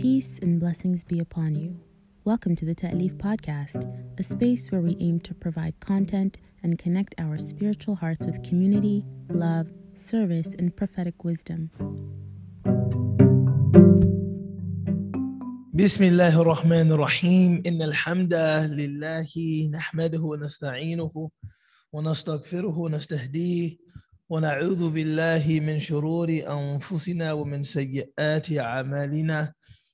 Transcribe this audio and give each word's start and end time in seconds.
Peace 0.00 0.38
and 0.40 0.58
blessings 0.58 1.04
be 1.04 1.20
upon 1.20 1.54
you. 1.54 1.78
Welcome 2.24 2.56
to 2.56 2.64
the 2.64 2.74
Ta'leef 2.74 3.18
Podcast, 3.18 3.84
a 4.18 4.22
space 4.22 4.72
where 4.72 4.80
we 4.80 4.96
aim 4.98 5.20
to 5.20 5.34
provide 5.34 5.78
content 5.80 6.38
and 6.62 6.78
connect 6.78 7.14
our 7.18 7.36
spiritual 7.36 7.96
hearts 7.96 8.24
with 8.24 8.42
community, 8.42 9.04
love, 9.28 9.66
service, 9.92 10.54
and 10.58 10.74
prophetic 10.74 11.22
wisdom. 11.22 11.68
بسم 15.74 16.04
الله 16.04 16.40
الرحمن 16.40 16.92
الرحيم 16.92 17.62
إن 17.66 17.82
الحمد 17.82 18.34
لله 18.70 19.28
نحمده 19.72 20.20
ونستعينه 20.20 21.30
ونستغفره 21.92 22.78
ونستهديه 22.78 23.76
ونعوذ 24.30 24.90
بالله 24.90 25.60
من 25.60 25.80
شرور 25.80 26.28
أنفسنا 26.48 27.32
ومن 27.32 27.62
سيئات 27.62 28.58
أعمالنا 28.58 29.52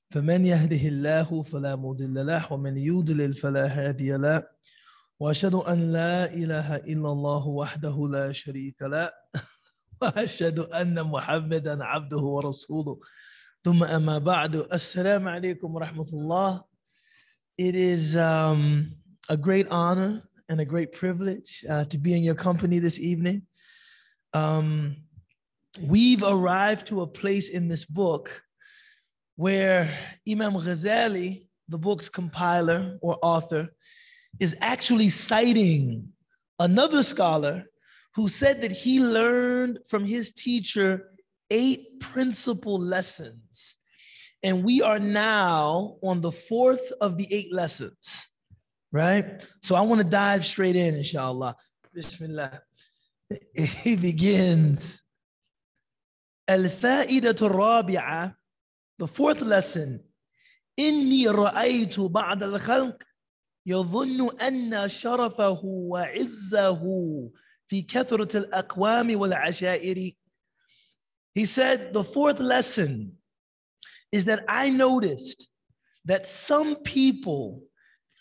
فمن 0.09 0.45
يهده 0.45 0.87
الله 0.87 1.43
فلا 1.43 1.75
مضل 1.75 2.25
له 2.25 2.53
ومن 2.53 2.77
يضلل 2.77 3.33
فلا 3.33 3.67
هادي 3.67 4.11
له. 4.17 4.43
وأشهد 5.19 5.53
أن 5.53 5.91
لا 5.91 6.33
إله 6.33 6.75
إلا 6.75 7.11
الله 7.11 7.47
وحده 7.47 8.09
لا 8.11 8.31
شريك 8.31 8.81
له. 8.81 9.11
وأشهد 10.01 10.59
أن 10.59 11.03
محمدا 11.03 11.83
عبده 11.83 12.17
ورسوله. 12.17 12.99
ثم 13.63 13.83
أما 13.83 14.17
بعد 14.17 14.55
السلام 14.55 15.27
عليكم 15.27 15.75
ورحمة 15.75 16.09
الله. 16.13 16.63
It 17.57 17.75
is 17.75 18.15
um, 18.15 18.91
a 19.29 19.35
great 19.35 19.67
honor 19.69 20.23
and 20.47 20.61
a 20.61 20.65
great 20.65 20.93
privilege 20.93 21.65
uh, 21.69 21.83
to 21.85 21.97
be 21.97 22.15
in 22.15 22.23
your 22.23 22.35
company 22.35 22.79
this 22.79 22.99
evening. 22.99 23.41
Um, 24.33 24.97
we've 25.81 26.23
arrived 26.23 26.87
to 26.87 27.01
a 27.01 27.07
place 27.07 27.49
in 27.49 27.67
this 27.67 27.83
book 27.83 28.43
where 29.36 29.88
Imam 30.28 30.54
Ghazali, 30.54 31.46
the 31.68 31.78
book's 31.78 32.08
compiler 32.08 32.98
or 33.00 33.18
author, 33.22 33.70
is 34.40 34.56
actually 34.60 35.08
citing 35.08 36.08
another 36.58 37.02
scholar 37.02 37.64
who 38.14 38.28
said 38.28 38.60
that 38.62 38.72
he 38.72 39.00
learned 39.00 39.78
from 39.88 40.04
his 40.04 40.32
teacher 40.32 41.10
eight 41.50 42.00
principal 42.00 42.78
lessons. 42.78 43.76
And 44.42 44.64
we 44.64 44.82
are 44.82 44.98
now 44.98 45.96
on 46.02 46.20
the 46.20 46.32
fourth 46.32 46.92
of 47.00 47.16
the 47.16 47.26
eight 47.32 47.52
lessons, 47.52 48.26
right? 48.90 49.46
So 49.62 49.76
I 49.76 49.82
want 49.82 50.00
to 50.00 50.06
dive 50.06 50.44
straight 50.44 50.76
in, 50.76 50.96
inshallah. 50.96 51.56
Bismillah. 51.94 52.60
He 53.54 53.96
begins. 53.96 55.02
الفائدة 56.50 57.36
الرابعة 57.42 58.36
the 58.98 59.06
fourth 59.06 59.40
lesson 59.40 60.00
إني 60.78 61.28
رأيت 61.28 62.00
بعض 62.00 62.42
الخلق 62.42 63.02
يظن 63.66 64.40
أن 64.40 64.88
شرفه 64.88 65.60
وعزه 65.64 66.82
في 67.68 67.82
كثرة 67.82 68.36
الأقوام 68.36 69.16
والعشائر 69.20 70.12
He 71.34 71.46
said 71.46 71.92
the 71.92 72.04
fourth 72.04 72.40
lesson 72.40 73.12
is 74.10 74.26
that 74.26 74.44
I 74.48 74.68
noticed 74.68 75.48
that 76.04 76.26
some 76.26 76.76
people 76.76 77.62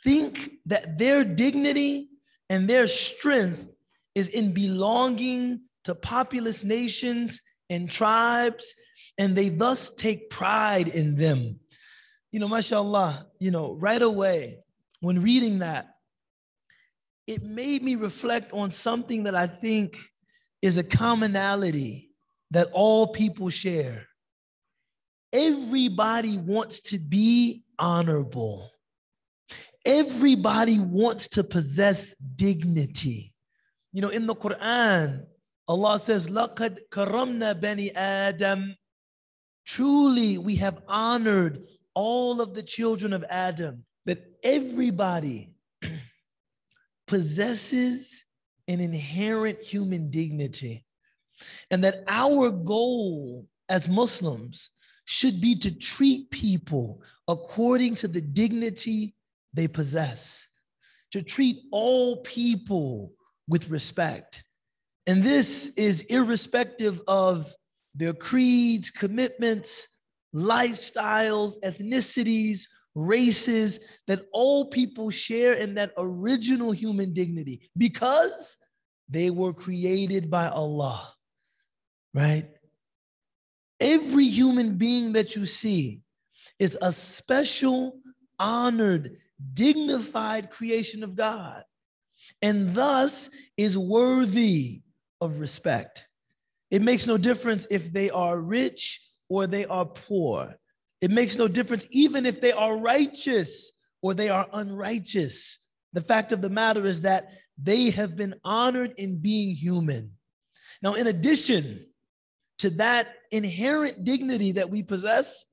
think 0.04 0.52
that 0.66 0.98
their 0.98 1.24
dignity 1.24 2.10
and 2.50 2.68
their 2.68 2.88
strength 2.88 3.68
is 4.16 4.30
in 4.30 4.54
belonging 4.54 5.62
to 5.84 5.96
populous 5.96 6.64
nations 6.64 7.42
and 7.71 7.91
tribes, 7.91 8.75
and 9.19 9.35
they 9.35 9.49
thus 9.49 9.91
take 9.91 10.31
pride 10.31 10.89
in 10.89 11.17
them. 11.17 11.59
You 12.33 12.41
know, 12.41 12.49
mashallah, 12.49 13.27
you 13.39 13.51
know, 13.51 13.75
right 13.75 14.03
away 14.03 14.59
when 15.01 15.23
reading 15.23 15.61
that, 15.61 15.95
it 17.27 17.43
made 17.43 17.83
me 17.83 17.97
reflect 17.97 18.53
on 18.53 18.71
something 18.71 19.25
that 19.25 19.35
I 19.35 19.47
think 19.47 19.99
is 20.63 20.79
a 20.79 20.85
commonality 20.85 22.11
that 22.51 22.69
all 22.73 23.09
people 23.09 23.49
share. 23.49 24.07
Everybody 25.33 26.39
wants 26.39 26.81
to 26.83 26.99
be 26.99 27.65
honorable. 27.79 28.71
Everybody 29.85 30.79
wants 30.79 31.29
to 31.29 31.45
possess 31.45 32.15
dignity. 32.37 33.33
You 33.93 34.03
know, 34.03 34.09
in 34.09 34.27
the 34.27 34.35
Quran, 34.35 35.25
Allah 35.68 36.00
says, 36.00 36.28
لَقَدْ 36.28 36.80
كَرَمْنَا 36.92 37.60
بَنِي 37.60 37.94
Adam. 37.96 38.76
Truly, 39.66 40.38
we 40.38 40.56
have 40.58 40.82
honored 40.88 41.64
all 41.94 42.42
of 42.42 42.54
the 42.54 42.64
children 42.64 43.14
of 43.14 43.24
Adam, 43.30 43.86
that 44.06 44.24
everybody 44.44 45.54
possesses 47.08 48.26
an 48.68 48.80
inherent 48.80 49.62
human 49.62 50.10
dignity. 50.10 50.86
And 51.70 51.84
that 51.84 52.04
our 52.08 52.52
goal 52.52 53.48
as 53.70 53.88
Muslims 53.88 54.70
should 55.06 55.42
be 55.42 55.56
to 55.56 55.72
treat 55.72 56.30
people 56.32 57.02
according 57.28 57.96
to 57.96 58.08
the 58.08 58.22
dignity 58.22 59.16
they 59.54 59.68
possess, 59.68 60.48
to 61.12 61.22
treat 61.22 61.64
all 61.72 62.18
people 62.18 63.14
with 63.48 63.70
respect. 63.70 64.44
and 65.07 65.23
this 65.23 65.71
is 65.77 66.03
irrespective 66.03 67.01
of 67.07 67.53
their 67.95 68.13
creeds, 68.13 68.91
commitments, 68.91 69.89
lifestyles, 70.35 71.53
ethnicities, 71.65 72.67
races, 72.95 73.79
that 74.09 74.25
all 74.33 74.67
people 74.67 75.11
share 75.11 75.55
in 75.55 75.75
that 75.75 75.93
original 75.97 76.73
human 76.73 77.13
dignity 77.13 77.71
because 77.77 78.57
they 79.09 79.31
were 79.31 79.53
created 79.53 80.31
by 80.31 80.49
Allah, 80.49 81.13
right? 82.13 82.49
Every 83.79 84.27
human 84.27 84.77
being 84.77 85.13
that 85.13 85.37
you 85.37 85.47
see 85.47 86.01
is 86.59 86.77
a 86.83 86.93
special, 86.93 88.01
honored, 88.39 89.19
dignified 89.55 90.51
creation 90.51 91.05
of 91.05 91.15
God, 91.15 91.63
and 92.43 92.75
thus 92.75 93.31
is 93.57 93.79
worthy 93.79 94.83
of 95.21 95.41
respect. 95.41 96.09
It 96.71 96.83
makes 96.83 97.07
no 97.07 97.17
difference 97.17 97.67
if 97.71 97.93
they 97.93 98.11
are 98.11 98.39
rich 98.39 99.01
or 99.29 99.47
they 99.47 99.65
are 99.67 99.85
poor. 99.87 100.57
It 101.01 101.11
makes 101.11 101.37
no 101.37 101.49
difference 101.49 101.87
even 101.91 102.27
if 102.27 102.41
they 102.41 102.53
are 102.53 102.77
righteous 102.77 103.73
or 104.03 104.15
they 104.15 104.29
are 104.29 104.49
unrighteous. 104.53 105.59
The 105.93 106.01
fact 106.01 106.33
of 106.33 106.43
the 106.43 106.51
matter 106.51 106.87
is 106.87 107.03
that 107.03 107.31
they 107.59 107.91
have 107.91 108.17
been 108.17 108.35
honored 108.45 108.95
in 108.99 109.19
being 109.19 109.55
human. 109.55 110.13
Now, 110.83 110.95
in 110.95 111.07
addition 111.07 111.87
to 112.59 112.71
that 112.71 113.09
inherent 113.31 114.05
dignity 114.05 114.53
that 114.53 114.71
we 114.71 114.83
possess, 114.83 115.45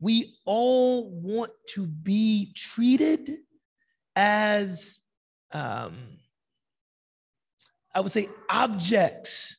we 0.00 0.36
all 0.44 1.10
want 1.10 1.50
to 1.74 1.86
be 1.86 2.52
treated 2.54 3.38
as, 4.14 5.00
um, 5.52 5.96
I 7.98 8.00
would 8.00 8.12
say, 8.12 8.28
objects 8.48 9.56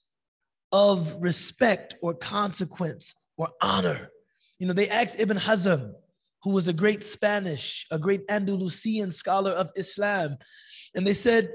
of 0.72 1.14
respect 1.20 1.96
or 2.02 2.14
consequence 2.14 3.14
or 3.38 3.50
honor. 3.62 4.12
You 4.60 4.68
know, 4.68 4.72
they 4.72 4.88
asked 4.88 5.20
Ibn 5.20 5.36
Hazm, 5.36 5.92
who 6.44 6.52
was 6.52 6.70
a 6.70 6.74
great 6.74 7.04
Spanish, 7.04 7.86
a 7.92 8.00
great 8.00 8.22
Andalusian 8.30 9.12
scholar 9.12 9.52
of 9.52 9.70
Islam, 9.76 10.38
and 10.96 11.06
they 11.06 11.14
said, 11.14 11.50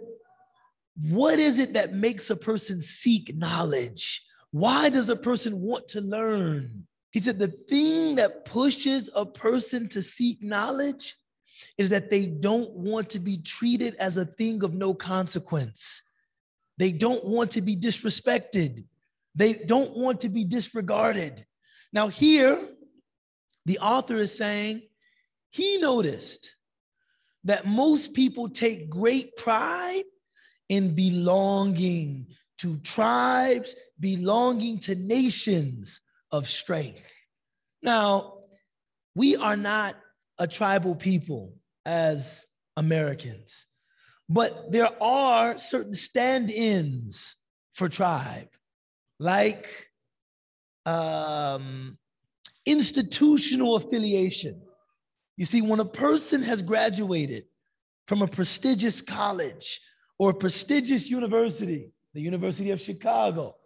What 1.09 1.39
is 1.39 1.59
it 1.59 1.73
that 1.73 1.94
makes 1.94 2.28
a 2.28 2.37
person 2.37 2.83
seek 2.83 3.34
knowledge? 3.34 4.23
Why 4.50 4.91
does 4.91 5.08
a 5.08 5.17
person 5.17 5.62
want 5.62 5.88
to 5.88 6.03
learn? 6.03 6.87
He 7.12 7.20
said, 7.20 7.38
The 7.38 7.49
thing 7.49 8.17
that 8.17 8.44
pushes 8.44 9.08
a 9.17 9.25
person 9.25 9.88
to 9.88 10.03
seek 10.03 10.43
knowledge 10.43 11.17
is 11.79 11.88
that 11.88 12.11
they 12.11 12.26
don't 12.26 12.73
want 12.73 13.08
to 13.08 13.20
be 13.20 13.38
treated 13.38 13.94
as 13.94 14.19
a 14.19 14.26
thing 14.26 14.62
of 14.62 14.75
no 14.75 14.93
consequence. 14.93 16.03
They 16.79 16.91
don't 16.91 17.25
want 17.25 17.53
to 17.53 17.62
be 17.62 17.76
disrespected. 17.76 18.85
They 19.35 19.55
don't 19.67 19.97
want 19.97 20.21
to 20.23 20.29
be 20.29 20.44
disregarded. 20.44 21.44
Now, 21.93 22.09
here, 22.09 22.69
the 23.67 23.79
author 23.79 24.17
is 24.17 24.37
saying 24.37 24.82
he 25.50 25.79
noticed 25.79 26.53
that 27.44 27.67
most 27.67 28.15
people 28.15 28.49
take 28.49 28.91
great 28.91 29.37
pride 29.37 30.05
in 30.69 30.94
belonging 30.94 32.26
to 32.59 32.79
tribes, 32.79 33.77
belonging 34.00 34.79
to 34.81 34.94
nations 34.94 36.00
of 36.32 36.49
strength. 36.49 37.12
Now, 37.82 38.38
we 39.15 39.37
are 39.37 39.56
not 39.56 39.97
a 40.38 40.49
tribal 40.49 40.97
people 40.97 41.55
as 41.87 42.47
Americans, 42.77 43.67
but 44.29 44.73
there 44.73 44.91
are 45.03 45.59
certain 45.59 45.94
stand 45.94 46.50
ins 46.50 47.37
for 47.75 47.88
tribe, 47.88 48.49
like 49.19 49.91
um, 50.87 51.99
institutional 52.67 53.76
affiliation. 53.76 54.61
You 55.37 55.44
see, 55.44 55.62
when 55.62 55.81
a 55.81 55.85
person 55.85 56.43
has 56.43 56.62
graduated 56.62 57.44
from 58.06 58.23
a 58.23 58.29
prestigious 58.29 59.03
college 59.03 59.81
or 60.19 60.31
a 60.31 60.35
prestigious 60.35 61.11
university, 61.11 61.93
the 62.12 62.20
University 62.20 62.70
of 62.70 62.81
Chicago, 62.81 63.56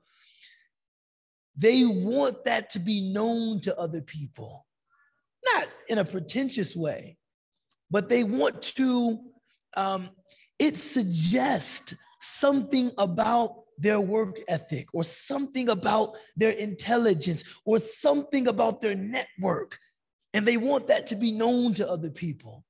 they 1.57 1.85
want 1.85 2.45
that 2.45 2.71
to 2.71 2.79
be 2.79 3.13
known 3.13 3.61
to 3.61 3.77
other 3.79 4.01
people, 4.01 4.65
not 5.55 5.69
in 5.89 5.99
a 5.99 6.05
pretentious 6.05 6.75
way, 6.75 7.19
but 7.91 8.09
they 8.09 8.23
want 8.23 8.63
to, 8.63 9.19
um, 9.77 10.09
it 10.59 10.77
suggests 10.77 11.95
something 12.21 12.91
about 12.99 13.63
their 13.79 14.01
work 14.01 14.41
ethic 14.49 14.89
or 14.93 15.05
something 15.05 15.69
about 15.69 16.17
their 16.37 16.51
intelligence 16.51 17.45
or 17.65 17.79
something 17.79 18.49
about 18.49 18.81
their 18.81 18.95
network. 18.95 19.79
And 20.35 20.47
they 20.47 20.57
want 20.57 20.89
that 20.89 21.07
to 21.09 21.17
be 21.17 21.33
known 21.33 21.75
to 21.75 21.89
other 21.89 22.11
people. 22.11 22.65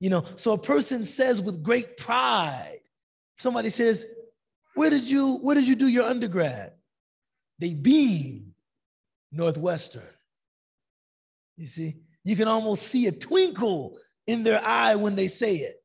You 0.00 0.10
know, 0.10 0.24
so 0.36 0.52
a 0.52 0.58
person 0.58 1.04
says 1.04 1.40
with 1.40 1.62
great 1.62 1.96
pride, 1.96 2.80
somebody 3.38 3.70
says, 3.70 4.06
Where 4.74 4.90
did 4.90 5.08
you 5.08 5.36
where 5.38 5.54
did 5.54 5.66
you 5.66 5.76
do 5.76 5.88
your 5.88 6.04
undergrad? 6.04 6.72
They 7.58 7.74
beam 7.74 8.54
Northwestern. 9.30 10.02
You 11.56 11.66
see, 11.66 11.96
you 12.24 12.34
can 12.34 12.48
almost 12.48 12.82
see 12.88 13.06
a 13.06 13.12
twinkle 13.12 13.98
in 14.26 14.42
their 14.42 14.64
eye 14.64 14.96
when 14.96 15.14
they 15.14 15.28
say 15.28 15.56
it. 15.56 15.81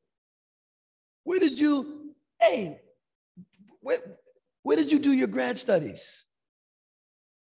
Where 1.28 1.40
did 1.40 1.60
you, 1.60 2.14
hey, 2.40 2.80
where, 3.82 3.98
where 4.62 4.78
did 4.78 4.90
you 4.90 4.98
do 4.98 5.12
your 5.12 5.26
grad 5.26 5.58
studies? 5.58 6.24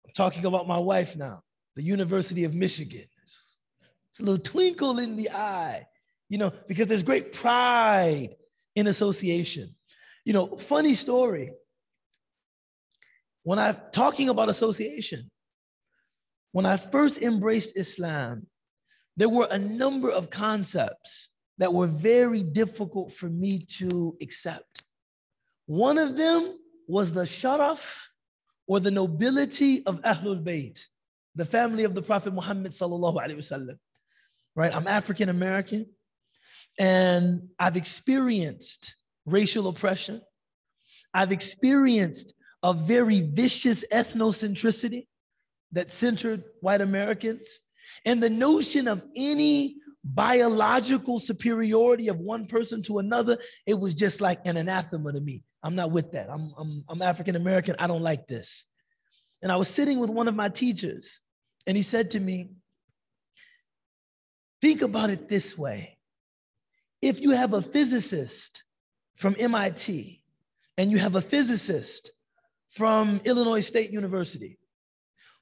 I'm 0.07 0.13
talking 0.13 0.47
about 0.47 0.69
my 0.69 0.79
wife 0.79 1.17
now, 1.17 1.43
the 1.75 1.83
University 1.83 2.45
of 2.45 2.55
Michigan. 2.55 3.05
It's, 3.25 3.59
it's 4.09 4.21
a 4.21 4.23
little 4.23 4.39
twinkle 4.39 5.01
in 5.01 5.17
the 5.17 5.31
eye, 5.31 5.85
you 6.29 6.39
know, 6.39 6.53
because 6.69 6.87
there's 6.87 7.03
great 7.03 7.33
pride 7.33 8.37
in 8.77 8.87
association. 8.87 9.75
You 10.25 10.35
know, 10.35 10.47
funny 10.47 10.95
story. 10.95 11.51
When 13.43 13.59
I'm 13.59 13.79
talking 13.91 14.29
about 14.29 14.49
association, 14.49 15.29
when 16.53 16.67
I 16.67 16.77
first 16.77 17.21
embraced 17.21 17.77
Islam, 17.77 18.47
there 19.17 19.29
were 19.29 19.49
a 19.51 19.59
number 19.59 20.09
of 20.09 20.31
concepts 20.31 21.31
that 21.59 21.73
were 21.73 21.87
very 21.87 22.43
difficult 22.43 23.13
for 23.13 23.29
me 23.29 23.61
to 23.79 24.17
accept. 24.21 24.83
One 25.67 25.99
of 25.99 26.17
them 26.17 26.59
was 26.89 27.13
the 27.13 27.23
sharaf 27.23 27.99
or 28.67 28.81
the 28.81 28.91
nobility 28.91 29.85
of 29.87 30.03
Ahlul 30.03 30.43
Bayt, 30.43 30.81
the 31.35 31.45
family 31.45 31.85
of 31.85 31.95
the 31.95 32.03
Prophet 32.03 32.33
Muhammad 32.33 32.73
sallallahu 32.73 33.17
alaihi 33.17 33.37
wasallam. 33.37 33.79
Right? 34.55 34.75
I'm 34.75 34.87
African 34.87 35.29
American 35.29 35.87
and 36.79 37.49
I've 37.59 37.77
experienced 37.77 38.97
racial 39.27 39.69
oppression. 39.69 40.23
I've 41.15 41.33
experienced 41.33 42.35
a 42.63 42.73
very 42.73 43.21
vicious 43.21 43.85
ethnocentricity 43.93 45.07
that 45.73 45.91
centered 45.91 46.45
white 46.61 46.81
Americans. 46.81 47.61
And 48.05 48.23
the 48.23 48.31
notion 48.31 48.89
of 48.89 49.03
any 49.17 49.77
biological 50.05 51.19
superiority 51.19 52.09
of 52.09 52.19
one 52.19 52.47
person 52.47 52.83
to 52.83 52.99
another, 52.99 53.39
it 53.67 53.79
was 53.79 53.95
just 53.95 54.21
like 54.21 54.41
an 54.45 54.57
anathema 54.57 55.13
to 55.13 55.21
me. 55.21 55.43
I'm 55.63 55.75
not 55.75 55.93
with 55.93 56.13
that. 56.13 56.29
I'm, 56.29 56.53
I'm, 56.59 56.85
I'm 56.89 57.03
African 57.03 57.37
American. 57.37 57.77
I 57.79 57.87
don't 57.87 58.03
like 58.03 58.27
this. 58.27 58.65
And 59.43 59.51
I 59.51 59.57
was 59.57 59.69
sitting 59.69 59.99
with 59.99 60.11
one 60.11 60.29
of 60.29 60.35
my 60.35 60.49
teachers, 60.49 61.21
and 61.67 61.77
he 61.77 61.83
said 61.83 62.13
to 62.13 62.21
me, 62.21 62.51
Think 64.61 64.83
about 64.83 65.11
it 65.11 65.29
this 65.29 65.59
way. 65.59 65.99
If 67.01 67.21
you 67.21 67.31
have 67.31 67.53
a 67.53 67.61
physicist 67.61 68.63
from 69.17 69.35
MIT 69.37 70.23
and 70.79 70.91
you 70.91 70.99
have 70.99 71.17
a 71.17 71.21
physicist 71.21 72.13
from 72.69 73.21
Illinois 73.25 73.61
State 73.61 73.91
University, 73.91 74.61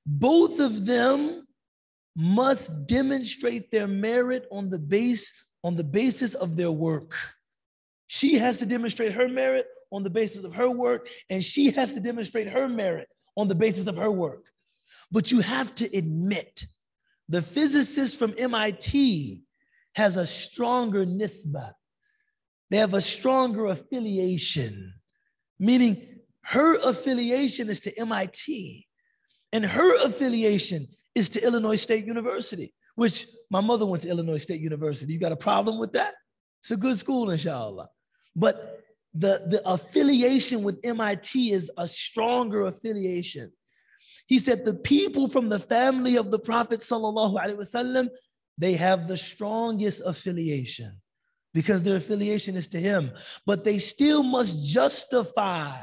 both 0.07 0.59
of 0.59 0.87
them 0.87 1.47
must 2.17 2.87
demonstrate 2.87 3.71
their 3.71 3.87
merit 3.87 4.47
on 4.51 4.69
the 4.71 4.79
base 4.79 5.33
on 5.63 5.77
the 5.77 5.85
basis 5.85 6.35
of 6.35 6.57
their 6.57 6.71
work. 6.71 7.15
She 8.07 8.39
has 8.39 8.59
to 8.59 8.67
demonstrate 8.67 9.13
her 9.13 9.29
merit 9.29 9.67
on 9.93 10.03
the 10.03 10.11
basis 10.11 10.45
of 10.45 10.55
her 10.55 10.71
work, 10.71 11.09
and 11.29 11.45
she 11.45 11.71
has 11.73 11.95
to 11.95 12.01
demonstrate 12.01 12.49
her 12.49 12.69
merit 12.69 13.09
on 13.37 13.49
the 13.49 13.55
basis 13.55 13.87
of 13.87 13.97
her 13.97 14.11
work. 14.11 14.47
But 15.13 15.31
you 15.31 15.41
have 15.41 15.75
to 15.77 15.97
admit, 15.97 16.65
the 17.29 17.43
physicist 17.43 18.19
from 18.19 18.35
MIT 18.39 19.43
has 19.95 20.17
a 20.17 20.27
stronger 20.27 21.05
nisba. 21.05 21.73
They 22.71 22.79
have 22.79 22.95
a 22.95 23.01
stronger 23.01 23.67
affiliation, 23.67 24.95
meaning 25.59 26.21
her 26.45 26.77
affiliation 26.89 27.69
is 27.69 27.81
to 27.81 27.99
MIT, 27.99 28.87
and 29.53 29.65
her 29.65 30.05
affiliation 30.05 30.89
is 31.15 31.29
to 31.31 31.45
Illinois 31.45 31.77
State 31.77 32.07
University, 32.07 32.73
which 32.95 33.27
my 33.51 33.61
mother 33.61 33.87
went 33.87 34.03
to 34.03 34.09
Illinois 34.09 34.39
State 34.39 34.61
University. 34.61 35.13
You 35.13 35.19
got 35.19 35.33
a 35.33 35.37
problem 35.37 35.79
with 35.79 35.93
that? 35.93 36.15
It's 36.63 36.71
a 36.71 36.77
good 36.77 36.99
school, 36.99 37.31
inshallah. 37.31 37.89
But 38.37 38.81
the, 39.15 39.43
the 39.49 39.63
affiliation 39.69 40.63
with 40.63 40.79
MIT 40.85 41.53
is 41.53 41.71
a 41.77 41.87
stronger 41.87 42.67
affiliation. 42.67 43.53
He 44.27 44.39
said 44.39 44.65
the 44.65 44.75
people 44.75 45.27
from 45.27 45.49
the 45.49 45.59
family 45.59 46.17
of 46.17 46.31
the 46.31 46.39
Prophet 46.39 46.81
wasallam, 46.81 48.09
they 48.59 48.75
have 48.75 49.09
the 49.09 49.17
strongest 49.17 50.03
affiliation 50.05 51.01
because 51.53 51.83
their 51.83 51.97
affiliation 51.97 52.57
is 52.57 52.69
to 52.69 52.79
him, 52.79 53.11
but 53.47 53.65
they 53.65 53.79
still 53.79 54.23
must 54.23 54.65
justify 54.65 55.83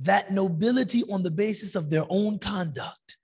that 0.00 0.32
nobility 0.32 1.04
on 1.12 1.22
the 1.22 1.30
basis 1.30 1.76
of 1.76 1.90
their 1.90 2.04
own 2.08 2.38
conduct. 2.40 3.18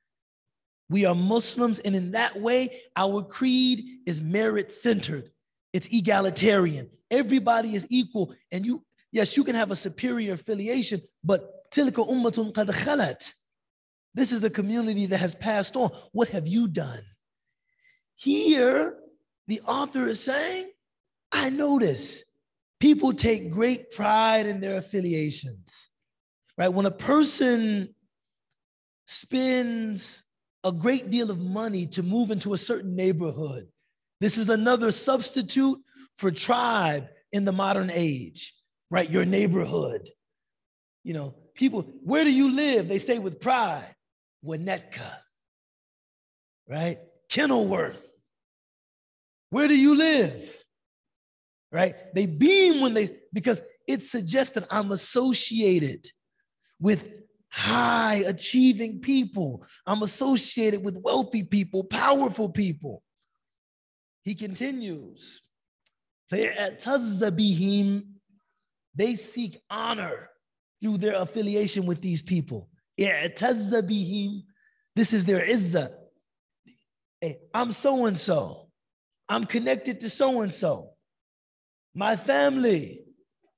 We 0.91 1.05
are 1.05 1.15
Muslims, 1.15 1.81
and 1.81 1.95
in 1.95 2.13
that 2.13 2.41
way, 2.41 2.81
our 2.97 3.23
creed 3.23 3.85
is 4.07 4.23
merit 4.23 4.73
centered, 4.73 5.31
it's 5.73 5.89
egalitarian. 5.93 6.89
Everybody 7.11 7.75
is 7.75 7.87
equal, 7.91 8.35
and 8.53 8.65
you, 8.65 8.85
yes, 9.13 9.37
you 9.37 9.45
can 9.45 9.55
have 9.55 9.71
a 9.71 9.77
superior 9.77 10.35
affiliation, 10.35 11.01
but 11.23 11.71
tilka 11.71 12.09
ummatun 12.09 12.53
qad 12.53 12.69
khalat. 12.69 13.33
This 14.15 14.33
is 14.33 14.43
a 14.45 14.51
community 14.51 15.07
that 15.07 15.19
has 15.19 15.35
passed 15.35 15.77
on. 15.77 15.91
What 16.13 16.29
have 16.31 16.49
you 16.49 16.69
done? 16.69 17.03
Here, 18.17 18.99
the 19.47 19.61
author 19.61 20.07
is 20.07 20.21
saying, 20.21 20.71
I 21.31 21.51
notice 21.51 22.25
people 22.81 23.13
take 23.13 23.51
great 23.51 23.91
pride 23.91 24.47
in 24.47 24.61
their 24.61 24.77
affiliations, 24.77 25.91
right? 26.57 26.73
When 26.73 26.87
a 26.87 26.91
person 26.91 27.95
spends 29.07 30.23
a 30.65 30.73
great 30.73 31.11
deal 31.11 31.31
of 31.31 31.39
money 31.39 31.87
to 31.87 32.03
move 32.03 32.31
into 32.31 32.53
a 32.53 32.59
certain 32.59 32.97
neighborhood. 32.97 33.69
This 34.21 34.37
is 34.37 34.49
another 34.49 34.91
substitute 34.91 35.79
for 36.17 36.31
tribe 36.31 37.09
in 37.33 37.45
the 37.45 37.53
modern 37.53 37.91
age, 37.93 38.55
right? 38.91 39.09
Your 39.09 39.25
neighborhood. 39.25 40.09
You 41.05 41.15
know, 41.15 41.35
people, 41.55 41.83
where 42.03 42.25
do 42.25 42.33
you 42.33 42.53
live? 42.53 42.89
They 42.89 42.99
say 42.99 43.19
with 43.19 43.41
pride, 43.41 43.95
Winnetka, 44.45 45.11
right? 46.69 46.99
Kenilworth. 47.29 48.05
Where 49.51 49.69
do 49.69 49.79
you 49.79 49.97
live? 49.97 50.55
Right? 51.71 51.95
They 52.15 52.27
beam 52.27 52.81
when 52.81 52.95
they, 52.95 53.11
because 53.33 53.61
it 53.87 54.03
suggests 54.03 54.55
that 54.55 54.67
I'm 54.71 54.91
associated 54.93 56.07
with 56.81 57.13
high 57.51 58.23
achieving 58.27 59.01
people. 59.01 59.65
I'm 59.87 60.03
associated 60.03 60.85
with 60.85 61.01
wealthy 61.03 61.43
people, 61.43 61.85
powerful 61.85 62.49
people. 62.49 63.03
He 64.23 64.35
continues, 64.35 65.43
they 66.31 66.55
seek 69.17 69.61
honor 69.71 70.31
through 70.81 70.99
their 70.99 71.15
affiliation 71.15 71.87
with 71.87 72.03
these 72.03 72.23
people. 72.23 72.69
This 72.97 73.53
is 75.13 75.25
their 75.25 75.47
izzah. 75.47 75.93
Hey, 77.21 77.39
I'm 77.55 77.73
so 77.73 78.07
and 78.07 78.19
so. 78.19 78.69
I'm 79.29 79.45
connected 79.45 80.01
to 80.01 80.11
so 80.11 80.43
and 80.43 80.53
so. 80.53 80.91
My 81.95 82.17
family, 82.17 83.05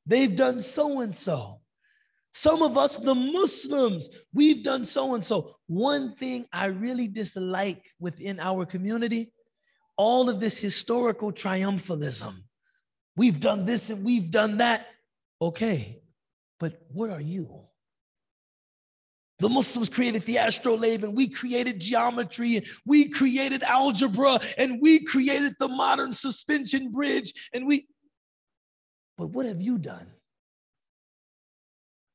they've 0.07 0.35
done 0.35 0.61
so 0.61 1.01
and 1.01 1.15
so. 1.15 1.60
Some 2.33 2.63
of 2.63 2.79
us, 2.79 2.97
the 2.97 3.15
Muslims, 3.15 4.09
we've 4.33 4.63
done 4.63 4.85
so 4.85 5.15
and 5.15 5.25
so. 5.25 5.57
One 5.67 6.15
thing 6.15 6.47
I 6.53 6.67
really 6.67 7.09
dislike 7.09 7.91
within 7.99 8.39
our 8.39 8.65
community 8.65 9.33
all 10.01 10.31
of 10.31 10.41
this 10.41 10.57
historical 10.57 11.31
triumphalism. 11.31 12.35
We've 13.17 13.39
done 13.39 13.67
this 13.67 13.91
and 13.91 14.03
we've 14.03 14.31
done 14.31 14.57
that. 14.57 14.87
Okay, 15.43 16.01
but 16.59 16.81
what 16.91 17.11
are 17.11 17.21
you? 17.21 17.67
The 19.41 19.51
Muslims 19.51 19.91
created 19.91 20.23
the 20.23 20.39
astrolabe 20.39 21.05
and 21.05 21.15
we 21.15 21.29
created 21.29 21.83
geometry 21.83 22.57
and 22.57 22.67
we 22.87 23.11
created 23.11 23.63
algebra 23.63 24.41
and 24.57 24.81
we 24.81 25.05
created 25.05 25.53
the 25.59 25.69
modern 25.69 26.15
suspension 26.15 26.91
bridge 26.91 27.35
and 27.53 27.67
we. 27.67 27.87
But 29.19 29.29
what 29.29 29.45
have 29.45 29.61
you 29.61 29.77
done? 29.77 30.07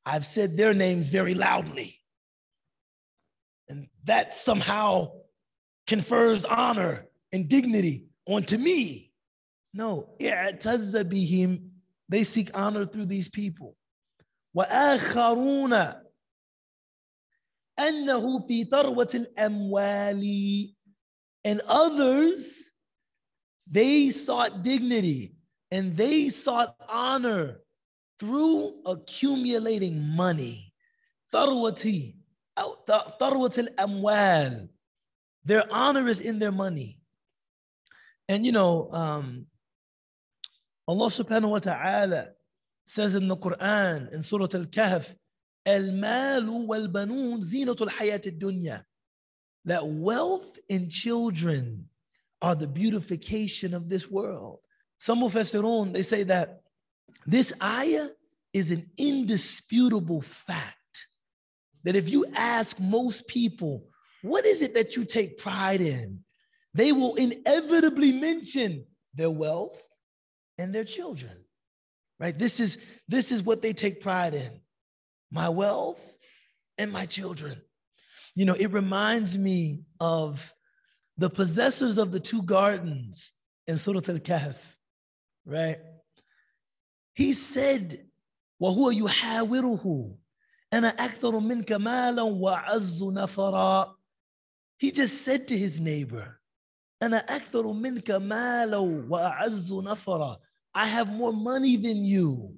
I've 0.05 0.25
said 0.25 0.57
their 0.57 0.73
names 0.73 1.09
very 1.09 1.33
loudly. 1.33 1.99
And 3.69 3.87
that 4.05 4.33
somehow 4.33 5.11
confers 5.87 6.45
honor 6.45 7.05
and 7.31 7.47
dignity 7.47 8.07
onto 8.27 8.57
me. 8.57 9.11
No, 9.73 10.09
they 10.19 12.23
seek 12.23 12.51
honor 12.53 12.85
through 12.85 13.05
these 13.05 13.29
people. 13.29 13.75
وآخرون 14.55 15.73
أنه 17.79 18.47
في 18.47 18.65
ثروة 18.65 19.11
الأموال 19.15 20.73
and 21.43 21.61
others 21.67 22.71
they 23.67 24.09
sought 24.09 24.63
dignity 24.63 25.35
and 25.71 25.95
they 25.95 26.29
sought 26.29 26.75
honor 26.89 27.61
through 28.19 28.81
accumulating 28.85 29.99
money 30.15 30.73
ثروة 31.33 32.13
ثروة 33.19 33.57
الأموال 33.57 34.69
their 35.43 35.63
honor 35.71 36.07
is 36.07 36.21
in 36.21 36.39
their 36.39 36.51
money 36.51 36.99
and 38.27 38.45
you 38.45 38.51
know 38.51 38.89
um, 38.91 39.45
Allah 40.87 41.07
subhanahu 41.07 41.49
wa 41.49 41.59
ta'ala 41.59 42.29
says 42.85 43.15
in 43.15 43.27
the 43.27 43.37
Quran 43.37 44.11
in 44.13 44.21
Surah 44.21 44.47
Al-Kahf 44.53 45.15
المال 45.67 46.49
والبنون 46.49 47.41
زينة 47.41 47.75
الحياة 47.81 48.21
الدنيا 48.25 48.83
that 49.65 49.87
wealth 49.87 50.57
and 50.69 50.89
children 50.89 51.87
are 52.41 52.55
the 52.55 52.67
beautification 52.67 53.73
of 53.73 53.87
this 53.87 54.09
world. 54.09 54.59
Some 54.97 55.21
mufassirun, 55.21 55.93
they 55.93 56.01
say 56.01 56.23
that 56.23 56.61
this 57.26 57.52
ayah 57.62 58.08
is 58.52 58.70
an 58.70 58.90
indisputable 58.96 60.20
fact 60.20 60.74
that 61.84 61.96
if 61.96 62.10
you 62.10 62.26
ask 62.34 62.80
most 62.80 63.28
people, 63.28 63.84
what 64.22 64.44
is 64.44 64.62
it 64.62 64.74
that 64.74 64.96
you 64.96 65.04
take 65.04 65.38
pride 65.38 65.80
in? 65.80 66.20
They 66.74 66.92
will 66.92 67.14
inevitably 67.14 68.12
mention 68.12 68.86
their 69.14 69.30
wealth 69.30 69.82
and 70.58 70.74
their 70.74 70.84
children. 70.84 71.32
Right? 72.18 72.36
This 72.36 72.60
is 72.60 72.78
this 73.08 73.30
is 73.30 73.42
what 73.42 73.62
they 73.62 73.72
take 73.72 74.00
pride 74.00 74.34
in 74.34 74.60
my 75.30 75.48
wealth, 75.48 76.16
and 76.78 76.92
my 76.92 77.06
children. 77.06 77.60
You 78.34 78.44
know, 78.44 78.54
it 78.54 78.72
reminds 78.72 79.36
me 79.36 79.82
of 80.00 80.52
the 81.16 81.30
possessors 81.30 81.98
of 81.98 82.12
the 82.12 82.20
two 82.20 82.42
gardens 82.42 83.32
in 83.66 83.78
Surah 83.78 84.00
Al 84.08 84.18
Kahf, 84.18 84.58
right? 85.44 85.78
He 87.15 87.33
said, 87.33 88.07
وهو 88.59 88.91
يحاوره 88.91 90.15
أنا 90.73 90.87
أكثر 90.87 91.39
منك 91.39 91.71
مالا 91.71 92.21
وأعز 92.21 93.03
نفرا 93.03 93.95
He 94.77 94.91
just 94.91 95.21
said 95.23 95.47
to 95.47 95.57
his 95.57 95.79
neighbor, 95.79 96.41
أنا 97.03 97.17
أكثر 97.17 97.73
منك 97.73 98.11
مالا 98.11 98.77
وأعز 98.77 99.73
نفرا 99.73 100.39
I 100.73 100.87
have 100.87 101.09
more 101.11 101.33
money 101.33 101.75
than 101.75 102.05
you. 102.05 102.55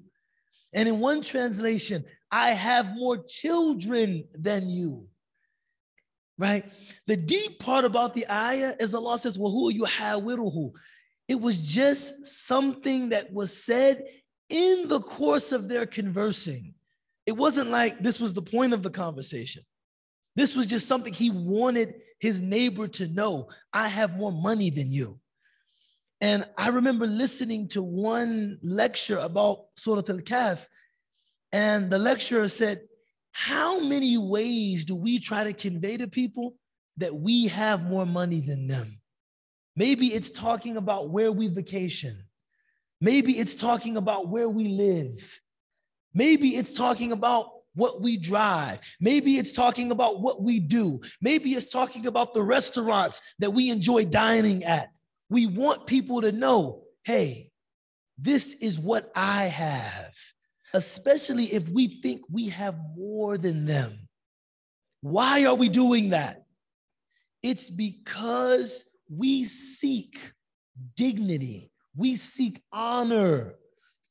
And 0.73 0.87
in 0.87 0.99
one 0.99 1.21
translation, 1.21 2.05
I 2.31 2.51
have 2.51 2.95
more 2.95 3.23
children 3.23 4.25
than 4.33 4.69
you. 4.69 5.07
Right? 6.37 6.65
The 7.07 7.17
deep 7.17 7.59
part 7.59 7.85
about 7.85 8.13
the 8.13 8.27
ayah 8.29 8.75
is 8.79 8.93
Allah 8.93 9.17
says, 9.19 9.37
Wahu 9.37 9.71
yuhawiruhu. 9.71 10.71
It 11.27 11.39
was 11.39 11.57
just 11.59 12.25
something 12.25 13.09
that 13.09 13.31
was 13.31 13.65
said 13.65 14.03
in 14.48 14.88
the 14.88 15.00
course 15.00 15.52
of 15.52 15.68
their 15.68 15.86
conversing. 15.86 16.74
It 17.26 17.36
wasn't 17.36 17.70
like 17.70 18.02
this 18.02 18.20
was 18.20 18.32
the 18.32 18.42
point 18.42 18.72
of 18.72 18.82
the 18.82 18.90
conversation. 18.90 19.62
This 20.34 20.56
was 20.56 20.66
just 20.66 20.86
something 20.86 21.12
he 21.12 21.30
wanted 21.30 21.94
his 22.20 22.40
neighbor 22.40 22.88
to 22.88 23.08
know. 23.08 23.48
I 23.72 23.88
have 23.88 24.16
more 24.16 24.32
money 24.32 24.70
than 24.70 24.90
you. 24.90 25.20
And 26.20 26.44
I 26.56 26.68
remember 26.68 27.06
listening 27.06 27.68
to 27.68 27.82
one 27.82 28.58
lecture 28.62 29.18
about 29.18 29.66
Surah 29.76 30.02
Al 30.08 30.18
Kahf, 30.18 30.66
and 31.52 31.90
the 31.90 31.98
lecturer 31.98 32.48
said, 32.48 32.82
How 33.32 33.80
many 33.80 34.18
ways 34.18 34.84
do 34.84 34.96
we 34.96 35.18
try 35.20 35.44
to 35.44 35.52
convey 35.52 35.96
to 35.96 36.08
people 36.08 36.56
that 36.96 37.14
we 37.14 37.46
have 37.48 37.84
more 37.84 38.06
money 38.06 38.40
than 38.40 38.66
them? 38.66 39.00
Maybe 39.76 40.08
it's 40.08 40.30
talking 40.30 40.76
about 40.76 41.10
where 41.10 41.30
we 41.30 41.46
vacation. 41.46 42.24
Maybe 43.00 43.38
it's 43.38 43.54
talking 43.54 43.96
about 43.96 44.28
where 44.28 44.48
we 44.48 44.68
live. 44.68 45.40
Maybe 46.14 46.56
it's 46.56 46.74
talking 46.74 47.12
about 47.12 47.50
what 47.74 48.00
we 48.00 48.16
drive. 48.16 48.80
Maybe 49.00 49.36
it's 49.36 49.52
talking 49.52 49.92
about 49.92 50.20
what 50.20 50.42
we 50.42 50.58
do. 50.58 51.00
Maybe 51.20 51.50
it's 51.50 51.70
talking 51.70 52.06
about 52.06 52.34
the 52.34 52.42
restaurants 52.42 53.22
that 53.38 53.50
we 53.50 53.70
enjoy 53.70 54.04
dining 54.04 54.64
at. 54.64 54.90
We 55.30 55.46
want 55.46 55.86
people 55.86 56.20
to 56.22 56.32
know 56.32 56.82
hey, 57.04 57.50
this 58.18 58.52
is 58.60 58.78
what 58.78 59.10
I 59.14 59.44
have 59.44 60.14
especially 60.74 61.44
if 61.46 61.68
we 61.68 61.88
think 61.88 62.22
we 62.30 62.48
have 62.48 62.76
more 62.96 63.38
than 63.38 63.64
them. 63.64 63.98
Why 65.00 65.44
are 65.44 65.54
we 65.54 65.68
doing 65.68 66.10
that? 66.10 66.44
It's 67.42 67.70
because 67.70 68.84
we 69.08 69.44
seek 69.44 70.18
dignity, 70.96 71.70
we 71.96 72.16
seek 72.16 72.62
honor 72.72 73.54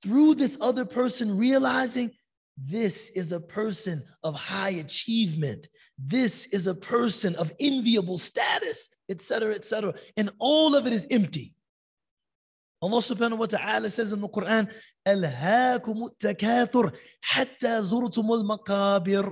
through 0.04 0.36
this 0.36 0.58
other 0.62 0.86
person, 0.86 1.38
realizing 1.38 2.12
this 2.58 3.10
is 3.12 3.32
a 3.32 3.40
person 3.40 4.04
of 4.24 4.36
high 4.36 4.72
achievement. 4.72 5.68
This 5.98 6.48
is 6.48 6.68
a 6.68 6.76
person 6.76 7.36
of 7.36 7.54
enviable 7.60 8.18
status, 8.18 8.90
etc., 9.10 9.56
etc. 9.56 9.94
And 10.16 10.32
all 10.40 10.76
of 10.76 10.88
it 10.88 10.94
is 10.94 11.08
empty. 11.12 11.54
Allah 12.82 12.98
subhanahu 12.98 13.40
wa 13.40 13.46
ta'ala 13.48 13.90
says 13.90 14.14
in 14.14 14.22
the 14.22 14.30
Quran, 14.30 14.72
Alhaakum 15.08 16.10
hatta 17.22 17.82
zurtumul 17.82 18.44
makabir. 18.46 19.32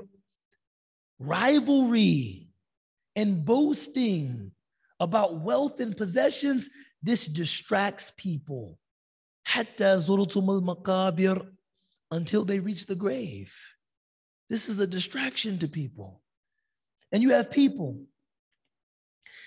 Rivalry 1.19 2.49
and 3.15 3.45
boasting 3.45 4.51
about 4.99 5.41
wealth 5.41 5.79
and 5.79 5.95
possessions 5.95 6.69
this 7.04 7.26
distracts 7.26 8.12
people. 8.16 8.78
حتى 9.44 9.98
زرتم 9.98 10.50
المقابر 10.50 11.52
until 12.12 12.44
they 12.44 12.60
reach 12.60 12.86
the 12.86 12.94
grave. 12.94 13.52
This 14.48 14.68
is 14.68 14.80
a 14.80 14.86
distraction 14.86 15.58
to 15.58 15.68
people. 15.68 16.22
And 17.12 17.22
you 17.22 17.30
have 17.30 17.50
people 17.50 18.04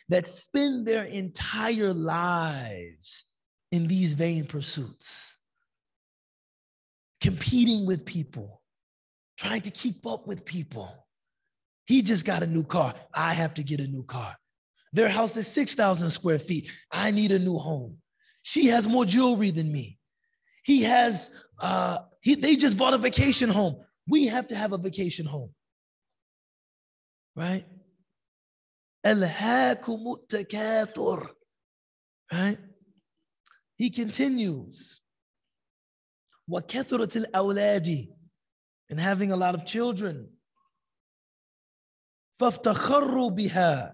that 0.10 0.28
spend 0.28 0.86
their 0.86 1.04
entire 1.04 1.94
lives 1.94 3.26
in 3.72 3.88
these 3.88 4.14
vain 4.14 4.46
pursuits, 4.46 5.38
competing 7.22 7.86
with 7.86 8.06
people, 8.06 8.62
trying 9.38 9.62
to 9.62 9.72
keep 9.72 10.06
up 10.06 10.28
with 10.28 10.46
people. 10.46 11.08
He 11.86 12.02
just 12.02 12.26
got 12.26 12.44
a 12.44 12.48
new 12.48 12.64
car. 12.64 12.94
I 13.14 13.34
have 13.34 13.54
to 13.56 13.64
get 13.64 13.80
a 13.80 13.88
new 13.88 14.04
car. 14.04 14.38
Their 14.94 15.10
house 15.10 15.36
is 15.38 15.48
6,000 15.48 16.10
square 16.12 16.40
feet. 16.40 16.70
I 16.92 17.12
need 17.12 17.32
a 17.32 17.40
new 17.40 17.58
home. 17.58 17.98
She 18.44 18.68
has 18.68 18.88
more 18.88 19.06
jewelry 19.06 19.50
than 19.50 19.72
me. 19.72 19.98
He 20.64 20.84
has, 20.84 21.32
uh, 21.60 22.00
he, 22.22 22.36
they 22.36 22.56
just 22.56 22.78
bought 22.78 22.94
a 22.94 22.98
vacation 22.98 23.50
home. 23.50 23.84
We 24.08 24.28
have 24.28 24.48
to 24.50 24.56
have 24.56 24.72
a 24.74 24.78
vacation 24.78 25.26
home. 25.26 25.52
Right? 27.36 27.66
Right? 32.32 32.58
He 33.76 33.90
continues, 33.90 35.02
وَكَثُرَةِ 36.50 37.26
الْأَوْلَادِ 37.26 38.08
And 38.90 39.00
having 39.00 39.32
a 39.32 39.36
lot 39.36 39.56
of 39.56 39.66
children. 39.66 40.30
فَافْتَخَرُّوا 42.40 43.32
بِهَا 43.32 43.94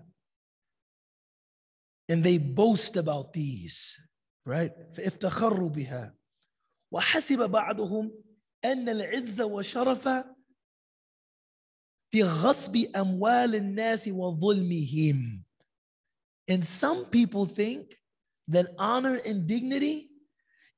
And 2.08 2.24
they 2.24 2.38
boast 2.38 2.98
about 2.98 3.34
these, 3.34 3.98
right? 4.46 4.72
فَافْتَخَرُّوا 4.96 5.70
بِهَا 5.70 6.12
وحسب 6.92 7.52
بعضهم 7.52 8.12
أن 8.66 8.90
العز 8.90 9.42
وشرف 9.42 10.08
في 12.12 12.24
غصب 12.24 12.76
أموال 12.96 13.56
الناس 13.56 14.08
وظلمهم. 14.08 15.44
And 16.48 16.66
some 16.66 17.06
people 17.06 17.46
think 17.46 17.96
that 18.48 18.74
honor 18.80 19.16
and 19.26 19.46
dignity 19.46 20.10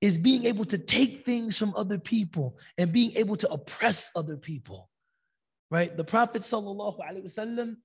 is 0.01 0.17
being 0.17 0.45
able 0.45 0.65
to 0.65 0.77
take 0.77 1.23
things 1.25 1.57
from 1.57 1.73
other 1.77 1.97
people 1.97 2.57
and 2.77 2.91
being 2.91 3.15
able 3.15 3.37
to 3.37 3.49
oppress 3.49 4.11
other 4.15 4.35
people. 4.35 4.89
right? 5.71 5.95
The 5.95 6.03
Prophet 6.03 6.41
sallallahu 6.41 6.99
alaihi 6.99 7.23
wasallam, 7.23 7.77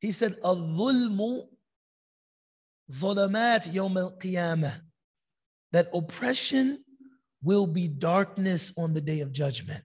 he 0.00 0.12
said, 0.12 0.36
"Al-dhulmu 0.44 1.48
zulamat 2.91 3.71
yawm 3.73 3.97
al-qiyamah." 3.97 4.81
That 5.71 5.89
oppression 5.93 6.83
will 7.43 7.67
be 7.67 7.87
darkness 7.87 8.73
on 8.77 8.93
the 8.93 9.01
day 9.01 9.19
of 9.19 9.31
judgment. 9.31 9.83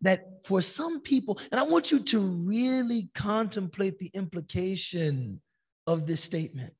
That 0.00 0.44
for 0.44 0.62
some 0.62 1.00
people, 1.00 1.38
and 1.50 1.60
I 1.60 1.64
want 1.64 1.92
you 1.92 2.00
to 2.00 2.18
really 2.20 3.10
contemplate 3.14 3.98
the 3.98 4.10
implication 4.14 5.42
of 5.86 6.06
this 6.06 6.22
statement. 6.22 6.74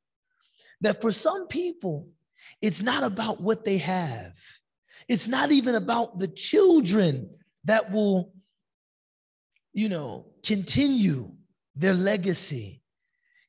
That 0.81 1.01
for 1.01 1.13
some 1.13 1.47
people, 1.49 2.11
it's 2.61 2.83
not 2.83 3.03
about 3.03 3.41
what 3.41 3.65
they 3.65 3.79
have. 3.79 4.35
It's 5.09 5.29
not 5.29 5.51
even 5.53 5.75
about 5.75 6.19
the 6.19 6.29
children 6.29 7.31
that 7.65 7.93
will, 7.93 8.33
you 9.73 9.89
know, 9.89 10.33
continue 10.43 11.33
their 11.75 11.95
legacy. 11.95 12.83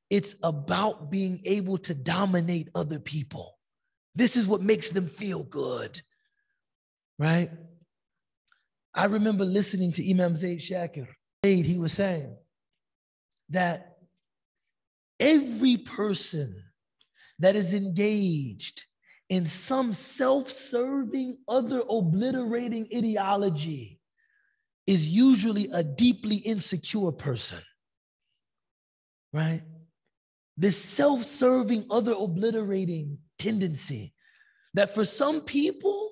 It's 0.09 0.35
about 0.43 1.11
being 1.11 1.41
able 1.45 1.77
to 1.79 1.93
dominate 1.93 2.69
other 2.75 2.99
people. 2.99 3.57
This 4.15 4.35
is 4.35 4.47
what 4.47 4.61
makes 4.61 4.91
them 4.91 5.07
feel 5.07 5.43
good, 5.43 6.01
right? 7.19 7.51
I 8.93 9.05
remember 9.05 9.45
listening 9.45 9.91
to 9.93 10.09
Imam 10.09 10.35
Zaid 10.35 10.59
Shakir. 10.59 11.07
He 11.43 11.77
was 11.77 11.93
saying 11.93 12.35
that 13.49 13.97
every 15.19 15.77
person 15.77 16.63
that 17.39 17.55
is 17.55 17.73
engaged 17.73 18.85
in 19.29 19.45
some 19.45 19.93
self 19.93 20.49
serving, 20.49 21.37
other 21.47 21.83
obliterating 21.89 22.87
ideology 22.95 23.99
is 24.87 25.09
usually 25.09 25.69
a 25.73 25.83
deeply 25.83 26.37
insecure 26.37 27.11
person, 27.11 27.59
right? 29.33 29.61
This 30.57 30.77
self 30.77 31.23
serving, 31.23 31.85
other 31.89 32.13
obliterating 32.17 33.19
tendency 33.37 34.13
that 34.73 34.93
for 34.93 35.05
some 35.05 35.41
people, 35.41 36.11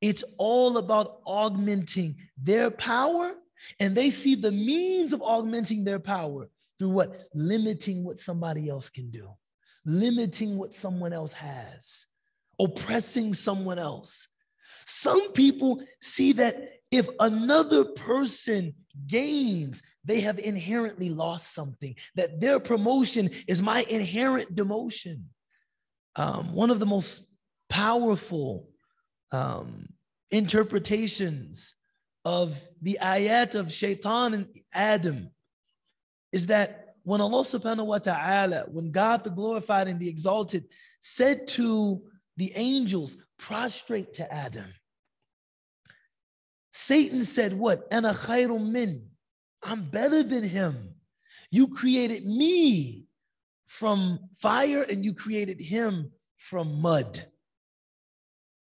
it's 0.00 0.24
all 0.38 0.78
about 0.78 1.20
augmenting 1.26 2.16
their 2.40 2.70
power, 2.70 3.34
and 3.80 3.94
they 3.94 4.10
see 4.10 4.34
the 4.34 4.52
means 4.52 5.12
of 5.12 5.22
augmenting 5.22 5.84
their 5.84 5.98
power 5.98 6.48
through 6.78 6.90
what? 6.90 7.28
Limiting 7.34 8.04
what 8.04 8.18
somebody 8.18 8.68
else 8.68 8.90
can 8.90 9.10
do, 9.10 9.28
limiting 9.84 10.58
what 10.58 10.74
someone 10.74 11.12
else 11.12 11.32
has, 11.32 12.06
oppressing 12.60 13.34
someone 13.34 13.78
else. 13.78 14.28
Some 14.86 15.32
people 15.32 15.82
see 16.00 16.32
that 16.34 16.80
if 16.90 17.08
another 17.20 17.84
person 17.84 18.74
gains, 19.06 19.82
they 20.06 20.20
have 20.20 20.38
inherently 20.38 21.10
lost 21.10 21.52
something, 21.52 21.94
that 22.14 22.40
their 22.40 22.60
promotion 22.60 23.30
is 23.46 23.60
my 23.60 23.84
inherent 23.90 24.54
demotion. 24.54 25.24
Um, 26.14 26.54
one 26.54 26.70
of 26.70 26.78
the 26.78 26.86
most 26.86 27.22
powerful 27.68 28.70
um, 29.32 29.88
interpretations 30.30 31.74
of 32.24 32.60
the 32.82 32.98
ayat 33.02 33.54
of 33.54 33.72
shaitan 33.72 34.34
and 34.34 34.46
Adam 34.72 35.30
is 36.32 36.46
that 36.46 36.94
when 37.02 37.20
Allah 37.20 37.42
subhanahu 37.42 37.86
wa 37.86 37.98
ta'ala, 37.98 38.64
when 38.68 38.90
God 38.90 39.22
the 39.22 39.30
glorified 39.30 39.86
and 39.86 40.00
the 40.00 40.08
exalted 40.08 40.64
said 41.00 41.46
to 41.48 42.02
the 42.36 42.52
angels, 42.56 43.16
prostrate 43.38 44.14
to 44.14 44.32
Adam. 44.32 44.66
Satan 46.72 47.22
said, 47.22 47.52
What? 47.52 47.86
Ana 47.90 48.12
khayrun 48.12 48.70
min. 48.70 49.08
I'm 49.62 49.90
better 49.90 50.22
than 50.22 50.44
him. 50.44 50.94
You 51.50 51.68
created 51.68 52.26
me 52.26 53.06
from 53.66 54.20
fire 54.38 54.82
and 54.82 55.04
you 55.04 55.12
created 55.12 55.60
him 55.60 56.10
from 56.38 56.80
mud. 56.80 57.26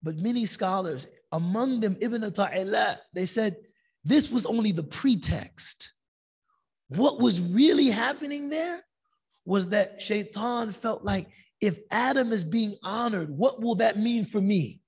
But 0.04 0.18
many 0.18 0.46
scholars, 0.46 1.08
among 1.32 1.80
them 1.80 1.98
Ibn 2.02 2.24
Ata'illah, 2.24 2.98
they 3.14 3.26
said 3.26 3.58
this 4.04 4.32
was 4.32 4.46
only 4.46 4.72
the 4.72 4.84
pretext. 4.84 5.92
What 6.90 7.20
was 7.20 7.40
really 7.40 7.90
happening 7.90 8.50
there 8.50 8.82
was 9.46 9.70
that 9.70 10.02
Shaitan 10.02 10.72
felt 10.72 11.04
like 11.04 11.28
if 11.62 11.80
Adam 11.92 12.32
is 12.32 12.44
being 12.44 12.76
honored, 12.84 13.30
what 13.30 13.62
will 13.62 13.76
that 13.76 13.98
mean 13.98 14.26
for 14.26 14.42
me? 14.42 14.82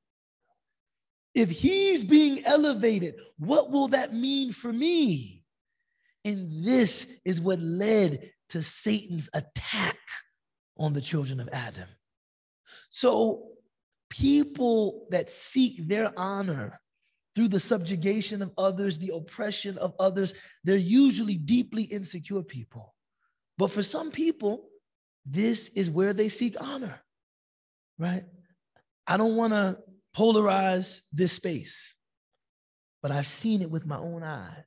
If 1.35 1.49
he's 1.49 2.03
being 2.03 2.43
elevated, 2.45 3.15
what 3.37 3.71
will 3.71 3.87
that 3.89 4.13
mean 4.13 4.51
for 4.51 4.73
me? 4.73 5.42
And 6.25 6.65
this 6.65 7.07
is 7.25 7.41
what 7.41 7.59
led 7.59 8.31
to 8.49 8.61
Satan's 8.61 9.29
attack 9.33 9.97
on 10.77 10.93
the 10.93 11.01
children 11.01 11.39
of 11.39 11.49
Adam. 11.51 11.87
So, 12.89 13.49
people 14.09 15.07
that 15.09 15.29
seek 15.29 15.87
their 15.87 16.11
honor 16.17 16.79
through 17.35 17.47
the 17.47 17.59
subjugation 17.59 18.41
of 18.41 18.51
others, 18.57 18.99
the 18.99 19.11
oppression 19.15 19.77
of 19.79 19.93
others, 19.99 20.33
they're 20.63 20.75
usually 20.75 21.35
deeply 21.35 21.83
insecure 21.83 22.43
people. 22.43 22.93
But 23.57 23.71
for 23.71 23.81
some 23.81 24.11
people, 24.11 24.65
this 25.25 25.69
is 25.69 25.89
where 25.89 26.13
they 26.13 26.29
seek 26.29 26.61
honor, 26.61 27.01
right? 27.97 28.23
I 29.07 29.17
don't 29.17 29.35
want 29.35 29.53
to 29.53 29.79
polarize 30.15 31.01
this 31.11 31.33
space, 31.33 31.81
but 33.01 33.11
I've 33.11 33.27
seen 33.27 33.61
it 33.61 33.71
with 33.71 33.85
my 33.85 33.97
own 33.97 34.23
eyes. 34.23 34.63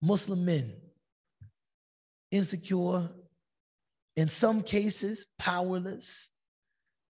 Muslim 0.00 0.44
men, 0.44 0.74
insecure, 2.30 3.08
in 4.16 4.28
some 4.28 4.62
cases, 4.62 5.26
powerless, 5.38 6.28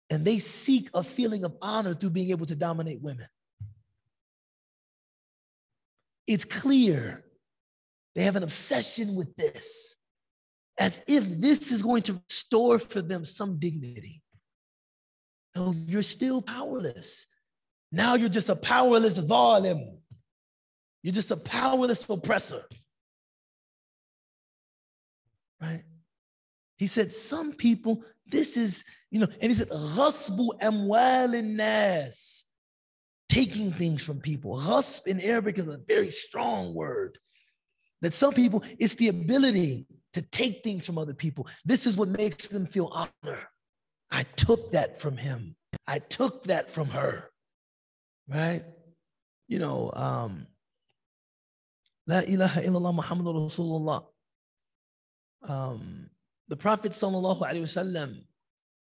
and 0.10 0.24
they 0.26 0.40
seek 0.40 0.90
a 0.94 1.04
feeling 1.04 1.44
of 1.44 1.56
honor 1.62 1.94
through 1.94 2.12
being 2.12 2.30
able 2.30 2.46
to 2.46 2.56
dominate 2.56 3.02
women. 3.02 3.28
It's 6.28 6.46
clear 6.46 7.24
they 8.16 8.24
have 8.24 8.36
an 8.36 8.44
obsession 8.44 9.16
with 9.16 9.36
this 9.36 9.96
as 10.80 11.02
if 11.08 11.28
this 11.40 11.72
is 11.72 11.82
going 11.82 12.04
to 12.04 12.22
restore 12.30 12.80
for 12.80 13.02
them 13.02 13.26
some 13.26 13.60
dignity. 13.60 14.22
No, 15.56 15.74
you're 15.88 16.02
still 16.02 16.42
powerless. 16.42 17.28
Now 17.92 18.16
you're 18.16 18.30
just 18.30 18.50
a 18.50 18.56
powerless 18.56 19.20
zalim. 19.20 19.98
You're 21.04 21.14
just 21.14 21.32
a 21.32 21.38
powerless 21.38 22.10
oppressor. 22.10 22.64
Right? 25.62 25.84
He 26.78 26.88
said, 26.88 27.12
Some 27.12 27.54
people, 27.54 28.04
this 28.26 28.58
is, 28.58 28.84
you 29.12 29.20
know, 29.20 29.28
and 29.42 29.52
he 29.52 29.58
said, 29.58 29.70
Ghasbu 29.70 30.60
amwalin 30.62 31.56
nas, 31.56 32.46
taking 33.30 33.72
things 33.74 34.04
from 34.04 34.20
people. 34.20 34.58
Ghasb 34.58 35.06
in 35.08 35.20
Arabic 35.20 35.60
is 35.60 35.68
a 35.68 35.80
very 35.88 36.10
strong 36.10 36.74
word. 36.74 37.18
That 38.02 38.14
some 38.14 38.34
people, 38.34 38.64
it's 38.80 38.96
the 38.96 39.10
ability 39.10 39.88
to 40.14 40.22
take 40.22 40.64
things 40.64 40.86
from 40.86 40.98
other 40.98 41.14
people. 41.14 41.48
This 41.66 41.86
is 41.86 41.98
what 41.98 42.10
makes 42.10 42.48
them 42.48 42.66
feel 42.66 42.90
honor. 42.94 43.48
I 44.12 44.24
took 44.24 44.72
that 44.72 45.00
from 45.00 45.18
him. 45.18 45.56
I 45.88 46.00
took 46.00 46.44
that 46.46 46.70
from 46.70 46.88
her. 46.90 47.30
Right? 48.28 48.64
You 49.48 49.60
know, 49.60 49.92
um, 49.94 50.48
La 52.07 52.21
ilaha 52.21 52.63
illallah 52.63 52.95
Muhammad 52.95 53.27
Rasulullah. 53.27 54.05
Um, 55.43 56.11
the 56.49 56.57
Prophet 56.57 56.93
sallallahu 56.93 57.43
alaihi 57.43 57.63
wasallam, 57.63 58.25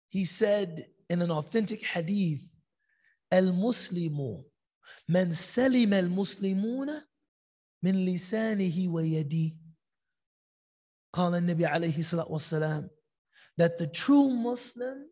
he 0.08 0.24
said 0.24 0.86
in 1.08 1.22
an 1.22 1.30
authentic 1.30 1.84
hadith, 1.86 2.46
"Al-Muslimu 3.30 4.44
man 5.08 5.32
salim 5.32 5.92
al-Muslimuna 5.92 7.00
min 7.82 8.06
lisanihi 8.06 8.88
wa 8.88 9.00
yadihi." 9.00 9.56
قال 11.14 11.34
النبي 11.34 11.66
عليه 11.66 11.98
الصلاة 11.98 12.30
والسلام 12.30 12.88
that 13.58 13.76
the 13.78 13.86
true 13.86 14.30
Muslim 14.30 15.06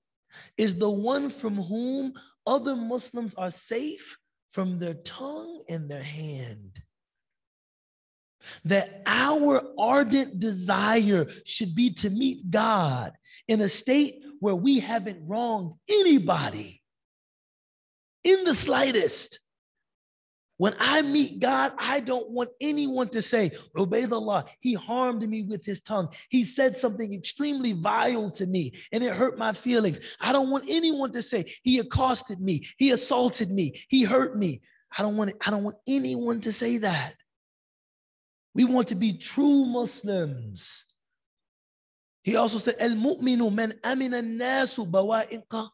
is 0.56 0.76
the 0.76 0.90
one 0.90 1.28
from 1.28 1.56
whom 1.56 2.14
other 2.46 2.74
Muslims 2.74 3.34
are 3.34 3.50
safe 3.50 4.18
from 4.50 4.78
their 4.78 4.94
tongue 4.94 5.62
and 5.68 5.90
their 5.90 6.02
hand. 6.02 6.82
That 8.65 9.01
our 9.05 9.61
ardent 9.77 10.39
desire 10.39 11.27
should 11.45 11.75
be 11.75 11.91
to 11.95 12.09
meet 12.09 12.49
God 12.49 13.13
in 13.47 13.61
a 13.61 13.69
state 13.69 14.23
where 14.39 14.55
we 14.55 14.79
haven't 14.79 15.27
wronged 15.27 15.73
anybody 15.89 16.81
in 18.23 18.43
the 18.43 18.55
slightest. 18.55 19.39
When 20.57 20.73
I 20.79 21.01
meet 21.01 21.41
God, 21.41 21.73
I 21.77 21.99
don't 21.99 22.29
want 22.29 22.49
anyone 22.61 23.09
to 23.09 23.21
say, 23.21 23.51
Ubaydullah. 23.75 24.45
he 24.61 24.73
harmed 24.73 25.27
me 25.27 25.43
with 25.43 25.65
his 25.65 25.81
tongue. 25.81 26.07
He 26.29 26.45
said 26.45 26.77
something 26.77 27.13
extremely 27.13 27.73
vile 27.73 28.31
to 28.31 28.45
me 28.45 28.71
and 28.93 29.03
it 29.03 29.13
hurt 29.13 29.37
my 29.37 29.51
feelings. 29.51 29.99
I 30.21 30.31
don't 30.31 30.49
want 30.49 30.65
anyone 30.69 31.11
to 31.11 31.21
say 31.21 31.53
he 31.63 31.79
accosted 31.79 32.39
me, 32.39 32.65
he 32.77 32.91
assaulted 32.91 33.51
me, 33.51 33.83
he 33.89 34.03
hurt 34.03 34.37
me. 34.37 34.61
I 34.97 35.01
don't 35.01 35.17
want 35.17 35.33
I 35.45 35.51
don't 35.51 35.63
want 35.63 35.77
anyone 35.87 36.39
to 36.41 36.53
say 36.53 36.77
that. 36.77 37.15
We 38.55 38.63
want 38.63 38.87
to 38.87 38.95
be 38.95 39.13
true 39.13 39.65
Muslims. 39.65 40.85
He 42.23 42.37
also 42.37 42.57
said, 42.57 42.77
"El 42.79 42.91
mu'minu 42.95 43.53
man 43.53 43.77
amina 43.83 44.23
nasu 44.23 44.89
bawa'inqa." 44.89 45.69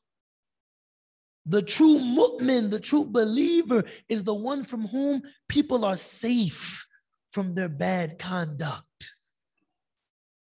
The 1.45 1.61
true 1.61 1.99
mu'min, 1.99 2.69
the 2.69 2.79
true 2.79 3.05
believer, 3.05 3.85
is 4.09 4.23
the 4.23 4.33
one 4.33 4.63
from 4.63 4.87
whom 4.87 5.21
people 5.47 5.85
are 5.85 5.95
safe 5.95 6.85
from 7.31 7.55
their 7.55 7.69
bad 7.69 8.19
conduct. 8.19 9.11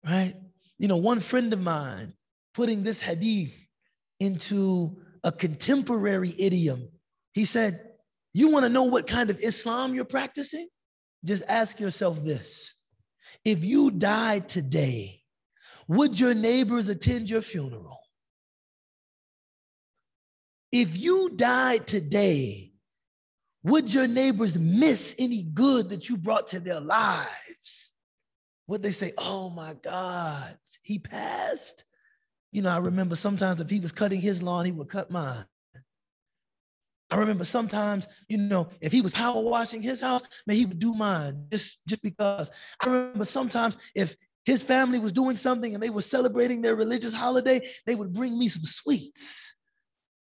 Right? 0.05 0.35
You 0.79 0.89
know, 0.89 0.97
one 0.97 1.21
friend 1.21 1.53
of 1.53 1.61
mine 1.61 2.15
putting 2.55 2.83
this 2.83 3.01
hadith 3.01 3.55
into 4.21 4.97
a 5.23 5.33
contemporary 5.33 6.35
idiom, 6.39 6.89
he 7.33 7.45
said, 7.45 7.81
You 8.33 8.49
want 8.49 8.65
to 8.65 8.71
know 8.71 8.85
what 8.85 9.07
kind 9.07 9.29
of 9.29 9.41
Islam 9.41 9.95
you're 9.95 10.05
practicing? 10.05 10.69
Just 11.25 11.43
ask 11.49 11.81
yourself 11.81 12.23
this 12.23 12.75
if 13.45 13.65
you 13.65 13.91
died 13.91 14.49
today, 14.49 15.23
would 15.87 16.19
your 16.19 16.35
neighbors 16.35 16.89
attend 16.89 17.31
your 17.31 17.43
funeral? 17.43 18.01
If 20.71 20.97
you 20.97 21.31
died 21.31 21.87
today, 21.87 22.73
would 23.63 23.93
your 23.93 24.07
neighbors 24.07 24.59
miss 24.59 25.15
any 25.19 25.43
good 25.43 25.91
that 25.91 26.09
you 26.09 26.17
brought 26.17 26.49
to 26.49 26.61
their 26.61 26.81
lives? 26.81 27.95
Would 28.67 28.83
they 28.83 28.93
say, 28.93 29.13
Oh 29.17 29.51
my 29.51 29.75
God, 29.83 30.59
he 30.83 30.99
passed? 30.99 31.85
You 32.53 32.63
know, 32.63 32.71
I 32.71 32.79
remember 32.79 33.17
sometimes 33.17 33.61
if 33.61 33.71
he 33.71 33.81
was 33.81 33.93
cutting 33.93 34.21
his 34.21 34.43
lawn, 34.43 34.65
he 34.67 34.73
would 34.73 34.89
cut 34.89 35.11
mine. 35.11 35.45
I 37.11 37.17
remember 37.17 37.45
sometimes, 37.45 38.07
you 38.29 38.37
know, 38.37 38.69
if 38.81 38.93
he 38.93 39.01
was 39.01 39.13
power 39.13 39.41
washing 39.41 39.81
his 39.81 40.01
house, 40.01 40.23
man, 40.47 40.57
he 40.57 40.67
would 40.67 40.79
do 40.79 40.95
mine 40.95 41.47
just, 41.51 41.87
just 41.87 42.03
because. 42.03 42.51
I 42.81 42.87
remember 42.87 43.25
sometimes 43.25 43.79
if 43.95 44.15
his 44.45 44.63
family 44.63 44.99
was 44.99 45.13
doing 45.13 45.37
something 45.37 45.75
and 45.75 45.83
they 45.83 45.91
were 45.91 46.03
celebrating 46.03 46.61
their 46.61 46.77
religious 46.77 47.15
holiday, 47.15 47.67
they 47.87 47.95
would 47.95 48.13
bring 48.13 48.39
me 48.39 48.49
some 48.49 48.65
sweets. 48.65 49.55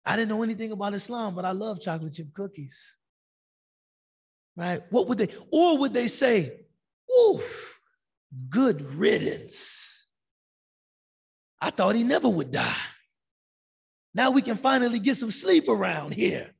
I 0.05 0.15
didn't 0.15 0.29
know 0.29 0.43
anything 0.43 0.71
about 0.71 0.93
Islam, 0.93 1.35
but 1.35 1.43
I 1.43 1.51
love 1.51 1.81
chocolate 1.81 2.13
chip 2.13 2.33
cookies. 2.33 2.79
Right? 4.55 4.81
What 4.89 5.07
would 5.07 5.17
they, 5.17 5.27
or 5.51 5.77
would 5.79 5.93
they 5.93 6.07
say, 6.07 6.61
oof, 7.19 7.79
good 8.49 8.81
riddance. 8.93 10.07
I 11.59 11.69
thought 11.69 11.95
he 11.95 12.03
never 12.03 12.29
would 12.29 12.51
die. 12.51 12.75
Now 14.13 14.31
we 14.31 14.41
can 14.41 14.57
finally 14.57 14.99
get 14.99 15.17
some 15.17 15.31
sleep 15.31 15.67
around 15.67 16.13
here. 16.13 16.51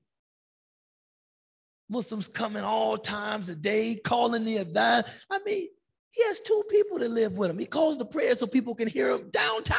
Muslims 1.89 2.27
coming 2.27 2.63
all 2.63 2.97
times 2.97 3.49
a 3.49 3.55
day, 3.55 3.95
calling 3.95 4.43
the 4.43 4.57
adhan. 4.57 5.07
I 5.31 5.39
mean, 5.45 5.67
he 6.11 6.23
has 6.23 6.39
two 6.41 6.63
people 6.69 6.99
to 6.99 7.07
live 7.07 7.33
with 7.33 7.49
him. 7.49 7.59
He 7.59 7.65
calls 7.65 7.97
the 7.97 8.05
prayer 8.05 8.35
so 8.35 8.47
people 8.47 8.75
can 8.75 8.87
hear 8.87 9.11
him 9.11 9.29
downtown. 9.29 9.77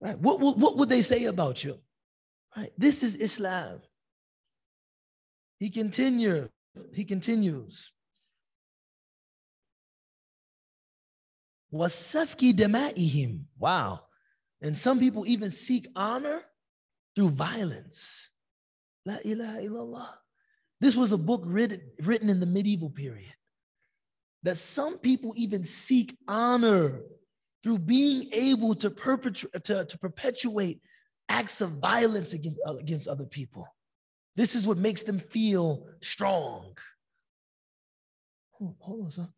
Right? 0.00 0.18
What, 0.18 0.40
what, 0.40 0.58
what 0.58 0.76
would 0.76 0.88
they 0.88 1.02
say 1.02 1.24
about 1.24 1.64
you? 1.64 1.78
Right? 2.56 2.72
This 2.76 3.02
is 3.02 3.16
Islam. 3.16 3.80
He 5.58 5.70
continues. 5.70 6.48
He 6.92 7.04
continues. 7.04 7.92
Wasafki 11.72 12.54
dema'ihim. 12.54 13.40
Wow. 13.58 14.00
And 14.62 14.76
some 14.76 14.98
people 14.98 15.26
even 15.26 15.50
seek 15.50 15.86
honor 15.94 16.42
through 17.14 17.30
violence. 17.30 18.30
La 19.07 19.17
ilaha 19.25 19.59
illallah. 19.61 20.09
This 20.79 20.95
was 20.95 21.11
a 21.11 21.17
book 21.17 21.43
written, 21.45 21.81
written 22.01 22.29
in 22.29 22.39
the 22.39 22.45
medieval 22.45 22.89
period. 22.89 23.33
That 24.43 24.57
some 24.57 24.97
people 24.97 25.33
even 25.37 25.63
seek 25.63 26.17
honor 26.27 27.01
through 27.63 27.79
being 27.79 28.31
able 28.33 28.75
to, 28.75 28.89
perpetrate, 28.89 29.63
to, 29.63 29.85
to 29.85 29.97
perpetuate 29.97 30.81
acts 31.29 31.61
of 31.61 31.71
violence 31.71 32.33
against, 32.33 32.59
uh, 32.67 32.75
against 32.75 33.07
other 33.07 33.25
people. 33.25 33.65
This 34.35 34.55
is 34.55 34.67
what 34.67 34.77
makes 34.77 35.03
them 35.03 35.19
feel 35.19 35.87
strong. 36.01 36.75
Hold 38.51 39.05
on, 39.05 39.11
son. 39.11 39.29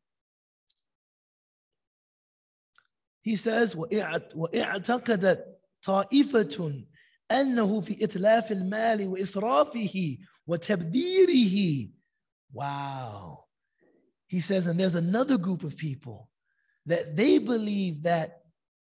He 3.22 3.36
says, 3.36 3.76
وَإِعْتَقَدَتْ 3.76 5.42
طَائِفَةٌ 5.86 6.86
أنه 7.32 7.82
في 7.82 8.04
إتلاف 8.04 8.52
المال 8.52 9.08
وإسرافه 9.08 10.18
وتبذيره. 10.48 11.90
Wow. 12.54 13.46
He 14.28 14.40
says, 14.40 14.68
and 14.68 14.80
there's 14.80 14.96
another 14.96 15.38
group 15.38 15.64
of 15.64 15.78
people 15.78 16.30
that 16.86 17.16
they 17.16 17.40
believe 17.40 18.04
that 18.04 18.42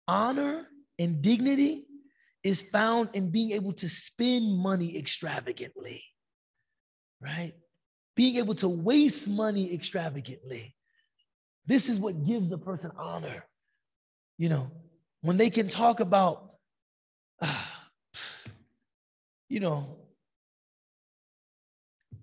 honor 0.08 0.68
and 1.00 1.22
dignity 1.22 1.86
is 2.44 2.62
found 2.62 3.10
in 3.14 3.32
being 3.32 3.52
able 3.52 3.74
to 3.74 3.88
spend 3.88 4.58
money 4.58 4.98
extravagantly, 4.98 6.04
right? 7.22 7.54
Being 8.16 8.38
able 8.38 8.56
to 8.56 8.68
waste 8.68 9.28
money 9.28 9.74
extravagantly. 9.74 10.76
This 11.66 11.88
is 11.88 12.00
what 12.00 12.24
gives 12.24 12.52
a 12.52 12.58
person 12.58 12.92
honor. 12.98 13.46
You 14.38 14.50
know, 14.50 14.72
when 15.22 15.38
they 15.38 15.52
can 15.52 15.70
talk 15.70 16.00
about, 16.00 16.50
ah, 17.42 17.75
you 19.49 19.61
know, 19.61 19.99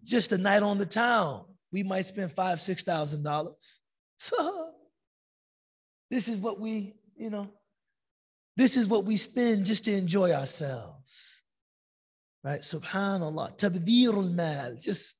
just 0.04 0.32
a 0.32 0.38
night 0.38 0.64
on 0.64 0.78
the 0.78 0.86
town, 0.86 1.46
we 1.72 1.84
might 1.84 2.06
spend 2.06 2.32
five, 2.32 2.62
six 2.62 2.84
thousand 2.84 3.24
dollars. 3.24 3.82
So 4.18 4.70
this 6.10 6.30
is 6.30 6.38
what 6.38 6.58
we, 6.58 6.96
you 7.18 7.30
know, 7.30 7.50
this 8.56 8.78
is 8.78 8.88
what 8.88 9.04
we 9.04 9.18
spend 9.18 9.66
just 9.66 9.84
to 9.86 9.92
enjoy 9.92 10.32
ourselves. 10.32 11.44
Right? 12.44 12.62
Subhanallah. 12.62 13.58
Tabdirul 13.58 14.34
mal. 14.34 14.78
Just 14.80 15.16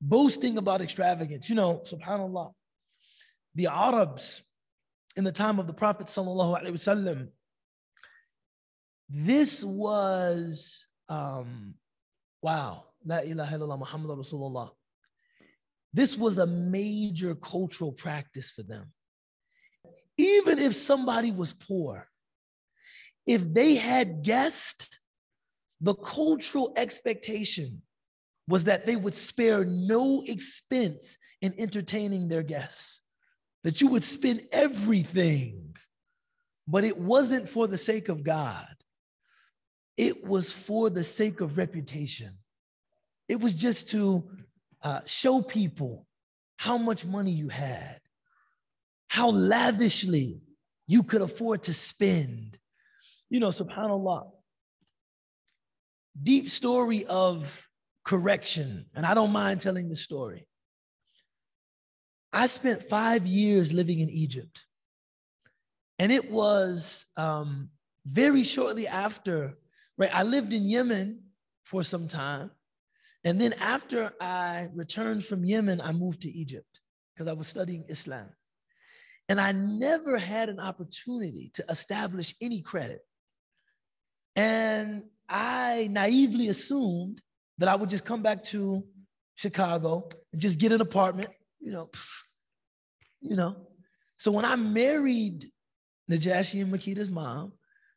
boasting 0.00 0.58
about 0.58 0.80
extravagance. 0.80 1.50
You 1.50 1.56
know, 1.56 1.82
subhanallah. 1.84 2.52
The 3.54 3.66
Arabs 3.66 4.42
in 5.16 5.24
the 5.24 5.32
time 5.32 5.58
of 5.58 5.66
the 5.66 5.74
Prophet 5.74 6.06
sallallahu 6.06 6.62
alaihi 6.62 6.72
wasallam, 6.72 7.28
this 9.08 9.62
was 9.62 10.86
um, 11.12 11.74
wow, 12.40 12.84
La 13.04 13.18
ilaha 13.18 13.56
illallah 13.56 13.78
Muhammad 13.78 14.18
Rasulullah. 14.18 14.70
This 15.92 16.16
was 16.16 16.38
a 16.38 16.46
major 16.46 17.34
cultural 17.34 17.92
practice 17.92 18.50
for 18.50 18.62
them. 18.62 18.92
Even 20.16 20.58
if 20.58 20.74
somebody 20.74 21.30
was 21.30 21.52
poor, 21.52 22.08
if 23.26 23.52
they 23.52 23.74
had 23.74 24.22
guests, 24.22 24.88
the 25.80 25.94
cultural 25.94 26.72
expectation 26.76 27.82
was 28.48 28.64
that 28.64 28.86
they 28.86 28.96
would 28.96 29.14
spare 29.14 29.64
no 29.64 30.22
expense 30.26 31.18
in 31.42 31.54
entertaining 31.58 32.28
their 32.28 32.42
guests, 32.42 33.02
that 33.64 33.80
you 33.80 33.88
would 33.88 34.04
spend 34.04 34.42
everything. 34.52 35.76
But 36.66 36.84
it 36.84 36.96
wasn't 36.96 37.48
for 37.48 37.66
the 37.66 37.78
sake 37.78 38.08
of 38.08 38.22
God. 38.22 38.81
It 39.96 40.24
was 40.24 40.52
for 40.52 40.90
the 40.90 41.04
sake 41.04 41.40
of 41.40 41.58
reputation. 41.58 42.38
It 43.28 43.40
was 43.40 43.54
just 43.54 43.90
to 43.90 44.28
uh, 44.82 45.00
show 45.06 45.42
people 45.42 46.06
how 46.56 46.78
much 46.78 47.04
money 47.04 47.30
you 47.30 47.48
had, 47.48 48.00
how 49.08 49.30
lavishly 49.30 50.42
you 50.86 51.02
could 51.02 51.22
afford 51.22 51.64
to 51.64 51.74
spend. 51.74 52.58
You 53.30 53.40
know, 53.40 53.48
subhanAllah, 53.48 54.30
deep 56.22 56.50
story 56.50 57.04
of 57.06 57.66
correction. 58.04 58.86
And 58.94 59.06
I 59.06 59.14
don't 59.14 59.32
mind 59.32 59.60
telling 59.60 59.88
the 59.88 59.96
story. 59.96 60.46
I 62.32 62.46
spent 62.46 62.88
five 62.88 63.26
years 63.26 63.72
living 63.72 64.00
in 64.00 64.10
Egypt. 64.10 64.62
And 65.98 66.10
it 66.10 66.30
was 66.30 67.06
um, 67.16 67.68
very 68.06 68.42
shortly 68.42 68.86
after 68.88 69.54
right? 69.98 70.14
I 70.14 70.22
lived 70.22 70.52
in 70.52 70.64
Yemen 70.64 71.20
for 71.64 71.82
some 71.82 72.08
time. 72.08 72.50
And 73.24 73.40
then 73.40 73.52
after 73.54 74.12
I 74.20 74.68
returned 74.74 75.24
from 75.24 75.44
Yemen, 75.44 75.80
I 75.80 75.92
moved 75.92 76.22
to 76.22 76.28
Egypt 76.28 76.80
because 77.14 77.28
I 77.28 77.32
was 77.32 77.46
studying 77.46 77.84
Islam. 77.88 78.28
And 79.28 79.40
I 79.40 79.52
never 79.52 80.18
had 80.18 80.48
an 80.48 80.58
opportunity 80.58 81.50
to 81.54 81.64
establish 81.68 82.34
any 82.40 82.60
credit. 82.60 83.00
And 84.34 85.04
I 85.28 85.88
naively 85.90 86.48
assumed 86.48 87.20
that 87.58 87.68
I 87.68 87.76
would 87.76 87.90
just 87.90 88.04
come 88.04 88.22
back 88.22 88.42
to 88.44 88.84
Chicago 89.36 90.08
and 90.32 90.40
just 90.40 90.58
get 90.58 90.72
an 90.72 90.80
apartment, 90.80 91.28
you 91.60 91.72
know, 91.72 91.90
you 93.20 93.36
know. 93.36 93.56
So 94.16 94.32
when 94.32 94.44
I 94.44 94.56
married 94.56 95.50
Najashi 96.10 96.62
and 96.62 96.72
Makita's 96.72 97.10
mom, 97.10 97.52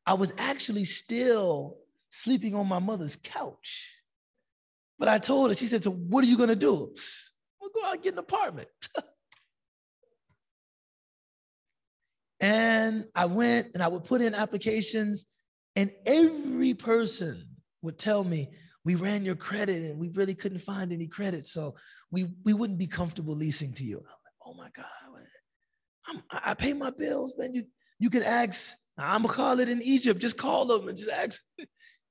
I 0.05 0.13
was 0.13 0.33
actually 0.37 0.83
still 0.83 1.77
sleeping 2.15 2.55
on 2.55 2.67
my 2.67 2.79
mother's 2.79 3.17
couch. 3.17 3.91
But 4.97 5.09
I 5.09 5.17
told 5.17 5.49
her, 5.49 5.55
she 5.55 5.67
said, 5.67 5.83
So 5.83 5.91
what 5.91 6.23
are 6.23 6.27
you 6.27 6.37
gonna 6.37 6.55
do? 6.55 6.93
I'm 7.61 7.69
go 7.73 7.85
out 7.85 7.95
and 7.95 8.03
get 8.03 8.13
an 8.13 8.19
apartment. 8.19 8.69
and 12.39 13.05
I 13.13 13.25
went 13.25 13.71
and 13.73 13.83
I 13.83 13.87
would 13.87 14.05
put 14.05 14.21
in 14.21 14.33
applications, 14.33 15.25
and 15.75 15.91
every 16.05 16.73
person 16.73 17.47
would 17.81 17.97
tell 17.97 18.23
me, 18.23 18.49
we 18.85 18.95
ran 18.95 19.25
your 19.25 19.35
credit 19.35 19.83
and 19.83 19.99
we 19.99 20.09
really 20.09 20.35
couldn't 20.35 20.59
find 20.59 20.93
any 20.93 21.07
credit. 21.07 21.45
So 21.45 21.75
we, 22.11 22.27
we 22.43 22.53
wouldn't 22.53 22.79
be 22.79 22.87
comfortable 22.87 23.35
leasing 23.35 23.73
to 23.73 23.83
you. 23.83 23.97
I'm 23.97 24.03
like, 24.03 24.35
oh 24.45 24.53
my 24.53 24.69
God, 24.75 24.85
I'm, 26.07 26.23
i 26.31 26.53
pay 26.53 26.73
my 26.73 26.91
bills, 26.91 27.33
man. 27.37 27.53
You, 27.53 27.65
you 27.99 28.09
can 28.09 28.23
ask, 28.23 28.77
I'm 28.97 29.23
gonna 29.23 29.33
call 29.33 29.59
it 29.59 29.69
in 29.69 29.81
Egypt. 29.81 30.21
Just 30.21 30.37
call 30.37 30.65
them 30.65 30.87
and 30.87 30.97
just 30.97 31.09
ask. 31.09 31.41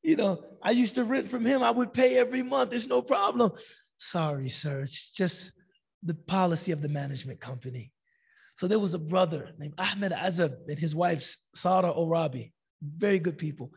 You 0.05 0.17
know, 0.17 0.45
I 0.63 0.73
used 0.73 0.97
to 0.97 1.05
rent 1.05 1.29
from 1.29 1.47
him. 1.47 1.63
I 1.63 1.71
would 1.71 1.95
pay 1.95 2.19
every 2.19 2.43
month. 2.43 2.71
There's 2.71 2.87
no 2.87 3.01
problem. 3.01 3.53
Sorry, 3.97 4.51
sir. 4.51 4.83
It's 4.83 5.11
just 5.11 5.55
the 6.03 6.15
policy 6.15 6.73
of 6.73 6.83
the 6.83 6.91
management 6.91 7.41
company. 7.41 7.91
So 8.55 8.69
there 8.69 8.79
was 8.79 8.93
a 8.93 8.99
brother 8.99 9.53
named 9.59 9.73
Ahmed 9.79 10.13
Azab 10.13 10.57
and 10.69 10.79
his 10.79 10.95
wife, 10.95 11.35
Sarah 11.55 11.93
Orabi. 11.93 12.53
Very 12.83 13.19
good 13.19 13.39
people. 13.39 13.71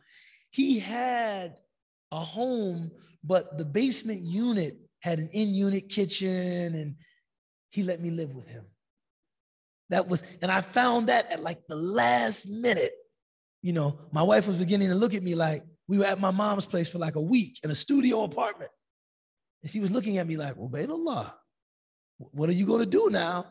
He 0.50 0.78
had 0.78 1.56
a 2.12 2.20
home, 2.20 2.90
but 3.24 3.56
the 3.56 3.64
basement 3.64 4.20
unit 4.20 4.76
had 5.00 5.20
an 5.20 5.30
in 5.32 5.54
unit 5.54 5.88
kitchen, 5.88 6.74
and 6.74 6.96
he 7.70 7.82
let 7.82 8.02
me 8.02 8.10
live 8.10 8.34
with 8.34 8.46
him. 8.46 8.66
That 9.88 10.08
was, 10.08 10.22
and 10.42 10.52
I 10.52 10.60
found 10.60 11.08
that 11.08 11.32
at 11.32 11.42
like 11.42 11.66
the 11.68 11.76
last 11.76 12.46
minute. 12.46 12.92
You 13.62 13.72
know, 13.72 13.98
my 14.12 14.22
wife 14.22 14.46
was 14.46 14.56
beginning 14.56 14.90
to 14.90 14.94
look 14.94 15.14
at 15.14 15.22
me 15.22 15.34
like 15.34 15.64
we 15.88 15.98
were 15.98 16.04
at 16.04 16.20
my 16.20 16.30
mom's 16.30 16.66
place 16.66 16.88
for 16.88 16.98
like 16.98 17.16
a 17.16 17.20
week 17.20 17.58
in 17.64 17.70
a 17.70 17.74
studio 17.74 18.22
apartment. 18.22 18.70
And 19.62 19.72
she 19.72 19.80
was 19.80 19.90
looking 19.90 20.18
at 20.18 20.26
me 20.26 20.36
like, 20.36 20.54
well, 20.56 20.90
Allah, 20.90 21.34
what 22.18 22.48
are 22.48 22.52
you 22.52 22.66
going 22.66 22.80
to 22.80 22.86
do 22.86 23.08
now? 23.10 23.46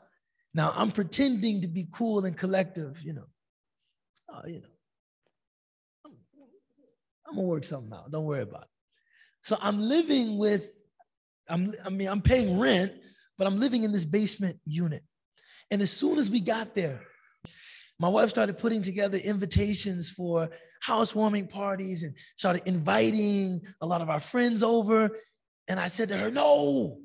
Now 0.53 0.71
I'm 0.75 0.91
pretending 0.91 1.61
to 1.61 1.67
be 1.67 1.87
cool 1.91 2.25
and 2.25 2.37
collective, 2.37 3.01
you 3.01 3.13
know. 3.13 3.25
Oh, 4.29 4.41
you 4.45 4.61
know, 4.61 4.69
I'm, 6.05 6.11
I'm 7.27 7.35
gonna 7.35 7.47
work 7.47 7.63
something 7.63 7.91
out. 7.93 8.11
Don't 8.11 8.25
worry 8.25 8.41
about 8.41 8.63
it. 8.63 8.67
So 9.41 9.57
I'm 9.61 9.79
living 9.79 10.37
with, 10.37 10.73
I'm, 11.49 11.73
I 11.85 11.89
mean, 11.89 12.07
I'm 12.07 12.21
paying 12.21 12.59
rent, 12.59 12.91
but 13.37 13.47
I'm 13.47 13.59
living 13.59 13.83
in 13.83 13.91
this 13.91 14.05
basement 14.05 14.57
unit. 14.65 15.03
And 15.71 15.81
as 15.81 15.91
soon 15.91 16.17
as 16.17 16.29
we 16.29 16.39
got 16.39 16.75
there, 16.75 17.01
my 17.99 18.07
wife 18.07 18.29
started 18.29 18.57
putting 18.57 18.81
together 18.81 19.17
invitations 19.17 20.09
for 20.09 20.49
housewarming 20.81 21.47
parties 21.47 22.03
and 22.03 22.13
started 22.37 22.61
inviting 22.65 23.61
a 23.81 23.85
lot 23.85 24.01
of 24.01 24.09
our 24.09 24.19
friends 24.19 24.61
over. 24.61 25.09
And 25.67 25.79
I 25.79 25.87
said 25.87 26.09
to 26.09 26.17
her, 26.17 26.29
No, 26.29 26.99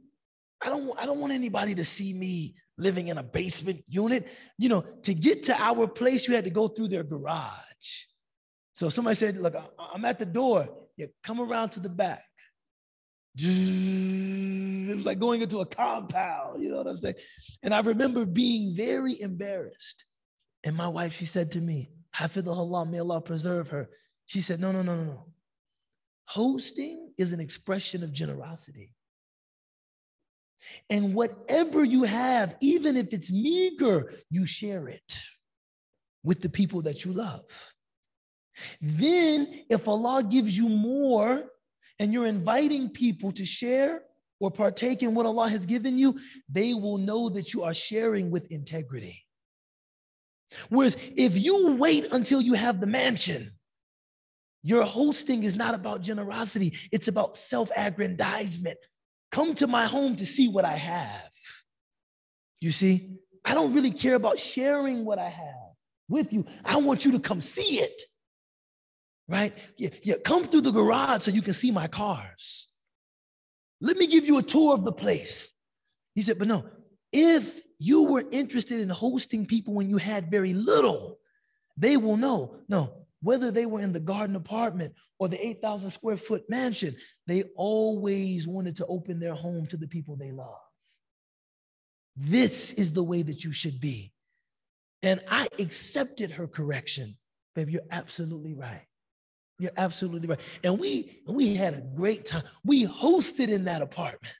I 0.62 0.68
don't, 0.68 0.92
I 0.98 1.06
don't 1.06 1.18
want 1.18 1.32
anybody 1.32 1.74
to 1.76 1.84
see 1.84 2.12
me 2.12 2.54
living 2.76 3.08
in 3.08 3.18
a 3.18 3.22
basement 3.22 3.82
unit. 3.88 4.28
You 4.58 4.68
know, 4.68 4.84
to 5.02 5.14
get 5.14 5.44
to 5.44 5.58
our 5.58 5.86
place, 5.86 6.28
you 6.28 6.34
had 6.34 6.44
to 6.44 6.50
go 6.50 6.68
through 6.68 6.88
their 6.88 7.04
garage. 7.04 8.04
So 8.72 8.90
somebody 8.90 9.16
said, 9.16 9.38
Look, 9.38 9.54
I'm 9.78 10.04
at 10.04 10.18
the 10.18 10.26
door. 10.26 10.68
Yeah, 10.98 11.06
come 11.22 11.40
around 11.40 11.70
to 11.70 11.80
the 11.80 11.88
back. 11.88 12.24
It 13.34 14.94
was 14.94 15.06
like 15.06 15.18
going 15.18 15.40
into 15.40 15.60
a 15.60 15.66
compound, 15.66 16.62
you 16.62 16.68
know 16.68 16.76
what 16.76 16.86
I'm 16.86 16.98
saying? 16.98 17.14
And 17.62 17.72
I 17.72 17.80
remember 17.80 18.26
being 18.26 18.76
very 18.76 19.18
embarrassed. 19.18 20.04
And 20.64 20.76
my 20.76 20.88
wife, 20.88 21.14
she 21.14 21.26
said 21.26 21.50
to 21.52 21.60
me, 21.60 21.90
Hafidullah, 22.14 22.90
may 22.90 23.00
Allah 23.00 23.20
preserve 23.20 23.68
her. 23.68 23.88
She 24.26 24.40
said, 24.40 24.60
No, 24.60 24.72
no, 24.72 24.82
no, 24.82 24.96
no, 24.96 25.04
no. 25.04 25.26
Hosting 26.26 27.12
is 27.18 27.32
an 27.32 27.40
expression 27.40 28.02
of 28.02 28.12
generosity. 28.12 28.94
And 30.88 31.14
whatever 31.14 31.84
you 31.84 32.04
have, 32.04 32.56
even 32.60 32.96
if 32.96 33.12
it's 33.12 33.32
meager, 33.32 34.12
you 34.30 34.46
share 34.46 34.88
it 34.88 35.18
with 36.22 36.40
the 36.40 36.48
people 36.48 36.82
that 36.82 37.04
you 37.04 37.12
love. 37.12 37.42
Then, 38.80 39.64
if 39.68 39.88
Allah 39.88 40.22
gives 40.22 40.56
you 40.56 40.68
more, 40.68 41.44
and 41.98 42.12
you're 42.12 42.26
inviting 42.26 42.88
people 42.88 43.30
to 43.32 43.44
share 43.44 44.02
or 44.40 44.50
partake 44.50 45.02
in 45.04 45.14
what 45.14 45.24
Allah 45.24 45.48
has 45.48 45.64
given 45.66 45.96
you, 45.96 46.18
they 46.48 46.74
will 46.74 46.98
know 46.98 47.28
that 47.28 47.54
you 47.54 47.62
are 47.62 47.74
sharing 47.74 48.28
with 48.28 48.50
integrity. 48.50 49.21
Whereas 50.68 50.96
if 51.16 51.36
you 51.36 51.72
wait 51.76 52.08
until 52.12 52.40
you 52.40 52.54
have 52.54 52.80
the 52.80 52.86
mansion, 52.86 53.52
your 54.62 54.84
hosting 54.84 55.42
is 55.42 55.56
not 55.56 55.74
about 55.74 56.02
generosity, 56.02 56.76
it's 56.92 57.08
about 57.08 57.36
self 57.36 57.70
aggrandizement. 57.76 58.78
Come 59.30 59.54
to 59.56 59.66
my 59.66 59.86
home 59.86 60.16
to 60.16 60.26
see 60.26 60.48
what 60.48 60.64
I 60.64 60.76
have. 60.76 61.30
You 62.60 62.70
see, 62.70 63.16
I 63.44 63.54
don't 63.54 63.74
really 63.74 63.90
care 63.90 64.14
about 64.14 64.38
sharing 64.38 65.04
what 65.04 65.18
I 65.18 65.28
have 65.28 65.72
with 66.08 66.32
you. 66.32 66.44
I 66.64 66.76
want 66.76 67.04
you 67.04 67.12
to 67.12 67.18
come 67.18 67.40
see 67.40 67.80
it 67.80 68.02
right? 69.32 69.56
Yeah, 69.78 69.88
yeah, 70.02 70.14
come 70.24 70.44
through 70.44 70.60
the 70.60 70.70
garage 70.70 71.22
so 71.22 71.30
you 71.30 71.42
can 71.42 71.54
see 71.54 71.70
my 71.70 71.86
cars. 71.86 72.68
Let 73.80 73.96
me 73.96 74.06
give 74.06 74.26
you 74.26 74.38
a 74.38 74.42
tour 74.42 74.74
of 74.74 74.84
the 74.84 74.92
place. 74.92 75.52
He 76.14 76.22
said, 76.22 76.38
but 76.38 76.48
no, 76.48 76.64
if 77.12 77.62
you 77.82 78.04
were 78.04 78.24
interested 78.30 78.80
in 78.80 78.88
hosting 78.88 79.44
people 79.44 79.74
when 79.74 79.90
you 79.90 79.96
had 79.96 80.30
very 80.30 80.54
little, 80.54 81.18
they 81.76 81.96
will 81.96 82.16
know. 82.16 82.56
No, 82.68 82.92
whether 83.22 83.50
they 83.50 83.66
were 83.66 83.80
in 83.80 83.92
the 83.92 84.00
garden 84.00 84.36
apartment 84.36 84.94
or 85.18 85.28
the 85.28 85.44
8,000 85.44 85.90
square 85.90 86.16
foot 86.16 86.48
mansion, 86.48 86.94
they 87.26 87.42
always 87.56 88.46
wanted 88.46 88.76
to 88.76 88.86
open 88.86 89.18
their 89.18 89.34
home 89.34 89.66
to 89.66 89.76
the 89.76 89.88
people 89.88 90.14
they 90.14 90.30
love. 90.30 90.60
This 92.16 92.72
is 92.74 92.92
the 92.92 93.02
way 93.02 93.22
that 93.22 93.42
you 93.42 93.50
should 93.50 93.80
be. 93.80 94.12
And 95.02 95.20
I 95.28 95.48
accepted 95.58 96.30
her 96.30 96.46
correction. 96.46 97.16
Baby, 97.56 97.72
you're 97.72 97.82
absolutely 97.90 98.54
right. 98.54 98.86
You're 99.58 99.72
absolutely 99.76 100.28
right. 100.28 100.40
And 100.62 100.78
we 100.78 101.20
we 101.26 101.54
had 101.54 101.74
a 101.74 101.80
great 101.80 102.26
time. 102.26 102.44
We 102.64 102.86
hosted 102.86 103.48
in 103.48 103.64
that 103.64 103.82
apartment, 103.82 104.34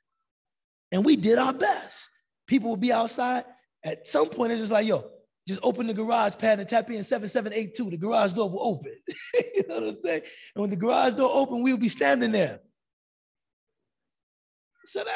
and 0.91 1.05
we 1.05 1.17
did 1.17 1.39
our 1.39 1.53
best. 1.53 2.09
People 2.47 2.71
would 2.71 2.81
be 2.81 2.93
outside. 2.93 3.45
At 3.85 4.07
some 4.07 4.29
point, 4.29 4.53
it's 4.53 4.61
just 4.61 4.73
like, 4.73 4.87
yo, 4.87 5.11
just 5.47 5.61
open 5.63 5.87
the 5.87 5.95
garage 5.95 6.35
pad 6.39 6.61
and 6.61 6.69
tap 6.69 6.89
in 6.91 7.03
7782. 7.03 7.91
The 7.91 7.97
garage 7.97 8.33
door 8.33 8.49
will 8.49 8.63
open. 8.63 8.95
you 9.55 9.65
know 9.69 9.75
what 9.75 9.83
I'm 9.83 9.99
saying? 10.01 10.23
And 10.55 10.61
when 10.61 10.71
the 10.71 10.77
garage 10.77 11.15
door 11.15 11.31
open, 11.33 11.63
we'll 11.63 11.77
be 11.77 11.89
standing 11.89 12.33
there. 12.33 12.61
So 14.87 15.03
they 15.05 15.11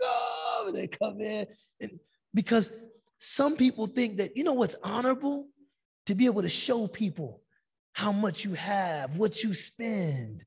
go. 0.00 0.72
They 0.72 0.86
come 0.86 1.20
in. 1.20 1.46
And 1.80 1.98
because 2.32 2.72
some 3.18 3.56
people 3.56 3.86
think 3.86 4.18
that, 4.18 4.36
you 4.36 4.44
know 4.44 4.52
what's 4.52 4.76
honorable? 4.82 5.48
To 6.06 6.14
be 6.14 6.26
able 6.26 6.42
to 6.42 6.48
show 6.48 6.86
people 6.86 7.42
how 7.92 8.12
much 8.12 8.44
you 8.44 8.54
have, 8.54 9.16
what 9.16 9.42
you 9.42 9.54
spend. 9.54 10.44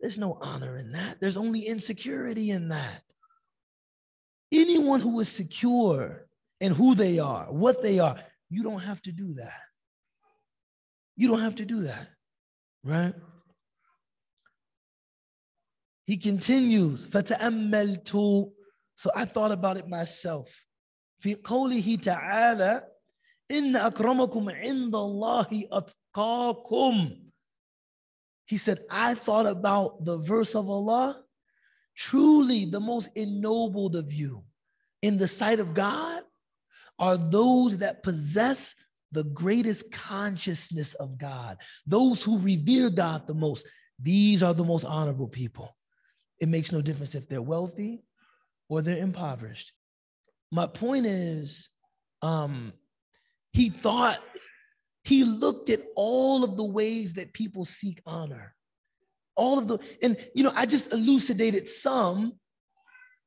There's 0.00 0.18
no 0.18 0.38
honor 0.40 0.76
in 0.76 0.92
that. 0.92 1.20
There's 1.20 1.36
only 1.36 1.60
insecurity 1.60 2.50
in 2.50 2.68
that. 2.68 3.02
Anyone 4.51 5.01
who 5.01 5.19
is 5.19 5.29
secure 5.29 6.27
in 6.59 6.73
who 6.73 6.95
they 6.95 7.19
are, 7.19 7.51
what 7.51 7.81
they 7.81 7.99
are, 7.99 8.17
you 8.49 8.63
don't 8.63 8.81
have 8.81 9.01
to 9.03 9.11
do 9.11 9.33
that. 9.35 9.59
You 11.17 11.27
don't 11.27 11.41
have 11.41 11.55
to 11.55 11.65
do 11.65 11.81
that, 11.81 12.07
right? 12.83 13.13
He 16.05 16.17
continues, 16.17 17.07
فَتَأَمَّلْتُ 17.07 18.51
So 18.95 19.11
I 19.15 19.25
thought 19.25 19.51
about 19.51 19.77
it 19.77 19.87
myself. 19.87 20.49
في 21.21 21.35
قوله 21.35 21.95
تعالى 21.95 22.87
إن 23.51 23.75
أكرمكم 23.75 24.49
عند 24.49 24.95
الله 24.95 25.69
أتقاكم. 25.71 27.21
He 28.45 28.57
said, 28.57 28.85
I 28.89 29.15
thought 29.15 29.47
about 29.47 30.05
the 30.05 30.17
verse 30.19 30.53
of 30.53 30.69
Allah. 30.69 31.23
Truly, 31.96 32.64
the 32.64 32.80
most 32.80 33.10
ennobled 33.16 33.96
of 33.96 34.12
you 34.12 34.44
in 35.02 35.18
the 35.18 35.28
sight 35.28 35.60
of 35.60 35.74
God 35.74 36.22
are 36.98 37.16
those 37.16 37.78
that 37.78 38.02
possess 38.02 38.74
the 39.12 39.24
greatest 39.24 39.90
consciousness 39.90 40.94
of 40.94 41.18
God, 41.18 41.58
those 41.86 42.22
who 42.22 42.38
revere 42.38 42.90
God 42.90 43.26
the 43.26 43.34
most. 43.34 43.68
These 43.98 44.42
are 44.42 44.54
the 44.54 44.64
most 44.64 44.84
honorable 44.84 45.28
people. 45.28 45.74
It 46.40 46.48
makes 46.48 46.72
no 46.72 46.80
difference 46.80 47.14
if 47.14 47.28
they're 47.28 47.42
wealthy 47.42 48.04
or 48.68 48.82
they're 48.82 48.96
impoverished. 48.96 49.72
My 50.52 50.66
point 50.66 51.06
is, 51.06 51.68
um, 52.22 52.72
he 53.52 53.68
thought, 53.70 54.22
he 55.04 55.24
looked 55.24 55.70
at 55.70 55.82
all 55.96 56.44
of 56.44 56.56
the 56.56 56.64
ways 56.64 57.14
that 57.14 57.32
people 57.32 57.64
seek 57.64 58.00
honor 58.06 58.54
All 59.35 59.59
of 59.59 59.67
the, 59.67 59.79
and 60.01 60.17
you 60.33 60.43
know, 60.43 60.53
I 60.55 60.65
just 60.65 60.93
elucidated 60.93 61.67
some, 61.67 62.33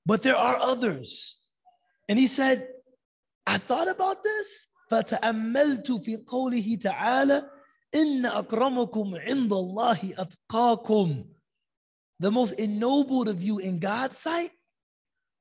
but 0.07 0.23
there 0.23 0.37
are 0.37 0.57
others. 0.57 1.41
And 2.09 2.19
he 2.19 2.27
said, 2.27 2.69
I 3.47 3.59
thought 3.59 3.89
about 3.89 4.23
this. 4.23 4.69
فتأملت 4.91 5.93
في 5.93 6.17
قوله 6.17 6.79
تعالى 6.83 7.51
إن 7.95 8.27
أكرمكم 8.27 9.15
عند 9.15 9.53
الله 9.53 10.15
أتقاكم 10.19 11.25
The 12.21 12.31
most 12.31 12.55
ennobled 12.55 13.29
of 13.29 13.43
you 13.43 13.59
in 13.59 13.79
God's 13.79 14.19
sight 14.19 14.51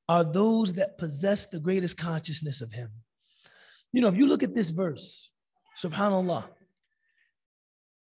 are 0.08 0.24
those 0.24 0.74
that 0.74 0.98
possess 0.98 1.48
the 1.48 1.60
greatest 1.60 1.98
consciousness 1.98 2.62
of 2.62 2.72
Him. 2.72 2.92
You 3.94 4.02
know, 4.02 4.10
if 4.10 4.16
you 4.16 4.28
look 4.28 4.44
at 4.44 4.54
this 4.54 4.70
verse, 4.70 5.32
subhanAllah, 5.82 6.46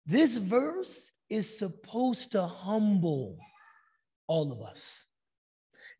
this 0.06 0.38
verse 0.38 1.12
is 1.33 1.59
supposed 1.59 2.33
to 2.33 2.47
humble 2.47 3.39
all 4.29 4.53
of 4.53 4.61
us. 4.61 5.05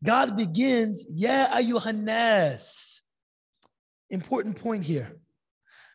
God 0.03 0.37
begins, 0.37 1.05
Ya 1.09 1.47
ayyuhannas. 1.47 3.01
Important 4.09 4.55
point 4.55 4.83
here. 4.83 5.17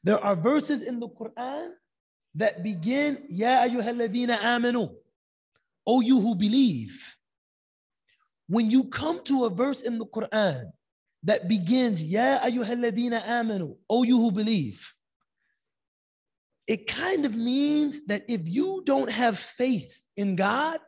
There 0.03 0.19
are 0.19 0.35
verses 0.35 0.83
in 0.83 0.99
the 0.99 1.09
Quran 1.09 1.71
that 2.35 2.63
begin, 2.65 3.25
Ya 3.29 3.63
ayyuhalladhina 3.65 4.39
amanu. 4.39 4.91
O 5.87 6.01
you 6.01 6.21
who 6.21 6.35
believe. 6.35 6.99
When 8.49 8.71
you 8.71 8.85
come 8.85 9.23
to 9.25 9.45
a 9.45 9.51
verse 9.51 9.83
in 9.83 9.99
the 9.99 10.07
Quran 10.07 10.65
that 11.23 11.49
begins, 11.49 12.03
Ya 12.03 12.41
ayyuhalladhina 12.41 13.23
amanu, 13.25 13.77
O 13.89 14.03
you 14.03 14.17
who 14.17 14.33
believe, 14.33 14.83
it 16.69 16.87
kind 16.87 17.25
of 17.25 17.35
means 17.35 18.03
that 18.07 18.25
if 18.29 18.47
you 18.47 18.83
don't 18.85 19.11
have 19.11 19.39
faith 19.39 20.05
in 20.19 20.37
God, 20.37 20.79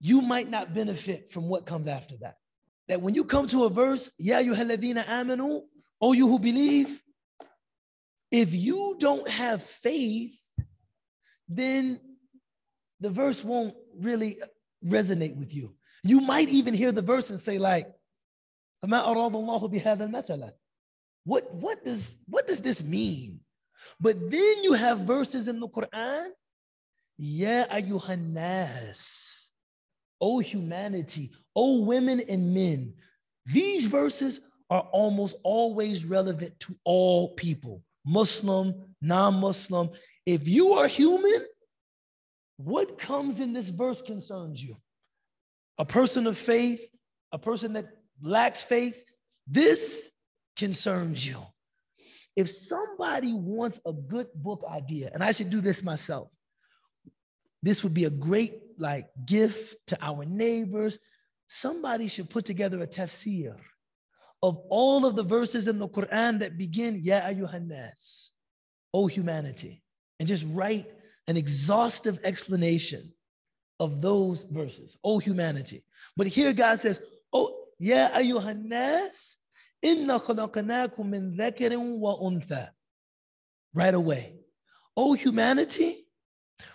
you 0.00 0.20
might 0.20 0.50
not 0.50 0.74
benefit 0.74 1.30
from 1.30 1.48
what 1.48 1.64
comes 1.64 1.88
after 1.88 2.14
that. 2.18 2.36
That 2.88 3.00
when 3.00 3.14
you 3.14 3.24
come 3.24 3.46
to 3.48 3.64
a 3.64 3.70
verse, 3.70 4.12
Ya 4.18 4.40
ayyuhalladhina 4.40 5.06
amanu, 5.06 5.62
O 5.98 6.12
you 6.12 6.28
who 6.28 6.38
believe, 6.38 7.02
if 8.30 8.52
you 8.52 8.96
don't 8.98 9.26
have 9.26 9.62
faith, 9.62 10.38
then 11.48 11.98
the 13.00 13.08
verse 13.08 13.42
won't 13.42 13.74
really 13.98 14.38
resonate 14.84 15.36
with 15.36 15.54
you. 15.54 15.74
You 16.02 16.20
might 16.20 16.50
even 16.50 16.74
hear 16.74 16.92
the 16.92 17.00
verse 17.00 17.30
and 17.30 17.40
say, 17.40 17.56
like, 17.56 17.88
what, 21.24 21.54
what, 21.54 21.82
does, 21.82 22.18
what 22.26 22.46
does 22.46 22.60
this 22.60 22.82
mean? 22.82 23.40
But 24.00 24.30
then 24.30 24.62
you 24.62 24.72
have 24.72 25.00
verses 25.00 25.48
in 25.48 25.60
the 25.60 25.68
Quran, 25.68 26.28
Ya 27.16 27.64
ayyuhannas, 27.66 29.48
O 30.20 30.40
humanity, 30.40 31.30
O 31.54 31.82
women 31.82 32.20
and 32.28 32.54
men. 32.54 32.94
These 33.46 33.86
verses 33.86 34.40
are 34.70 34.88
almost 34.92 35.36
always 35.42 36.04
relevant 36.04 36.58
to 36.60 36.74
all 36.84 37.34
people, 37.34 37.82
Muslim, 38.04 38.74
non 39.00 39.34
Muslim. 39.34 39.90
If 40.26 40.48
you 40.48 40.72
are 40.72 40.88
human, 40.88 41.46
what 42.56 42.98
comes 42.98 43.40
in 43.40 43.52
this 43.52 43.68
verse 43.68 44.00
concerns 44.00 44.62
you 44.62 44.76
a 45.78 45.84
person 45.84 46.26
of 46.26 46.38
faith, 46.38 46.80
a 47.32 47.38
person 47.38 47.72
that 47.72 47.86
lacks 48.22 48.62
faith, 48.62 49.02
this 49.46 50.10
concerns 50.56 51.26
you. 51.26 51.36
If 52.36 52.48
somebody 52.48 53.32
wants 53.32 53.80
a 53.86 53.92
good 53.92 54.28
book 54.34 54.64
idea, 54.68 55.10
and 55.14 55.22
I 55.22 55.30
should 55.32 55.50
do 55.50 55.60
this 55.60 55.82
myself, 55.82 56.28
this 57.62 57.82
would 57.82 57.94
be 57.94 58.04
a 58.04 58.10
great 58.10 58.60
like 58.78 59.06
gift 59.24 59.76
to 59.86 59.98
our 60.02 60.24
neighbors. 60.24 60.98
Somebody 61.46 62.08
should 62.08 62.28
put 62.28 62.44
together 62.44 62.82
a 62.82 62.86
tafsir 62.86 63.56
of 64.42 64.58
all 64.68 65.06
of 65.06 65.16
the 65.16 65.22
verses 65.22 65.68
in 65.68 65.78
the 65.78 65.88
Quran 65.88 66.40
that 66.40 66.58
begin 66.58 66.98
Ya 67.00 67.20
ayyuhannas, 67.20 68.30
O 68.92 69.06
humanity, 69.06 69.82
and 70.18 70.28
just 70.28 70.44
write 70.48 70.86
an 71.28 71.36
exhaustive 71.36 72.18
explanation 72.24 73.12
of 73.80 74.02
those 74.02 74.42
verses, 74.50 74.96
O 75.02 75.18
humanity. 75.18 75.82
But 76.16 76.26
here 76.26 76.52
God 76.52 76.78
says, 76.78 77.00
Oh, 77.32 77.64
Ya 77.78 78.10
ayyuhannas, 78.10 79.36
Right 83.74 83.94
away. 83.94 84.38
O 84.96 85.12
humanity, 85.12 86.06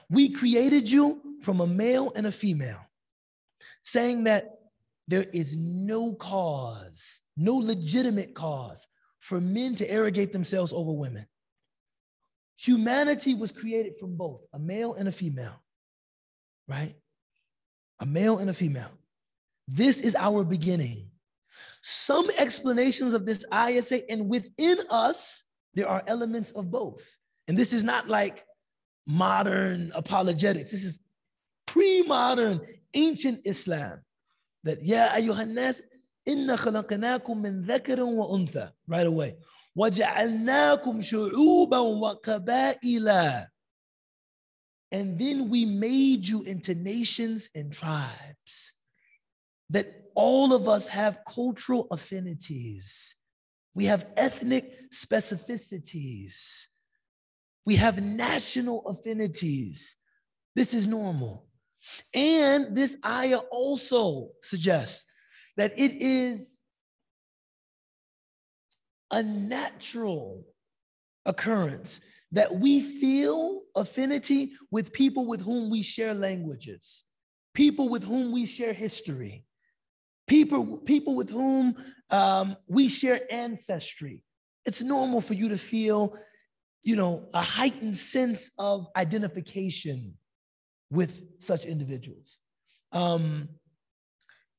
we 0.09 0.29
created 0.29 0.89
you 0.89 1.21
from 1.41 1.61
a 1.61 1.67
male 1.67 2.11
and 2.15 2.27
a 2.27 2.31
female, 2.31 2.81
saying 3.81 4.25
that 4.25 4.59
there 5.07 5.25
is 5.33 5.55
no 5.55 6.13
cause, 6.13 7.21
no 7.35 7.55
legitimate 7.55 8.35
cause 8.35 8.85
for 9.19 9.41
men 9.41 9.75
to 9.75 9.89
arrogate 9.89 10.31
themselves 10.31 10.71
over 10.71 10.91
women. 10.91 11.25
Humanity 12.57 13.33
was 13.33 13.51
created 13.51 13.93
from 13.99 14.17
both 14.17 14.41
a 14.53 14.59
male 14.59 14.93
and 14.93 15.07
a 15.07 15.11
female, 15.11 15.55
right? 16.67 16.93
A 18.01 18.05
male 18.05 18.37
and 18.37 18.49
a 18.49 18.53
female. 18.53 18.91
This 19.67 19.99
is 20.01 20.15
our 20.15 20.43
beginning 20.43 21.08
Some 21.82 22.30
explanations 22.38 23.14
of 23.14 23.26
this 23.26 23.44
ayah 23.52 23.82
say, 23.82 24.04
and 24.08 24.28
within 24.28 24.78
us, 24.90 25.44
there 25.74 25.88
are 25.88 26.02
elements 26.06 26.50
of 26.52 26.70
both. 26.70 27.04
And 27.48 27.56
this 27.56 27.72
is 27.72 27.84
not 27.84 28.08
like 28.08 28.44
modern 29.06 29.92
apologetics. 29.94 30.70
This 30.70 30.84
is 30.84 30.98
pre-modern 31.66 32.60
ancient 32.94 33.40
Islam. 33.44 34.00
That 34.62 34.82
ya 34.82 35.08
ayyuhannas 35.08 35.82
inna 36.24 36.56
khalaqnakum 36.56 37.42
min 37.42 37.64
dhakarin 37.64 38.14
wa 38.14 38.26
untha 38.28 38.72
right 38.88 39.06
away. 39.06 39.36
وَجَعَلْنَاكُمْ 39.76 41.02
شُعُوبًا 41.02 41.78
وَقَبَائِلًا 42.22 43.46
And 44.92 45.18
then 45.18 45.50
we 45.50 45.64
made 45.64 46.28
you 46.28 46.42
into 46.42 46.74
nations 46.74 47.50
and 47.56 47.72
tribes. 47.72 48.72
That 49.69 50.09
all 50.15 50.53
of 50.53 50.67
us 50.67 50.87
have 50.87 51.19
cultural 51.27 51.87
affinities. 51.91 53.15
We 53.75 53.85
have 53.85 54.07
ethnic 54.17 54.91
specificities. 54.91 56.65
We 57.65 57.75
have 57.75 58.01
national 58.01 58.87
affinities. 58.87 59.95
This 60.55 60.73
is 60.73 60.87
normal. 60.87 61.47
And 62.13 62.75
this 62.75 62.97
ayah 63.05 63.37
also 63.51 64.29
suggests 64.41 65.05
that 65.55 65.77
it 65.77 65.91
is 65.93 66.59
a 69.11 69.23
natural 69.23 70.45
occurrence 71.25 72.01
that 72.31 72.53
we 72.53 72.79
feel 72.81 73.61
affinity 73.75 74.53
with 74.71 74.93
people 74.93 75.25
with 75.25 75.41
whom 75.41 75.69
we 75.69 75.81
share 75.81 76.13
languages, 76.13 77.03
people 77.53 77.89
with 77.89 78.03
whom 78.03 78.31
we 78.31 78.45
share 78.45 78.73
history, 78.73 79.45
people, 80.29 80.77
people 80.77 81.15
with 81.15 81.29
whom 81.29 81.75
um, 82.11 82.55
we 82.67 82.87
share 82.87 83.21
ancestry. 83.31 84.23
It's 84.65 84.81
normal 84.81 85.19
for 85.19 85.33
you 85.33 85.49
to 85.49 85.57
feel, 85.57 86.15
you 86.83 86.95
know, 86.95 87.27
a 87.33 87.41
heightened 87.41 87.97
sense 87.97 88.51
of 88.57 88.87
identification 88.95 90.13
with 90.91 91.23
such 91.39 91.65
individuals. 91.65 92.37
Um, 92.91 93.49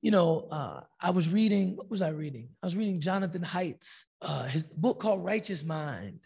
you 0.03 0.11
know, 0.11 0.49
uh, 0.51 0.81
I 1.01 1.11
was 1.11 1.29
reading, 1.29 1.77
what 1.77 1.91
was 1.91 2.03
I 2.03 2.09
reading? 2.09 2.49
I 2.63 2.67
was 2.67 2.77
reading 2.77 3.01
Jonathan 3.01 3.43
Haidt's, 3.43 4.07
uh, 4.23 4.45
his 4.45 4.67
book 4.67 4.99
called 4.99 5.25
Righteous 5.25 5.63
Mind. 5.65 6.19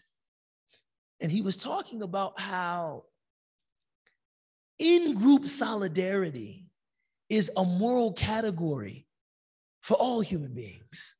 And 1.21 1.31
he 1.31 1.41
was 1.41 1.55
talking 1.55 2.01
about 2.01 2.39
how 2.39 3.03
in 4.79 5.15
group 5.15 5.47
solidarity 5.47 6.65
is 7.29 7.51
a 7.57 7.63
moral 7.63 8.13
category 8.13 9.04
for 9.85 9.93
all 9.93 10.19
human 10.19 10.51
beings, 10.51 11.15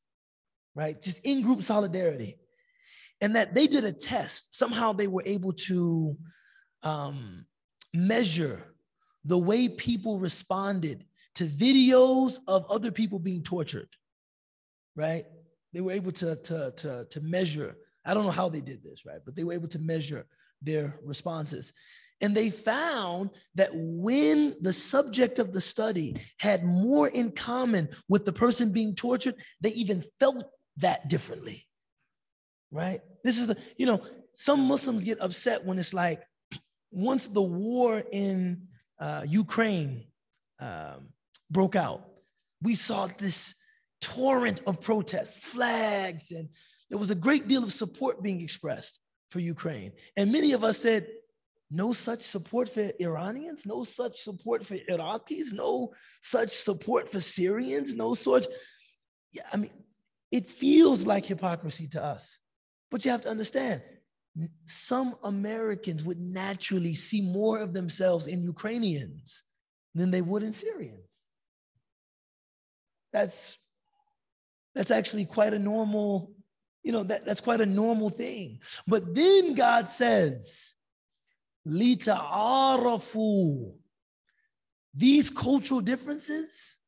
right? 0.74 1.00
Just 1.00 1.20
in 1.22 1.40
group 1.40 1.62
solidarity. 1.62 2.36
And 3.20 3.36
that 3.36 3.54
they 3.54 3.68
did 3.68 3.84
a 3.84 3.92
test. 3.92 4.56
Somehow 4.56 4.92
they 4.92 5.06
were 5.06 5.22
able 5.24 5.52
to 5.52 6.16
um, 6.82 7.46
measure 7.94 8.74
the 9.24 9.38
way 9.38 9.68
people 9.68 10.18
responded 10.18 11.04
to 11.36 11.44
videos 11.46 12.40
of 12.48 12.68
other 12.68 12.90
people 12.90 13.20
being 13.20 13.44
tortured, 13.44 13.88
right? 14.96 15.26
They 15.72 15.80
were 15.80 15.92
able 15.92 16.12
to, 16.12 16.34
to, 16.34 16.72
to, 16.76 17.06
to 17.08 17.20
measure. 17.20 17.76
I 18.04 18.14
don't 18.14 18.24
know 18.24 18.32
how 18.32 18.48
they 18.48 18.60
did 18.60 18.82
this, 18.82 19.06
right? 19.06 19.20
But 19.24 19.36
they 19.36 19.44
were 19.44 19.52
able 19.52 19.68
to 19.68 19.78
measure 19.78 20.26
their 20.60 20.98
responses. 21.04 21.72
And 22.20 22.34
they 22.34 22.50
found 22.50 23.30
that 23.56 23.70
when 23.74 24.56
the 24.60 24.72
subject 24.72 25.38
of 25.38 25.52
the 25.52 25.60
study 25.60 26.16
had 26.38 26.64
more 26.64 27.08
in 27.08 27.30
common 27.32 27.88
with 28.08 28.24
the 28.24 28.32
person 28.32 28.72
being 28.72 28.94
tortured, 28.94 29.34
they 29.60 29.70
even 29.70 30.02
felt 30.18 30.44
that 30.78 31.08
differently. 31.08 31.66
Right? 32.70 33.00
This 33.22 33.38
is 33.38 33.48
the, 33.48 33.56
you 33.76 33.86
know, 33.86 34.02
some 34.34 34.60
Muslims 34.60 35.04
get 35.04 35.20
upset 35.20 35.64
when 35.64 35.78
it's 35.78 35.94
like, 35.94 36.22
once 36.90 37.26
the 37.26 37.42
war 37.42 38.02
in 38.12 38.62
uh, 38.98 39.22
Ukraine 39.26 40.04
um, 40.60 41.08
broke 41.50 41.76
out, 41.76 42.08
we 42.62 42.74
saw 42.74 43.06
this 43.06 43.54
torrent 44.00 44.60
of 44.66 44.80
protests, 44.80 45.36
flags, 45.36 46.30
and 46.30 46.48
there 46.88 46.98
was 46.98 47.10
a 47.10 47.14
great 47.14 47.48
deal 47.48 47.62
of 47.62 47.72
support 47.72 48.22
being 48.22 48.40
expressed 48.40 49.00
for 49.30 49.40
Ukraine. 49.40 49.92
And 50.16 50.32
many 50.32 50.52
of 50.52 50.64
us 50.64 50.78
said, 50.78 51.06
no 51.70 51.92
such 51.92 52.22
support 52.22 52.68
for 52.68 52.92
Iranians, 53.00 53.66
no 53.66 53.82
such 53.84 54.20
support 54.22 54.64
for 54.64 54.76
Iraqis, 54.76 55.52
no 55.52 55.92
such 56.20 56.50
support 56.50 57.10
for 57.10 57.20
Syrians, 57.20 57.94
no 57.94 58.14
such. 58.14 58.46
yeah, 59.32 59.42
I 59.52 59.56
mean, 59.56 59.70
it 60.30 60.46
feels 60.46 61.06
like 61.06 61.26
hypocrisy 61.26 61.88
to 61.88 62.02
us. 62.02 62.38
But 62.90 63.04
you 63.04 63.10
have 63.10 63.22
to 63.22 63.28
understand, 63.28 63.82
some 64.66 65.14
Americans 65.24 66.04
would 66.04 66.20
naturally 66.20 66.94
see 66.94 67.20
more 67.20 67.58
of 67.58 67.72
themselves 67.72 68.26
in 68.26 68.42
Ukrainians 68.42 69.42
than 69.94 70.10
they 70.10 70.22
would 70.22 70.42
in 70.42 70.52
Syrians. 70.52 71.10
That's 73.12 73.58
that's 74.74 74.90
actually 74.90 75.24
quite 75.24 75.54
a 75.54 75.58
normal, 75.58 76.32
you 76.82 76.92
know, 76.92 77.02
that, 77.04 77.24
that's 77.24 77.40
quite 77.40 77.62
a 77.62 77.66
normal 77.66 78.10
thing. 78.10 78.60
But 78.86 79.14
then 79.14 79.54
God 79.54 79.88
says, 79.88 80.74
Lita 81.66 82.14
arafu. 82.14 83.74
These 84.94 85.30
cultural 85.30 85.80
differences, 85.80 86.78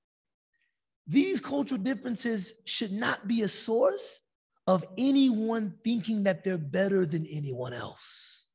these 1.07 1.41
cultural 1.41 1.81
differences 1.81 2.55
should 2.65 2.93
not 2.93 3.27
be 3.27 3.43
a 3.43 3.49
source 3.49 4.21
of 4.69 4.87
anyone 4.97 5.75
thinking 5.83 6.23
that 6.23 6.45
they're 6.45 6.57
better 6.57 7.05
than 7.05 7.27
anyone 7.27 7.73
else 7.73 8.47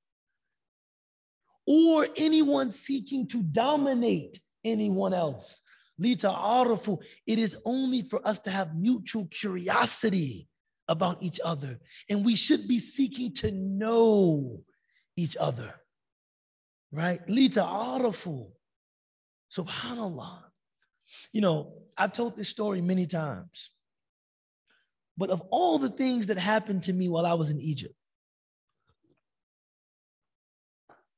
or 1.68 2.08
anyone 2.16 2.72
seeking 2.72 3.28
to 3.28 3.44
dominate 3.44 4.40
anyone 4.64 5.14
else. 5.14 5.60
Lita 6.00 6.28
arafu. 6.28 7.00
It 7.28 7.38
is 7.38 7.58
only 7.66 8.02
for 8.02 8.26
us 8.26 8.40
to 8.40 8.50
have 8.50 8.76
mutual 8.76 9.26
curiosity 9.26 10.48
about 10.88 11.22
each 11.22 11.40
other, 11.44 11.80
and 12.10 12.26
we 12.26 12.36
should 12.36 12.68
be 12.68 12.80
seeking 12.80 13.34
to 13.34 13.52
know 13.52 14.62
each 15.18 15.36
other. 15.38 15.74
Right? 16.94 17.28
Lita 17.28 17.62
arafu. 17.62 18.46
Subhanallah. 19.52 20.44
You 21.32 21.42
know, 21.42 21.74
I've 21.98 22.14
told 22.14 22.38
this 22.38 22.50
story 22.50 22.82
many 22.82 23.08
times, 23.08 23.72
but 25.18 25.32
of 25.32 25.42
all 25.50 25.80
the 25.80 25.90
things 25.90 26.28
that 26.28 26.38
happened 26.38 26.84
to 26.84 26.94
me 26.94 27.10
while 27.10 27.26
I 27.26 27.34
was 27.34 27.50
in 27.50 27.60
Egypt, 27.60 27.96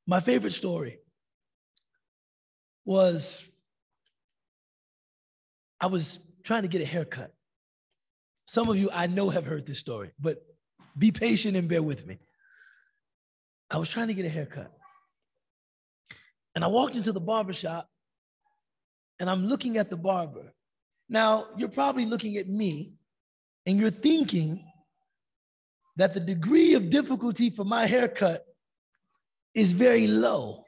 my 0.06 0.20
favorite 0.20 0.52
story 0.52 0.98
was 2.86 3.44
I 5.80 5.86
was 5.88 6.18
trying 6.42 6.62
to 6.62 6.68
get 6.68 6.80
a 6.80 6.86
haircut. 6.86 7.32
Some 8.46 8.70
of 8.70 8.76
you 8.76 8.88
I 8.92 9.08
know 9.08 9.28
have 9.28 9.44
heard 9.44 9.66
this 9.66 9.78
story, 9.78 10.12
but 10.18 10.38
be 10.96 11.12
patient 11.12 11.56
and 11.56 11.68
bear 11.68 11.82
with 11.82 12.06
me. 12.06 12.18
I 13.70 13.76
was 13.76 13.90
trying 13.90 14.08
to 14.08 14.14
get 14.14 14.24
a 14.24 14.30
haircut. 14.30 14.72
And 16.56 16.64
I 16.64 16.68
walked 16.68 16.96
into 16.96 17.12
the 17.12 17.20
barber 17.20 17.52
shop 17.52 17.88
and 19.20 19.28
I'm 19.28 19.44
looking 19.44 19.76
at 19.76 19.90
the 19.90 19.96
barber. 19.96 20.54
Now, 21.06 21.48
you're 21.56 21.68
probably 21.68 22.06
looking 22.06 22.38
at 22.38 22.48
me 22.48 22.94
and 23.66 23.78
you're 23.78 23.90
thinking 23.90 24.64
that 25.96 26.14
the 26.14 26.20
degree 26.20 26.72
of 26.72 26.88
difficulty 26.88 27.50
for 27.50 27.64
my 27.64 27.84
haircut 27.84 28.46
is 29.54 29.72
very 29.72 30.06
low. 30.06 30.64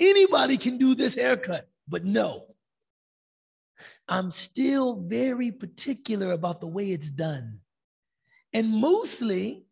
Anybody 0.00 0.56
can 0.56 0.76
do 0.76 0.96
this 0.96 1.14
haircut, 1.14 1.68
but 1.88 2.04
no. 2.04 2.46
I'm 4.08 4.32
still 4.32 5.02
very 5.02 5.52
particular 5.52 6.32
about 6.32 6.60
the 6.60 6.66
way 6.66 6.90
it's 6.90 7.10
done. 7.10 7.60
And 8.52 8.80
mostly, 8.80 9.66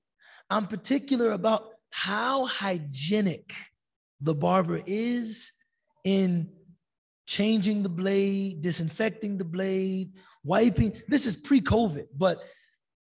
I'm 0.49 0.69
particular 0.69 1.33
about 1.33 1.71
how 1.91 2.47
hygienic 2.47 3.53
the 4.25 4.35
barber 4.35 4.81
is 4.87 5.53
in 6.05 6.49
changing 7.27 7.83
the 7.83 7.89
blade, 7.89 8.63
disinfecting 8.63 9.37
the 9.37 9.45
blade, 9.45 10.13
wiping. 10.45 11.01
This 11.09 11.27
is 11.27 11.37
pre 11.37 11.61
COVID, 11.61 12.07
but 12.17 12.39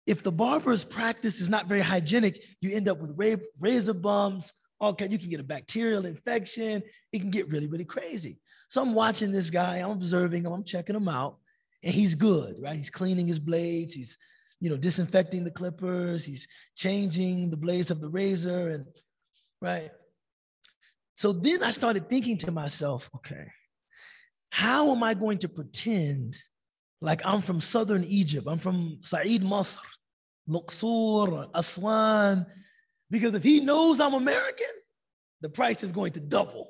if 0.05 0.23
the 0.23 0.31
barber's 0.31 0.85
practice 0.85 1.41
is 1.41 1.49
not 1.49 1.67
very 1.67 1.81
hygienic, 1.81 2.41
you 2.61 2.75
end 2.75 2.87
up 2.87 2.99
with 2.99 3.11
razor 3.59 3.93
bumps. 3.93 4.53
Okay, 4.79 5.07
you 5.09 5.17
can 5.17 5.29
get 5.29 5.39
a 5.39 5.43
bacterial 5.43 6.05
infection. 6.05 6.83
It 7.11 7.19
can 7.19 7.31
get 7.31 7.49
really, 7.49 7.67
really 7.67 7.83
crazy. 7.83 8.39
So 8.69 8.81
I'm 8.81 8.93
watching 8.93 9.31
this 9.31 9.49
guy, 9.49 9.77
I'm 9.77 9.91
observing 9.91 10.45
him, 10.45 10.51
I'm 10.51 10.63
checking 10.63 10.95
him 10.95 11.07
out, 11.07 11.37
and 11.83 11.93
he's 11.93 12.15
good, 12.15 12.57
right? 12.61 12.75
He's 12.75 12.89
cleaning 12.89 13.27
his 13.27 13.39
blades, 13.39 13.93
he's, 13.93 14.17
you 14.59 14.69
know, 14.69 14.77
disinfecting 14.77 15.43
the 15.43 15.51
clippers, 15.51 16.25
he's 16.25 16.47
changing 16.75 17.49
the 17.49 17.57
blades 17.57 17.91
of 17.91 18.01
the 18.01 18.09
razor, 18.09 18.69
and 18.69 18.85
right. 19.61 19.89
So 21.17 21.33
then 21.33 21.63
I 21.63 21.71
started 21.71 22.07
thinking 22.07 22.37
to 22.37 22.51
myself, 22.51 23.09
okay, 23.15 23.47
how 24.51 24.91
am 24.91 25.01
I 25.01 25.15
going 25.15 25.39
to 25.39 25.49
pretend 25.49 26.37
like 27.01 27.25
I'm 27.25 27.41
from 27.41 27.59
southern 27.59 28.03
Egypt? 28.03 28.45
I'm 28.47 28.59
from 28.59 28.99
Said 29.01 29.41
Masr, 29.41 29.79
Luxor, 30.45 31.47
Aswan, 31.55 32.45
because 33.09 33.33
if 33.33 33.41
he 33.41 33.61
knows 33.61 33.99
I'm 33.99 34.13
American, 34.13 34.67
the 35.41 35.49
price 35.49 35.81
is 35.81 35.91
going 35.91 36.11
to 36.13 36.19
double 36.19 36.69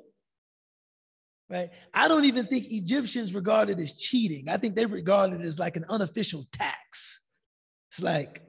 right? 1.50 1.70
I 1.94 2.08
don't 2.08 2.24
even 2.24 2.46
think 2.46 2.66
Egyptians 2.70 3.34
regard 3.34 3.70
it 3.70 3.78
as 3.78 3.94
cheating. 3.94 4.48
I 4.48 4.56
think 4.56 4.74
they 4.76 4.86
regard 4.86 5.32
it 5.32 5.40
as 5.40 5.58
like 5.58 5.76
an 5.76 5.84
unofficial 5.88 6.46
tax. 6.52 7.22
It's 7.90 8.02
like, 8.02 8.42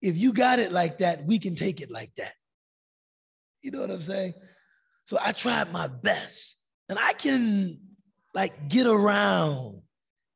if 0.00 0.16
you 0.16 0.32
got 0.32 0.60
it 0.60 0.72
like 0.72 0.98
that, 0.98 1.26
we 1.26 1.38
can 1.38 1.54
take 1.54 1.80
it 1.80 1.90
like 1.90 2.14
that. 2.16 2.34
You 3.62 3.72
know 3.72 3.80
what 3.80 3.90
I'm 3.90 4.00
saying? 4.00 4.34
So 5.10 5.18
I 5.20 5.32
tried 5.32 5.72
my 5.72 5.88
best. 5.88 6.54
And 6.88 6.96
I 6.96 7.14
can 7.14 7.80
like 8.32 8.68
get 8.68 8.86
around 8.86 9.82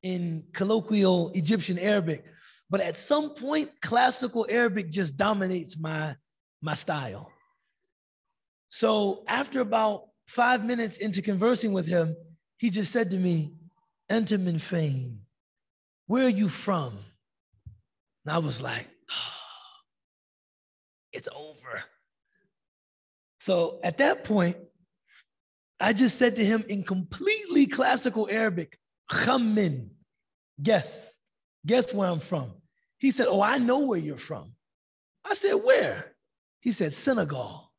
in 0.02 0.42
colloquial 0.52 1.30
Egyptian 1.32 1.78
Arabic, 1.78 2.24
but 2.68 2.80
at 2.80 2.96
some 2.96 3.34
point, 3.34 3.70
classical 3.82 4.44
Arabic 4.48 4.90
just 4.90 5.16
dominates 5.16 5.78
my, 5.78 6.16
my 6.60 6.74
style. 6.74 7.30
So 8.68 9.22
after 9.28 9.60
about 9.60 10.06
five 10.26 10.64
minutes 10.64 10.96
into 10.96 11.22
conversing 11.22 11.72
with 11.72 11.86
him, 11.86 12.16
he 12.58 12.68
just 12.68 12.90
said 12.90 13.12
to 13.12 13.16
me, 13.16 13.52
Enter 14.10 14.38
min 14.38 14.58
fame. 14.58 15.20
Where 16.08 16.26
are 16.26 16.28
you 16.40 16.48
from? 16.48 16.98
And 18.26 18.34
I 18.34 18.38
was 18.38 18.60
like, 18.60 18.88
oh, 19.08 19.76
it's 21.12 21.28
over. 21.28 21.84
So 23.38 23.78
at 23.84 23.98
that 23.98 24.24
point, 24.24 24.56
I 25.80 25.92
just 25.92 26.18
said 26.18 26.36
to 26.36 26.44
him 26.44 26.64
in 26.68 26.84
completely 26.84 27.66
classical 27.66 28.28
Arabic, 28.30 28.78
Khammin, 29.10 29.90
guess, 30.62 31.18
guess 31.66 31.92
where 31.92 32.08
I'm 32.08 32.20
from. 32.20 32.52
He 32.98 33.10
said, 33.10 33.26
Oh, 33.28 33.42
I 33.42 33.58
know 33.58 33.80
where 33.80 33.98
you're 33.98 34.16
from. 34.16 34.52
I 35.28 35.34
said, 35.34 35.54
Where? 35.54 36.14
He 36.60 36.72
said, 36.72 36.92
Senegal. 36.92 37.70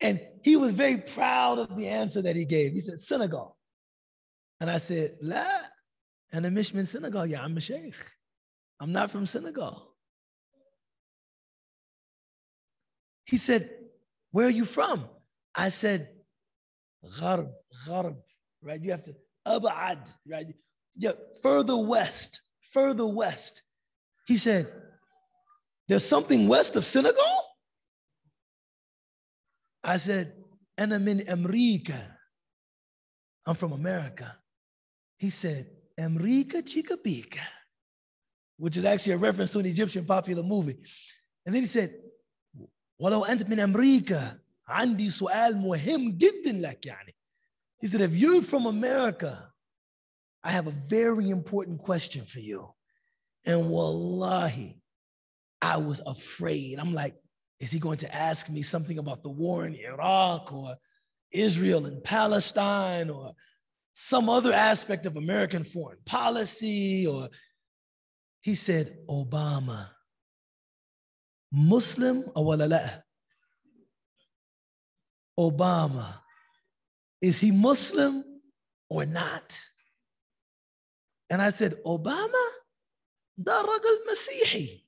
And 0.00 0.20
he 0.42 0.56
was 0.56 0.72
very 0.72 0.98
proud 0.98 1.58
of 1.58 1.76
the 1.76 1.88
answer 1.88 2.20
that 2.22 2.36
he 2.36 2.44
gave. 2.44 2.72
He 2.72 2.80
said, 2.80 2.98
Senegal. 2.98 3.56
And 4.60 4.70
I 4.70 4.78
said, 4.78 5.16
La, 5.22 5.46
and 6.32 6.44
the 6.44 6.48
Mishman 6.48 6.86
Senegal, 6.86 7.26
yeah, 7.26 7.42
I'm 7.42 7.56
a 7.56 7.60
sheikh. 7.60 7.94
I'm 8.80 8.92
not 8.92 9.10
from 9.10 9.24
Senegal. 9.24 9.94
He 13.24 13.36
said, 13.36 13.70
Where 14.34 14.48
are 14.48 14.50
you 14.50 14.64
from? 14.64 15.04
I 15.54 15.68
said, 15.68 16.08
Gharb, 17.20 17.52
Gharb, 17.86 18.16
right? 18.64 18.82
You 18.82 18.90
have 18.90 19.04
to, 19.04 19.14
Abad, 19.46 20.10
right? 20.28 20.46
Yeah, 20.96 21.12
further 21.40 21.76
west, 21.76 22.42
further 22.72 23.06
west. 23.06 23.62
He 24.26 24.36
said, 24.36 24.66
There's 25.86 26.04
something 26.04 26.48
west 26.48 26.74
of 26.74 26.84
Senegal? 26.84 27.44
I 29.84 29.98
said, 29.98 30.32
and 30.76 30.92
I'm 30.92 31.06
in 31.06 31.28
America. 31.28 32.18
I'm 33.46 33.54
from 33.54 33.70
America. 33.70 34.34
He 35.16 35.30
said, 35.30 35.68
America 35.96 36.60
Chica 36.60 36.96
Pica, 36.96 37.38
which 38.56 38.76
is 38.76 38.84
actually 38.84 39.12
a 39.12 39.18
reference 39.18 39.52
to 39.52 39.60
an 39.60 39.66
Egyptian 39.66 40.04
popular 40.04 40.42
movie. 40.42 40.78
And 41.46 41.54
then 41.54 41.62
he 41.62 41.68
said, 41.68 41.94
ولو 42.99 43.25
أنت 43.25 43.49
من 43.49 43.59
أمريكا 43.59 44.39
عندي 44.67 45.09
سؤال 45.09 45.57
مهم 45.57 46.17
جدا 46.17 46.51
لك 46.51 46.85
يعني. 46.85 47.15
He 47.81 47.87
said, 47.87 48.01
if 48.01 48.13
you're 48.13 48.41
from 48.41 48.65
America, 48.65 49.51
I 50.43 50.51
have 50.51 50.67
a 50.67 50.75
very 50.87 51.29
important 51.29 51.79
question 51.79 52.25
for 52.25 52.39
you. 52.39 52.73
And 53.45 53.69
wallahi, 53.69 54.81
I 55.61 55.77
was 55.77 56.01
afraid. 56.05 56.77
I'm 56.79 56.93
like, 56.93 57.15
is 57.59 57.71
he 57.71 57.79
going 57.79 57.97
to 57.99 58.15
ask 58.15 58.49
me 58.49 58.61
something 58.61 58.97
about 58.99 59.23
the 59.23 59.29
war 59.29 59.65
in 59.65 59.75
Iraq 59.75 60.51
or 60.53 60.75
Israel 61.31 61.85
and 61.85 62.03
Palestine 62.03 63.09
or 63.09 63.33
some 63.93 64.29
other 64.29 64.53
aspect 64.53 65.05
of 65.05 65.17
American 65.17 65.63
foreign 65.63 65.99
policy? 66.05 67.07
Or 67.07 67.29
he 68.41 68.55
said, 68.55 68.97
Obama, 69.09 69.87
Muslim 71.53 72.23
or 72.35 72.45
walala? 72.45 73.03
Obama, 75.39 76.15
is 77.21 77.39
he 77.39 77.51
Muslim 77.51 78.23
or 78.89 79.05
not? 79.05 79.57
And 81.29 81.41
I 81.41 81.49
said, 81.49 81.75
Obama? 81.85 82.45
Da 83.41 83.63
rajul 83.63 83.97
Masihi. 84.09 84.81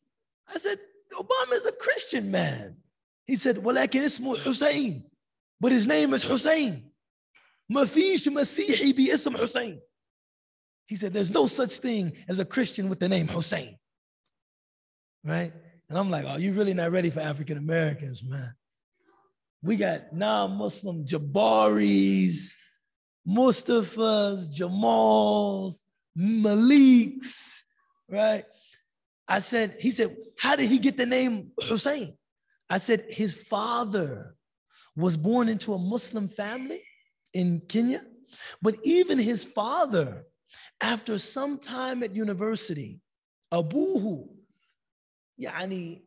I 0.53 0.57
said, 0.57 0.79
Obama 1.13 1.53
is 1.53 1.65
a 1.65 1.71
Christian 1.71 2.29
man. 2.29 2.75
He 3.25 3.35
said, 3.37 3.57
ولكن 3.57 4.03
اسمه 4.03 4.37
Hussein. 4.43 5.03
But 5.59 5.71
his 5.71 5.87
name 5.87 6.13
is 6.13 6.23
Hussein. 6.23 6.91
ما 7.69 7.85
فيش 7.85 8.27
مسيحي 8.27 8.93
باسم 8.93 9.37
Hussein. 9.37 9.79
He 10.87 10.97
said, 10.97 11.13
there's 11.13 11.31
no 11.31 11.47
such 11.47 11.77
thing 11.77 12.11
as 12.27 12.39
a 12.39 12.45
Christian 12.45 12.89
with 12.89 12.99
the 12.99 13.07
name 13.07 13.27
Hussein. 13.29 13.77
Right? 15.23 15.53
And 15.88 15.98
I'm 15.98 16.10
like, 16.10 16.24
oh, 16.26 16.36
you 16.36 16.52
really 16.52 16.74
not 16.74 16.90
ready 16.90 17.10
for 17.10 17.20
African 17.20 17.58
Americans, 17.58 18.22
man. 18.24 18.54
We 19.62 19.76
got 19.76 20.12
non-Muslim 20.12 21.06
Jabaris, 21.06 22.52
Mustafas, 23.26 24.48
Jamals, 24.48 25.82
Maliks, 26.18 27.62
right? 28.08 28.44
I 29.28 29.38
said, 29.40 29.76
he 29.80 29.90
said, 29.90 30.16
how 30.38 30.56
did 30.56 30.68
he 30.68 30.78
get 30.78 30.96
the 30.96 31.06
name 31.06 31.50
Hussein? 31.60 32.16
I 32.68 32.78
said, 32.78 33.06
his 33.08 33.34
father 33.34 34.34
was 34.96 35.16
born 35.16 35.48
into 35.48 35.74
a 35.74 35.78
Muslim 35.78 36.28
family 36.28 36.82
in 37.32 37.60
Kenya, 37.68 38.02
but 38.62 38.76
even 38.82 39.18
his 39.18 39.44
father, 39.44 40.24
after 40.80 41.18
some 41.18 41.58
time 41.58 42.02
at 42.02 42.14
university, 42.14 43.00
Abuhu, 43.52 44.28
يعني 45.37 46.05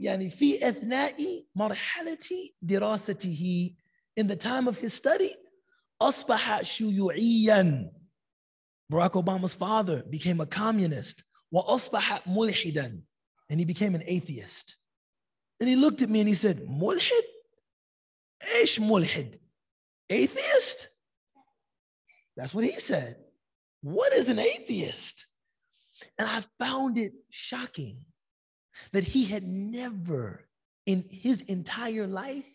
يعني 0.00 0.30
في 0.30 0.68
أثناء 0.68 1.46
مرحلة 1.54 2.50
دراسته 2.62 3.74
in 4.16 4.26
the 4.26 4.36
time 4.36 4.68
of 4.68 4.78
his 4.78 4.94
study 4.94 5.36
أصبح 6.00 6.62
شيوعيا 6.62 7.92
Barack 8.92 9.12
Obama's 9.12 9.54
father 9.54 10.02
became 10.10 10.40
a 10.40 10.46
communist 10.46 11.24
وأصبح 11.52 12.28
ملحدا 12.28 13.02
and 13.50 13.58
he 13.58 13.64
became 13.64 13.94
an 13.94 14.02
atheist 14.06 14.76
and 15.60 15.68
he 15.68 15.76
looked 15.76 16.02
at 16.02 16.10
me 16.10 16.20
and 16.20 16.28
he 16.28 16.34
said 16.34 16.60
ملحد 16.68 17.24
ايش 18.54 18.80
ملحد 18.80 19.40
atheist 20.12 20.88
that's 22.36 22.54
what 22.54 22.64
he 22.64 22.78
said 22.80 23.16
what 23.82 24.12
is 24.12 24.28
an 24.28 24.38
atheist 24.38 25.26
and 26.18 26.28
I 26.28 26.42
found 26.58 26.98
it 26.98 27.12
shocking 27.30 28.04
that 28.91 29.03
he 29.03 29.25
had 29.25 29.43
never 29.43 30.45
in 30.85 31.05
his 31.09 31.41
entire 31.41 32.07
life 32.07 32.45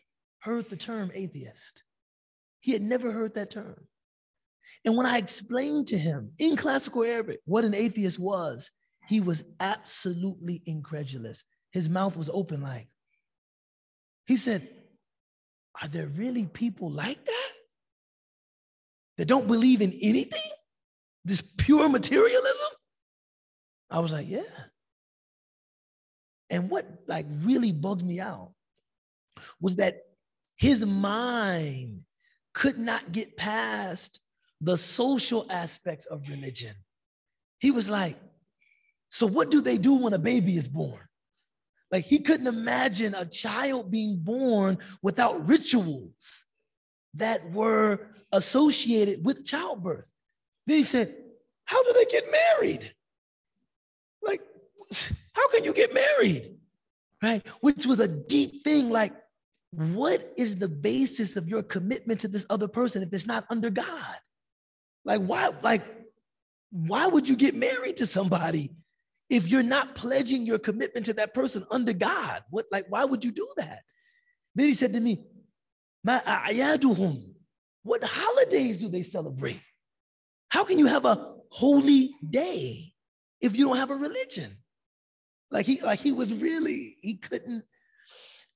heard 0.40 0.68
the 0.68 0.76
term 0.76 1.10
atheist. 1.14 1.82
He 2.60 2.72
had 2.72 2.82
never 2.82 3.12
heard 3.12 3.34
that 3.34 3.50
term. 3.50 3.86
And 4.84 4.96
when 4.96 5.06
I 5.06 5.18
explained 5.18 5.86
to 5.88 5.98
him 5.98 6.32
in 6.38 6.56
classical 6.56 7.04
Arabic 7.04 7.40
what 7.44 7.64
an 7.64 7.74
atheist 7.74 8.18
was, 8.18 8.70
he 9.06 9.20
was 9.20 9.44
absolutely 9.60 10.62
incredulous. 10.66 11.44
His 11.72 11.88
mouth 11.88 12.16
was 12.16 12.30
open 12.32 12.62
like, 12.62 12.88
he 14.26 14.36
said, 14.36 14.68
Are 15.80 15.88
there 15.88 16.06
really 16.06 16.46
people 16.46 16.90
like 16.90 17.24
that? 17.24 17.50
That 19.18 19.28
don't 19.28 19.46
believe 19.46 19.80
in 19.80 19.92
anything? 20.02 20.50
This 21.24 21.42
pure 21.42 21.88
materialism? 21.88 22.68
I 23.90 24.00
was 24.00 24.12
like, 24.12 24.28
Yeah. 24.28 24.42
And 26.54 26.70
what 26.70 26.86
like 27.08 27.26
really 27.42 27.72
bugged 27.72 28.04
me 28.04 28.20
out 28.20 28.52
was 29.60 29.74
that 29.76 30.02
his 30.54 30.86
mind 30.86 32.02
could 32.52 32.78
not 32.78 33.10
get 33.10 33.36
past 33.36 34.20
the 34.60 34.76
social 34.76 35.46
aspects 35.50 36.06
of 36.06 36.28
religion. 36.28 36.76
He 37.58 37.72
was 37.72 37.90
like, 37.90 38.16
so 39.10 39.26
what 39.26 39.50
do 39.50 39.62
they 39.62 39.78
do 39.78 39.94
when 39.94 40.12
a 40.12 40.18
baby 40.18 40.56
is 40.56 40.68
born? 40.68 41.00
Like 41.90 42.04
he 42.04 42.20
couldn't 42.20 42.46
imagine 42.46 43.16
a 43.16 43.26
child 43.26 43.90
being 43.90 44.18
born 44.18 44.78
without 45.02 45.48
rituals 45.48 46.46
that 47.14 47.50
were 47.50 48.10
associated 48.30 49.26
with 49.26 49.44
childbirth. 49.44 50.08
Then 50.68 50.76
he 50.76 50.84
said, 50.84 51.16
How 51.64 51.82
do 51.82 51.92
they 51.94 52.04
get 52.04 52.30
married? 52.30 52.94
Like, 54.22 54.42
how 55.34 55.48
can 55.48 55.64
you 55.64 55.74
get 55.74 55.92
married? 55.92 56.56
Right? 57.22 57.46
Which 57.60 57.86
was 57.86 58.00
a 58.00 58.08
deep 58.08 58.64
thing. 58.64 58.90
Like, 58.90 59.12
what 59.70 60.32
is 60.36 60.56
the 60.56 60.68
basis 60.68 61.36
of 61.36 61.48
your 61.48 61.62
commitment 61.62 62.20
to 62.20 62.28
this 62.28 62.46
other 62.48 62.68
person 62.68 63.02
if 63.02 63.12
it's 63.12 63.26
not 63.26 63.44
under 63.50 63.70
God? 63.70 64.16
Like, 65.04 65.20
why, 65.20 65.50
like, 65.62 65.82
why 66.70 67.06
would 67.06 67.28
you 67.28 67.36
get 67.36 67.54
married 67.54 67.96
to 67.98 68.06
somebody 68.06 68.70
if 69.28 69.48
you're 69.48 69.62
not 69.62 69.94
pledging 69.94 70.46
your 70.46 70.58
commitment 70.58 71.06
to 71.06 71.14
that 71.14 71.34
person 71.34 71.64
under 71.70 71.92
God? 71.92 72.42
What, 72.50 72.66
like, 72.70 72.86
why 72.88 73.04
would 73.04 73.24
you 73.24 73.32
do 73.32 73.48
that? 73.56 73.80
Then 74.54 74.68
he 74.68 74.74
said 74.74 74.92
to 74.92 75.00
me, 75.00 75.24
a'yaduhum. 76.06 77.30
What 77.82 78.02
holidays 78.02 78.78
do 78.78 78.88
they 78.88 79.02
celebrate? 79.02 79.60
How 80.48 80.64
can 80.64 80.78
you 80.78 80.86
have 80.86 81.04
a 81.04 81.34
holy 81.50 82.14
day 82.28 82.94
if 83.40 83.56
you 83.56 83.66
don't 83.66 83.76
have 83.76 83.90
a 83.90 83.96
religion? 83.96 84.56
Like 85.54 85.66
he, 85.66 85.80
like 85.80 86.00
he 86.00 86.10
was 86.10 86.34
really, 86.34 86.98
he 87.00 87.14
couldn't. 87.14 87.62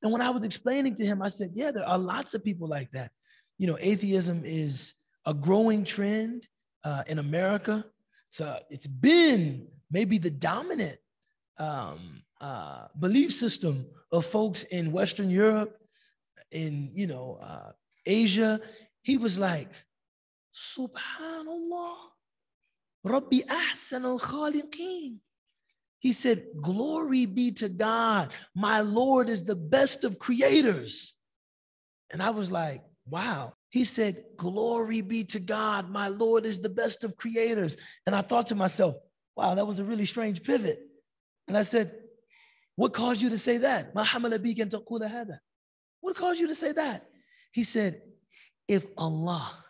And 0.02 0.12
when 0.12 0.20
I 0.20 0.30
was 0.30 0.42
explaining 0.42 0.96
to 0.96 1.06
him, 1.06 1.22
I 1.22 1.28
said, 1.28 1.50
yeah, 1.54 1.70
there 1.70 1.88
are 1.88 1.96
lots 1.96 2.34
of 2.34 2.42
people 2.42 2.68
like 2.68 2.90
that. 2.90 3.12
You 3.56 3.68
know, 3.68 3.78
atheism 3.80 4.42
is 4.44 4.94
a 5.24 5.32
growing 5.32 5.84
trend 5.84 6.48
uh, 6.82 7.04
in 7.06 7.20
America. 7.20 7.84
So 8.30 8.58
it's 8.68 8.88
been 8.88 9.68
maybe 9.92 10.18
the 10.18 10.30
dominant 10.30 10.98
um, 11.58 12.22
uh, 12.40 12.88
belief 12.98 13.32
system 13.32 13.86
of 14.10 14.26
folks 14.26 14.64
in 14.64 14.90
Western 14.90 15.30
Europe, 15.30 15.78
in 16.50 16.90
you 16.94 17.06
know 17.06 17.38
uh, 17.40 17.72
Asia. 18.06 18.60
He 19.02 19.18
was 19.18 19.38
like, 19.38 19.70
Subhanallah, 20.52 21.96
Rabbi 23.04 23.38
Ahsan 23.48 24.04
al 24.04 24.18
Khaliqeen. 24.18 25.18
He 26.00 26.12
said, 26.12 26.44
Glory 26.60 27.26
be 27.26 27.52
to 27.52 27.68
God. 27.68 28.32
My 28.54 28.80
Lord 28.80 29.28
is 29.28 29.44
the 29.44 29.56
best 29.56 30.04
of 30.04 30.18
creators. 30.18 31.14
And 32.10 32.22
I 32.22 32.30
was 32.30 32.50
like, 32.50 32.82
Wow. 33.06 33.54
He 33.70 33.84
said, 33.84 34.24
Glory 34.36 35.02
be 35.02 35.24
to 35.24 35.40
God. 35.40 35.90
My 35.90 36.08
Lord 36.08 36.46
is 36.46 36.60
the 36.60 36.68
best 36.68 37.04
of 37.04 37.16
creators. 37.16 37.76
And 38.06 38.14
I 38.14 38.22
thought 38.22 38.46
to 38.48 38.54
myself, 38.54 38.94
Wow, 39.36 39.54
that 39.54 39.66
was 39.66 39.78
a 39.78 39.84
really 39.84 40.06
strange 40.06 40.42
pivot. 40.42 40.80
And 41.48 41.56
I 41.56 41.62
said, 41.62 41.92
What 42.76 42.92
caused 42.92 43.20
you 43.20 43.30
to 43.30 43.38
say 43.38 43.58
that? 43.58 43.94
What 43.94 44.06
caused 46.16 46.40
you 46.40 46.46
to 46.46 46.54
say 46.54 46.72
that? 46.72 47.06
He 47.52 47.64
said, 47.64 48.00
If 48.68 48.86
Allah 48.96 49.64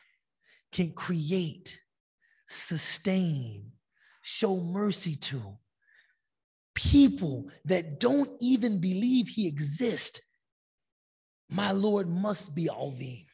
can 0.72 0.92
create, 0.92 1.80
sustain, 2.46 3.72
show 4.22 4.58
mercy 4.58 5.14
to, 5.14 5.56
people 6.78 7.48
that 7.64 7.98
don't 7.98 8.30
even 8.40 8.80
believe 8.80 9.26
he 9.26 9.48
exists, 9.48 10.20
my 11.50 11.72
Lord 11.72 12.08
must 12.08 12.54
be 12.54 12.68
Alvim. 12.72 13.24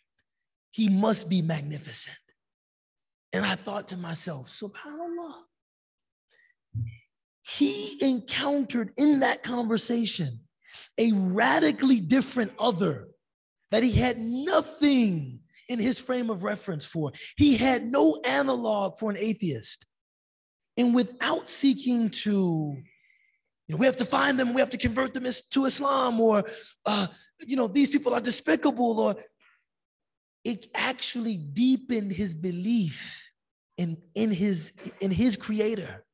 He 0.71 0.89
must 0.89 1.29
be 1.29 1.43
magnificent. 1.43 2.17
And 3.35 3.45
I 3.45 3.55
thought 3.55 3.89
to 3.89 3.99
myself, 3.99 4.49
subhanAllah. 4.59 5.35
He 7.43 7.99
encountered 8.01 8.93
in 8.97 9.21
that 9.21 9.43
conversation 9.43 10.41
a 10.97 11.13
radically 11.13 12.01
different 12.01 12.55
other 12.59 13.09
that 13.71 13.83
he 13.83 13.93
had 13.93 14.19
nothing 14.19 15.41
in 15.69 15.79
his 15.79 16.01
frame 16.01 16.31
of 16.31 16.45
reference 16.45 16.87
for. 16.87 17.13
He 17.37 17.59
had 17.59 17.85
no 17.85 18.23
analog 18.25 18.99
for 18.99 19.11
an 19.11 19.19
atheist. 19.19 19.85
And 20.79 20.95
without 20.95 21.51
seeking 21.51 22.09
to 22.11 22.77
you 23.67 23.75
know, 23.75 23.79
we 23.79 23.87
have 23.87 23.97
to 23.97 24.05
find 24.05 24.39
them, 24.39 24.55
we 24.55 24.61
have 24.61 24.71
to 24.71 24.79
convert 24.79 25.15
them 25.15 25.27
to 25.51 25.65
Islam, 25.65 26.21
or, 26.21 26.45
uh, 26.85 27.07
you 27.47 27.57
know, 27.57 27.67
these 27.67 27.91
people 27.91 28.13
are 28.15 28.21
despicable, 28.21 29.01
or 29.01 29.17
it 30.45 30.67
actually 30.75 31.37
deepened 31.37 32.13
his 32.13 32.35
belief 32.35 33.23
in, 33.79 33.97
in, 34.15 34.31
his, 34.31 34.73
in 35.01 35.11
his 35.11 35.37
creator. 35.37 36.05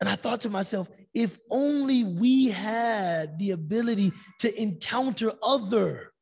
And 0.00 0.08
I 0.08 0.16
thought 0.16 0.40
to 0.42 0.50
myself, 0.50 0.88
if 1.14 1.38
only 1.48 2.02
we 2.02 2.48
had 2.48 3.38
the 3.38 3.52
ability 3.52 4.12
to 4.40 4.60
encounter 4.60 5.32
other 5.42 6.12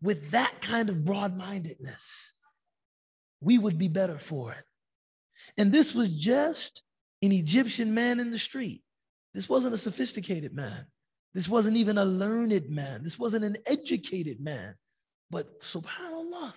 with 0.00 0.30
that 0.30 0.60
kind 0.62 0.88
of 0.88 1.04
broad 1.04 1.36
mindedness, 1.36 2.32
we 3.40 3.58
would 3.58 3.76
be 3.76 3.88
better 3.88 4.18
for 4.18 4.52
it. 4.52 4.64
And 5.58 5.70
this 5.70 5.94
was 5.94 6.14
just 6.14 6.82
an 7.20 7.32
Egyptian 7.32 7.92
man 7.92 8.18
in 8.18 8.30
the 8.30 8.38
street. 8.38 8.81
This 9.34 9.48
wasn't 9.48 9.74
a 9.74 9.78
sophisticated 9.78 10.54
man. 10.54 10.86
This 11.34 11.48
wasn't 11.48 11.78
even 11.78 11.98
a 11.98 12.04
learned 12.04 12.68
man. 12.68 13.02
This 13.02 13.18
wasn't 13.18 13.44
an 13.44 13.56
educated 13.66 14.40
man. 14.40 14.74
But 15.30 15.62
subhanAllah, 15.62 16.52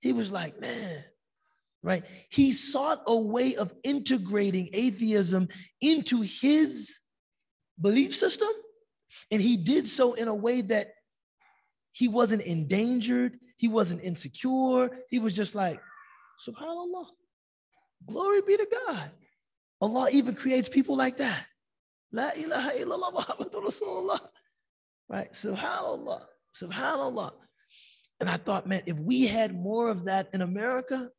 he 0.00 0.12
was 0.12 0.32
like, 0.32 0.60
man, 0.60 1.04
right? 1.82 2.04
He 2.30 2.52
sought 2.52 3.02
a 3.06 3.16
way 3.16 3.54
of 3.54 3.72
integrating 3.84 4.70
atheism 4.72 5.48
into 5.80 6.22
his 6.22 6.98
belief 7.80 8.16
system. 8.16 8.48
And 9.30 9.40
he 9.40 9.56
did 9.56 9.86
so 9.86 10.14
in 10.14 10.26
a 10.26 10.34
way 10.34 10.62
that 10.62 10.88
he 11.92 12.08
wasn't 12.08 12.42
endangered, 12.42 13.38
he 13.56 13.68
wasn't 13.68 14.02
insecure. 14.02 14.90
He 15.08 15.20
was 15.20 15.32
just 15.32 15.54
like, 15.54 15.80
SubhanAllah, 16.46 17.06
glory 18.06 18.42
be 18.42 18.56
to 18.56 18.66
God. 18.86 19.10
Allah 19.80 20.08
even 20.10 20.34
creates 20.34 20.68
people 20.68 20.96
like 20.96 21.18
that. 21.18 21.46
La 22.15 22.31
ilaha 22.35 22.71
illallah 22.71 23.13
Muhammadur 23.13 23.65
Rasulullah. 23.65 24.19
Right? 25.09 25.31
SubhanAllah. 25.33 26.21
SubhanAllah. 26.55 27.31
And 28.19 28.29
I 28.29 28.37
thought, 28.37 28.67
man, 28.67 28.83
if 28.85 28.99
we 28.99 29.25
had 29.25 29.53
more 29.53 29.89
of 29.89 30.05
that 30.05 30.29
in 30.33 30.41
America, 30.41 31.09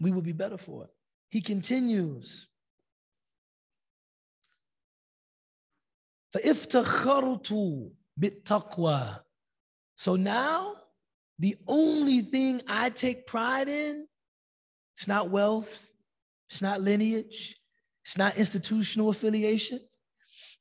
we 0.00 0.10
would 0.10 0.24
be 0.24 0.32
better 0.32 0.56
for 0.56 0.84
it. 0.84 0.90
He 1.30 1.40
continues. 1.40 2.48
فَإِفْتَخَرْتُ 6.34 7.90
بِالتَّقْوَى 8.20 9.20
So 9.96 10.16
now, 10.16 10.74
the 11.38 11.56
only 11.66 12.20
thing 12.20 12.62
I 12.68 12.90
take 12.90 13.26
pride 13.26 13.68
in, 13.68 14.06
it's 14.96 15.08
not 15.08 15.30
wealth, 15.30 15.92
it's 16.48 16.62
not 16.62 16.80
lineage, 16.80 17.56
it's 18.04 18.16
not 18.16 18.36
institutional 18.36 19.10
affiliation, 19.10 19.80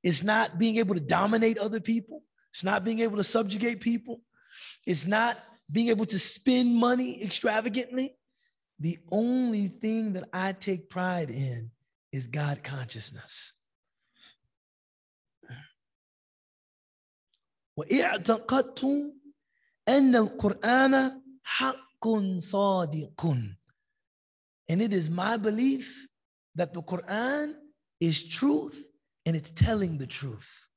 it's 0.03 0.23
not 0.23 0.57
being 0.57 0.77
able 0.77 0.95
to 0.95 1.01
dominate 1.01 1.57
other 1.57 1.79
people, 1.79 2.23
it's 2.53 2.63
not 2.63 2.83
being 2.83 2.99
able 2.99 3.17
to 3.17 3.23
subjugate 3.23 3.79
people, 3.79 4.21
it's 4.85 5.05
not 5.05 5.37
being 5.71 5.89
able 5.89 6.05
to 6.05 6.19
spend 6.19 6.75
money 6.75 7.23
extravagantly. 7.23 8.15
The 8.79 8.97
only 9.11 9.67
thing 9.67 10.13
that 10.13 10.29
I 10.31 10.53
take 10.53 10.89
pride 10.89 11.29
in 11.29 11.71
is 12.11 12.27
God 12.27 12.63
consciousness. 12.63 13.53
واعتقدت 17.77 18.83
أن 19.87 20.15
القرآن 20.15 21.21
حق 21.43 22.07
صادق 22.37 23.55
and 24.69 24.81
it 24.81 24.93
is 24.93 25.09
my 25.09 25.35
belief 25.37 26.07
that 26.55 26.73
the 26.73 26.83
Quran 26.83 27.55
is 27.99 28.27
truth 28.27 28.91
and 29.25 29.35
it's 29.35 29.51
telling 29.51 29.97
the 29.97 30.07
truth. 30.07 30.67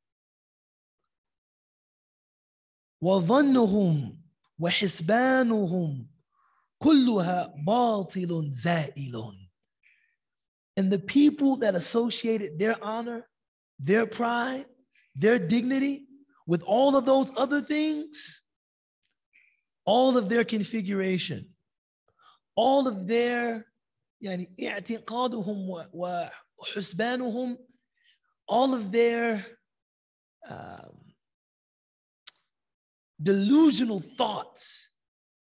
وظنهم 3.03 4.18
وحسبانهم 4.59 6.07
كلها 6.78 7.55
باطل 7.66 8.51
زائل 8.51 9.43
and 10.76 10.91
the 10.91 10.99
people 10.99 11.57
that 11.57 11.74
associated 11.74 12.59
their 12.59 12.83
honor, 12.83 13.28
their 13.78 14.07
pride, 14.07 14.66
their 15.14 15.39
dignity 15.39 16.07
with 16.47 16.62
all 16.62 16.97
of 16.97 17.05
those 17.05 17.30
other 17.37 17.61
things, 17.61 18.41
all 19.85 20.16
of 20.16 20.28
their 20.28 20.45
configuration, 20.45 21.51
all 22.57 22.89
of 22.89 23.07
their 23.07 23.66
يعني 24.22 24.55
اعتقادهم 24.61 25.87
وحسبانهم 26.57 27.59
all 28.48 28.74
of 28.74 28.91
their 28.91 29.45
um, 30.50 30.98
delusional 33.22 34.00
thoughts 34.00 34.91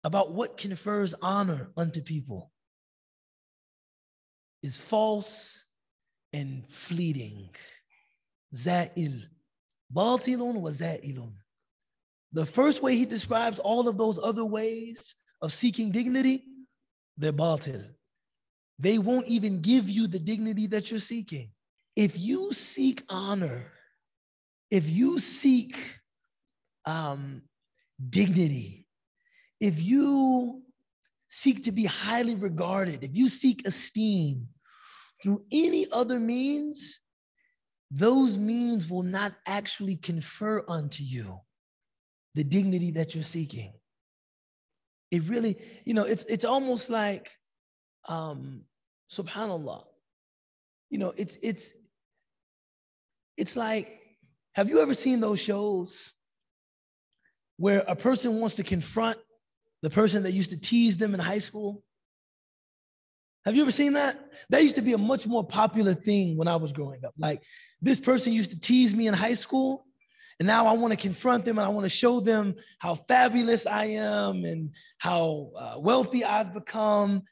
about 0.04 0.32
what 0.32 0.56
confers 0.56 1.14
honor 1.20 1.70
unto 1.76 2.00
people 2.00 2.50
is 4.62 4.76
false 4.76 5.64
and 6.32 6.64
fleeting. 6.70 7.48
Za'il. 8.54 9.22
Batilun 9.92 10.60
was 10.60 10.80
za'ilun. 10.80 11.32
The 12.32 12.46
first 12.46 12.82
way 12.82 12.96
he 12.96 13.04
describes 13.04 13.58
all 13.58 13.88
of 13.88 13.98
those 13.98 14.18
other 14.22 14.44
ways 14.44 15.14
of 15.42 15.52
seeking 15.52 15.90
dignity, 15.90 16.44
they're 17.16 17.32
batil. 17.32 17.84
They 18.78 18.98
won't 18.98 19.26
even 19.26 19.60
give 19.60 19.88
you 19.88 20.06
the 20.06 20.18
dignity 20.18 20.66
that 20.66 20.90
you're 20.90 21.00
seeking. 21.00 21.50
If 21.96 22.18
you 22.18 22.52
seek 22.52 23.02
honor, 23.08 23.72
if 24.70 24.88
you 24.88 25.18
seek 25.18 25.78
um, 26.84 27.42
dignity, 28.10 28.86
if 29.60 29.82
you 29.82 30.62
seek 31.28 31.64
to 31.64 31.72
be 31.72 31.84
highly 31.84 32.34
regarded, 32.34 33.02
if 33.02 33.16
you 33.16 33.28
seek 33.30 33.66
esteem 33.66 34.48
through 35.22 35.44
any 35.50 35.86
other 35.90 36.20
means, 36.20 37.00
those 37.90 38.36
means 38.36 38.90
will 38.90 39.02
not 39.02 39.32
actually 39.46 39.96
confer 39.96 40.62
unto 40.68 41.02
you 41.02 41.40
the 42.34 42.44
dignity 42.44 42.90
that 42.90 43.14
you're 43.14 43.24
seeking. 43.24 43.72
It 45.10 45.22
really, 45.22 45.56
you 45.84 45.94
know, 45.94 46.04
it's 46.04 46.24
it's 46.24 46.44
almost 46.44 46.90
like 46.90 47.30
um 48.08 48.64
subhanallah. 49.10 49.84
You 50.90 50.98
know, 50.98 51.14
it's 51.16 51.38
it's 51.42 51.72
it's 53.36 53.56
like 53.56 53.96
have 54.56 54.70
you 54.70 54.80
ever 54.80 54.94
seen 54.94 55.20
those 55.20 55.38
shows 55.38 56.14
where 57.58 57.84
a 57.86 57.94
person 57.94 58.40
wants 58.40 58.56
to 58.56 58.62
confront 58.62 59.18
the 59.82 59.90
person 59.90 60.22
that 60.22 60.32
used 60.32 60.48
to 60.48 60.58
tease 60.58 60.96
them 60.96 61.12
in 61.12 61.20
high 61.20 61.40
school? 61.40 61.82
Have 63.44 63.54
you 63.54 63.60
ever 63.60 63.70
seen 63.70 63.92
that? 63.92 64.18
That 64.48 64.62
used 64.62 64.76
to 64.76 64.82
be 64.82 64.94
a 64.94 64.98
much 64.98 65.26
more 65.26 65.46
popular 65.46 65.92
thing 65.92 66.38
when 66.38 66.48
I 66.48 66.56
was 66.56 66.72
growing 66.72 67.04
up. 67.04 67.12
Like 67.18 67.42
this 67.82 68.00
person 68.00 68.32
used 68.32 68.50
to 68.50 68.58
tease 68.58 68.96
me 68.96 69.08
in 69.08 69.12
high 69.12 69.34
school, 69.34 69.84
and 70.40 70.46
now 70.46 70.66
I 70.66 70.72
want 70.72 70.92
to 70.92 70.96
confront 70.96 71.44
them 71.44 71.58
and 71.58 71.66
I 71.66 71.68
want 71.68 71.84
to 71.84 71.90
show 71.90 72.20
them 72.20 72.54
how 72.78 72.94
fabulous 72.94 73.66
I 73.66 73.84
am 73.84 74.42
and 74.46 74.70
how 74.96 75.50
uh, 75.54 75.74
wealthy 75.78 76.24
I've 76.24 76.54
become. 76.54 77.24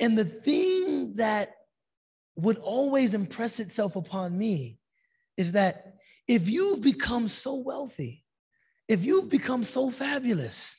And 0.00 0.18
the 0.18 0.24
thing 0.24 1.14
that 1.14 1.54
would 2.34 2.58
always 2.58 3.14
impress 3.14 3.60
itself 3.60 3.94
upon 3.94 4.36
me 4.36 4.79
is 5.40 5.52
that 5.52 5.94
if 6.28 6.48
you've 6.48 6.82
become 6.82 7.26
so 7.26 7.54
wealthy, 7.54 8.24
if 8.88 9.02
you've 9.02 9.30
become 9.30 9.64
so 9.64 9.90
fabulous, 9.90 10.76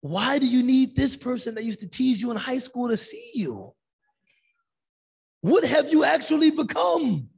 why 0.00 0.38
do 0.38 0.46
you 0.46 0.62
need 0.62 0.96
this 0.96 1.16
person 1.16 1.54
that 1.54 1.64
used 1.64 1.80
to 1.80 1.88
tease 1.88 2.20
you 2.22 2.30
in 2.30 2.36
high 2.38 2.58
school 2.58 2.88
to 2.88 2.96
see 2.96 3.30
you? 3.34 3.74
What 5.42 5.64
have 5.64 5.92
you 5.92 6.04
actually 6.04 6.50
become? 6.50 7.28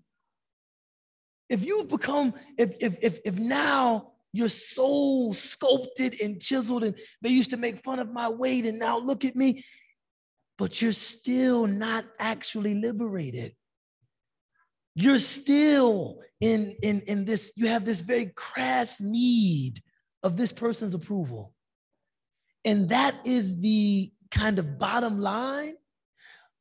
If 1.49 1.65
you've 1.65 1.89
become, 1.89 2.35
if 2.57 2.75
if 2.81 2.99
if, 3.03 3.19
if 3.25 3.39
now 3.39 4.13
you're 4.33 4.49
so 4.49 5.33
sculpted 5.33 6.21
and 6.23 6.41
chiseled, 6.41 6.85
and 6.85 6.95
they 7.23 7.31
used 7.31 7.51
to 7.51 7.57
make 7.57 7.83
fun 7.83 7.99
of 7.99 8.13
my 8.13 8.29
weight, 8.29 8.65
and 8.65 8.79
now 8.79 8.99
look 8.99 9.25
at 9.25 9.35
me, 9.35 9.65
but 10.57 10.81
you're 10.81 10.93
still 10.93 11.67
not 11.67 12.05
actually 12.19 12.75
liberated. 12.75 13.55
You're 15.01 15.21
still 15.21 16.19
in, 16.41 16.75
in, 16.83 17.03
in 17.03 17.25
this, 17.25 17.53
you 17.55 17.69
have 17.69 17.85
this 17.85 18.01
very 18.01 18.33
crass 18.35 19.01
need 19.01 19.81
of 20.25 20.37
this 20.37 20.53
person's 20.53 20.93
approval. 20.93 21.55
And 22.65 22.89
that 22.89 23.15
is 23.25 23.61
the 23.61 24.11
kind 24.33 24.59
of 24.59 24.77
bottom 24.77 25.21
line 25.21 25.75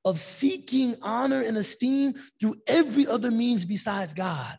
of 0.06 0.20
seeking 0.20 0.98
honor 1.02 1.42
and 1.42 1.58
esteem 1.58 2.14
through 2.40 2.54
every 2.68 3.08
other 3.08 3.32
means 3.32 3.66
besides 3.66 4.14
God. 4.14 4.56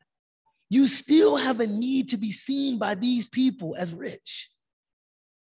You 0.68 0.89
still 0.89 1.37
have 1.37 1.61
a 1.61 1.66
need 1.68 2.09
to 2.09 2.16
be 2.16 2.33
seen 2.33 2.79
by 2.79 2.97
these 2.97 3.29
people 3.29 3.76
as 3.76 3.95
rich. 3.95 4.51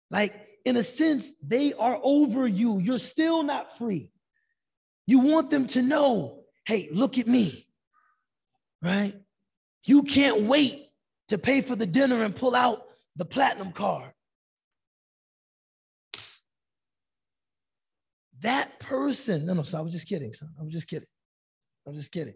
Like, 0.09 0.41
in 0.65 0.77
a 0.77 0.85
sense, 0.85 1.29
they 1.43 1.73
are 1.73 1.99
over 2.01 2.47
you. 2.47 2.79
You're 2.79 3.01
still 3.01 3.43
not 3.43 3.77
free. 3.77 4.13
You 5.09 5.19
want 5.19 5.51
them 5.51 5.67
to 5.67 5.83
know, 5.83 6.45
hey, 6.65 6.91
look 6.93 7.19
at 7.19 7.27
me, 7.27 7.67
right? 8.83 9.15
You 9.85 10.03
can't 10.03 10.43
wait 10.43 10.89
to 11.29 11.39
pay 11.39 11.61
for 11.61 11.77
the 11.77 11.87
dinner 11.87 12.23
and 12.23 12.35
pull 12.35 12.55
out 12.55 12.83
the 13.17 13.25
platinum 13.25 13.73
card. 13.73 14.13
That 18.41 18.81
person, 18.81 19.47
no, 19.47 19.55
no, 19.55 19.63
so 19.63 19.79
I 19.79 19.83
was 19.83 19.93
just 19.93 20.09
kidding, 20.09 20.33
son. 20.33 20.49
I 20.59 20.63
was 20.63 20.73
just 20.73 20.89
kidding. 20.89 21.09
I'm 21.87 21.95
just 21.95 22.11
kidding. 22.11 22.35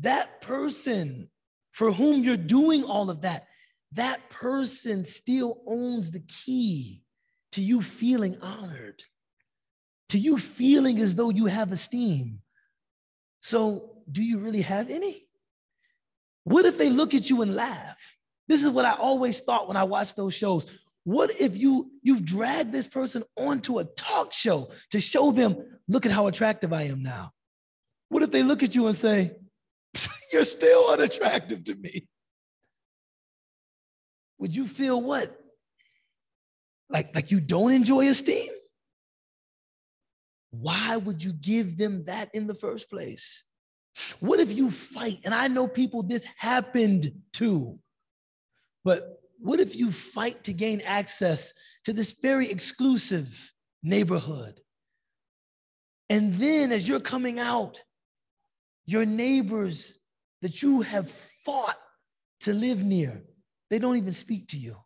That 0.00 0.40
person 0.40 1.28
for 1.72 1.92
whom 1.92 2.22
you're 2.22 2.36
doing 2.36 2.84
all 2.84 3.10
of 3.10 3.22
that, 3.22 3.46
that 3.92 4.28
person 4.30 5.04
still 5.04 5.62
owns 5.66 6.10
the 6.10 6.22
key 6.44 7.02
to 7.52 7.62
you 7.62 7.82
feeling 7.82 8.36
honored, 8.42 9.02
to 10.10 10.18
you 10.18 10.38
feeling 10.38 11.00
as 11.00 11.14
though 11.14 11.30
you 11.30 11.46
have 11.46 11.72
esteem. 11.72 12.40
So, 13.40 13.97
do 14.10 14.22
you 14.22 14.38
really 14.38 14.62
have 14.62 14.90
any? 14.90 15.26
What 16.44 16.64
if 16.64 16.78
they 16.78 16.90
look 16.90 17.14
at 17.14 17.28
you 17.28 17.42
and 17.42 17.54
laugh? 17.54 18.16
This 18.46 18.64
is 18.64 18.70
what 18.70 18.86
I 18.86 18.92
always 18.92 19.40
thought 19.40 19.68
when 19.68 19.76
I 19.76 19.84
watched 19.84 20.16
those 20.16 20.34
shows. 20.34 20.66
What 21.04 21.38
if 21.40 21.56
you 21.56 21.90
you've 22.02 22.24
dragged 22.24 22.72
this 22.72 22.86
person 22.86 23.22
onto 23.36 23.78
a 23.78 23.84
talk 23.84 24.32
show 24.32 24.70
to 24.90 25.00
show 25.00 25.30
them, 25.30 25.56
look 25.88 26.06
at 26.06 26.12
how 26.12 26.26
attractive 26.26 26.72
I 26.72 26.84
am 26.84 27.02
now? 27.02 27.32
What 28.08 28.22
if 28.22 28.30
they 28.30 28.42
look 28.42 28.62
at 28.62 28.74
you 28.74 28.86
and 28.86 28.96
say, 28.96 29.36
you're 30.32 30.44
still 30.44 30.90
unattractive 30.90 31.64
to 31.64 31.74
me? 31.74 32.08
Would 34.38 34.54
you 34.54 34.66
feel 34.66 35.00
what? 35.00 35.38
Like, 36.88 37.14
like 37.14 37.30
you 37.30 37.40
don't 37.40 37.72
enjoy 37.72 38.08
esteem? 38.08 38.50
Why 40.50 40.96
would 40.96 41.22
you 41.22 41.32
give 41.32 41.76
them 41.76 42.04
that 42.06 42.30
in 42.34 42.46
the 42.46 42.54
first 42.54 42.88
place? 42.88 43.44
What 44.20 44.40
if 44.40 44.52
you 44.52 44.70
fight? 44.70 45.20
And 45.24 45.34
I 45.34 45.48
know 45.48 45.66
people 45.66 46.02
this 46.02 46.26
happened 46.36 47.12
to, 47.34 47.78
but 48.84 49.20
what 49.40 49.60
if 49.60 49.76
you 49.76 49.92
fight 49.92 50.44
to 50.44 50.52
gain 50.52 50.80
access 50.84 51.52
to 51.84 51.92
this 51.92 52.16
very 52.20 52.50
exclusive 52.50 53.52
neighborhood? 53.82 54.60
And 56.10 56.34
then 56.34 56.72
as 56.72 56.88
you're 56.88 57.00
coming 57.00 57.38
out, 57.38 57.80
your 58.86 59.04
neighbors 59.04 59.94
that 60.42 60.62
you 60.62 60.80
have 60.80 61.10
fought 61.44 61.76
to 62.40 62.54
live 62.54 62.82
near, 62.82 63.22
they 63.70 63.78
don't 63.78 63.96
even 63.96 64.12
speak 64.12 64.48
to 64.48 64.56
you. 64.56 64.76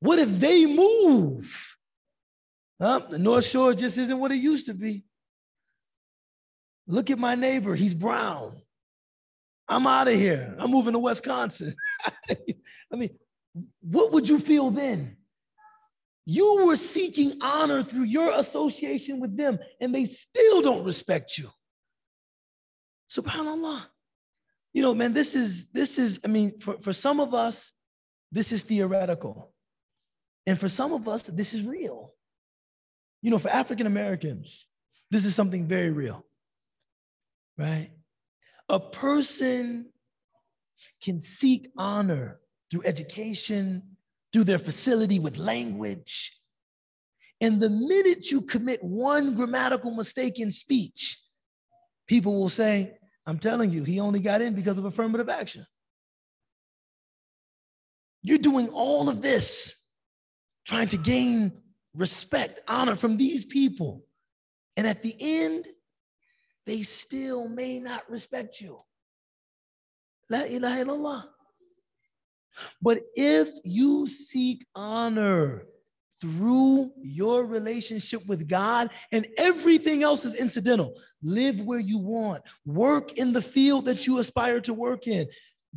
What 0.00 0.18
if 0.18 0.40
they 0.40 0.64
move? 0.64 1.76
Huh? 2.80 3.00
The 3.10 3.18
North 3.18 3.44
Shore 3.44 3.74
just 3.74 3.98
isn't 3.98 4.18
what 4.18 4.32
it 4.32 4.36
used 4.36 4.66
to 4.66 4.74
be. 4.74 5.04
Look 6.90 7.08
at 7.10 7.18
my 7.18 7.36
neighbor, 7.36 7.74
he's 7.74 7.94
brown. 7.94 8.52
I'm 9.68 9.86
out 9.86 10.08
of 10.08 10.14
here. 10.14 10.56
I'm 10.58 10.70
moving 10.70 10.92
to 10.94 10.98
Wisconsin. 10.98 11.74
I 12.30 12.96
mean, 12.96 13.10
what 13.80 14.12
would 14.12 14.28
you 14.28 14.40
feel 14.40 14.72
then? 14.72 15.16
You 16.26 16.66
were 16.66 16.76
seeking 16.76 17.34
honor 17.40 17.82
through 17.84 18.04
your 18.04 18.38
association 18.38 19.20
with 19.20 19.36
them, 19.36 19.60
and 19.80 19.94
they 19.94 20.04
still 20.06 20.62
don't 20.62 20.84
respect 20.84 21.38
you. 21.38 21.48
SubhanAllah. 23.10 23.86
You 24.72 24.82
know, 24.82 24.94
man, 24.94 25.12
this 25.12 25.36
is, 25.36 25.66
this 25.72 25.98
is, 25.98 26.20
I 26.24 26.28
mean, 26.28 26.58
for, 26.58 26.78
for 26.78 26.92
some 26.92 27.20
of 27.20 27.34
us, 27.34 27.72
this 28.32 28.50
is 28.50 28.62
theoretical. 28.62 29.52
And 30.46 30.58
for 30.58 30.68
some 30.68 30.92
of 30.92 31.06
us, 31.06 31.22
this 31.22 31.54
is 31.54 31.62
real. 31.62 32.14
You 33.22 33.30
know, 33.30 33.38
for 33.38 33.50
African 33.50 33.86
Americans, 33.86 34.66
this 35.10 35.24
is 35.24 35.34
something 35.34 35.66
very 35.66 35.90
real, 35.90 36.24
right? 37.60 37.90
A 38.70 38.80
person 38.80 39.90
can 41.02 41.20
seek 41.20 41.70
honor 41.76 42.40
through 42.70 42.82
education, 42.84 43.82
through 44.32 44.44
their 44.44 44.58
facility 44.58 45.18
with 45.18 45.36
language. 45.36 46.32
And 47.40 47.60
the 47.60 47.68
minute 47.70 48.30
you 48.30 48.42
commit 48.42 48.82
one 48.82 49.34
grammatical 49.34 49.90
mistake 49.90 50.38
in 50.38 50.50
speech, 50.50 51.18
people 52.06 52.34
will 52.34 52.48
say, 52.48 52.96
I'm 53.26 53.38
telling 53.38 53.70
you, 53.70 53.84
he 53.84 54.00
only 54.00 54.20
got 54.20 54.40
in 54.40 54.54
because 54.54 54.78
of 54.78 54.86
affirmative 54.86 55.28
action. 55.28 55.66
You're 58.22 58.38
doing 58.38 58.68
all 58.68 59.08
of 59.08 59.20
this 59.20 59.76
trying 60.66 60.88
to 60.88 60.96
gain 60.96 61.52
respect, 61.94 62.60
honor 62.68 62.96
from 62.96 63.16
these 63.16 63.44
people. 63.44 64.04
And 64.76 64.86
at 64.86 65.02
the 65.02 65.16
end, 65.18 65.66
they 66.66 66.82
still 66.82 67.48
may 67.48 67.78
not 67.78 68.08
respect 68.10 68.60
you. 68.60 68.80
La 70.28 70.42
ilaha 70.42 70.84
illallah. 70.84 71.24
But 72.82 72.98
if 73.14 73.48
you 73.64 74.06
seek 74.06 74.66
honor 74.74 75.66
through 76.20 76.92
your 77.00 77.46
relationship 77.46 78.26
with 78.26 78.46
God, 78.46 78.90
and 79.10 79.26
everything 79.38 80.02
else 80.02 80.24
is 80.24 80.34
incidental, 80.34 80.94
live 81.22 81.62
where 81.62 81.78
you 81.78 81.98
want, 81.98 82.42
work 82.66 83.14
in 83.14 83.32
the 83.32 83.40
field 83.42 83.86
that 83.86 84.06
you 84.06 84.18
aspire 84.18 84.60
to 84.60 84.74
work 84.74 85.06
in, 85.06 85.26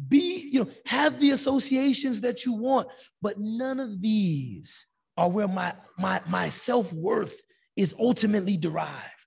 be, 0.10 0.50
you 0.52 0.64
know, 0.64 0.72
have 0.86 1.20
the 1.20 1.32
associations 1.32 2.22
that 2.22 2.46
you 2.46 2.54
want, 2.54 2.88
but 3.22 3.36
none 3.38 3.80
of 3.80 4.02
these 4.02 4.88
are 5.18 5.30
where 5.30 5.48
my 5.48 5.74
my 5.98 6.20
my 6.28 6.50
self-worth 6.50 7.40
is 7.76 7.94
ultimately 8.00 8.58
derived. 8.58 9.23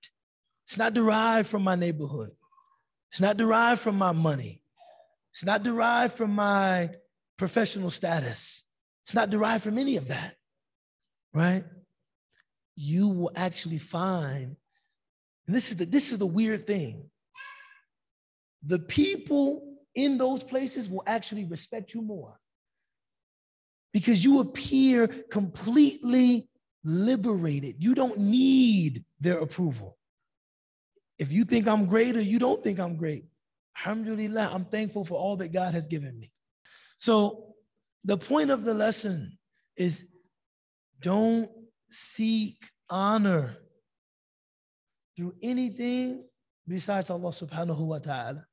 It's 0.67 0.77
not 0.77 0.93
derived 0.93 1.47
from 1.47 1.63
my 1.63 1.75
neighborhood. 1.75 2.31
It's 3.09 3.21
not 3.21 3.37
derived 3.37 3.79
from 3.79 3.97
my 3.97 4.11
money. 4.11 4.61
It's 5.31 5.45
not 5.45 5.63
derived 5.63 6.15
from 6.15 6.31
my 6.31 6.89
professional 7.37 7.89
status. 7.89 8.63
It's 9.05 9.13
not 9.13 9.29
derived 9.29 9.63
from 9.63 9.77
any 9.77 9.95
of 9.95 10.09
that, 10.09 10.35
right? 11.33 11.63
You 12.75 13.07
will 13.07 13.31
actually 13.33 13.77
find, 13.77 14.57
and 15.47 15.55
this 15.55 15.71
is 15.71 15.77
the, 15.77 15.85
this 15.85 16.11
is 16.11 16.17
the 16.17 16.27
weird 16.27 16.67
thing. 16.67 17.09
The 18.65 18.79
people 18.79 19.77
in 19.95 20.17
those 20.17 20.43
places 20.43 20.89
will 20.89 21.03
actually 21.07 21.45
respect 21.45 21.93
you 21.93 22.01
more 22.01 22.37
because 23.93 24.21
you 24.21 24.41
appear 24.41 25.07
completely 25.31 26.49
liberated. 26.83 27.81
You 27.81 27.95
don't 27.95 28.17
need 28.17 29.05
their 29.21 29.39
approval. 29.39 29.96
If 31.18 31.32
you 31.32 31.44
think 31.44 31.68
I'm 31.68 31.86
great 31.86 32.16
or 32.16 32.20
you 32.20 32.38
don't 32.38 32.62
think 32.62 32.80
I'm 32.80 32.96
great, 32.96 33.24
alhamdulillah, 33.76 34.50
I'm 34.52 34.64
thankful 34.64 35.04
for 35.04 35.18
all 35.18 35.36
that 35.36 35.52
God 35.52 35.74
has 35.74 35.86
given 35.86 36.18
me. 36.18 36.30
So 36.98 37.54
the 38.04 38.16
point 38.16 38.50
of 38.50 38.64
the 38.64 38.74
lesson 38.74 39.38
is 39.76 40.06
don't 41.00 41.50
seek 41.90 42.56
honor 42.88 43.56
through 45.16 45.34
anything 45.42 46.24
besides 46.66 47.10
Allah 47.10 47.30
subhanahu 47.30 47.78
wa 47.78 47.98
ta'ala. 47.98 48.46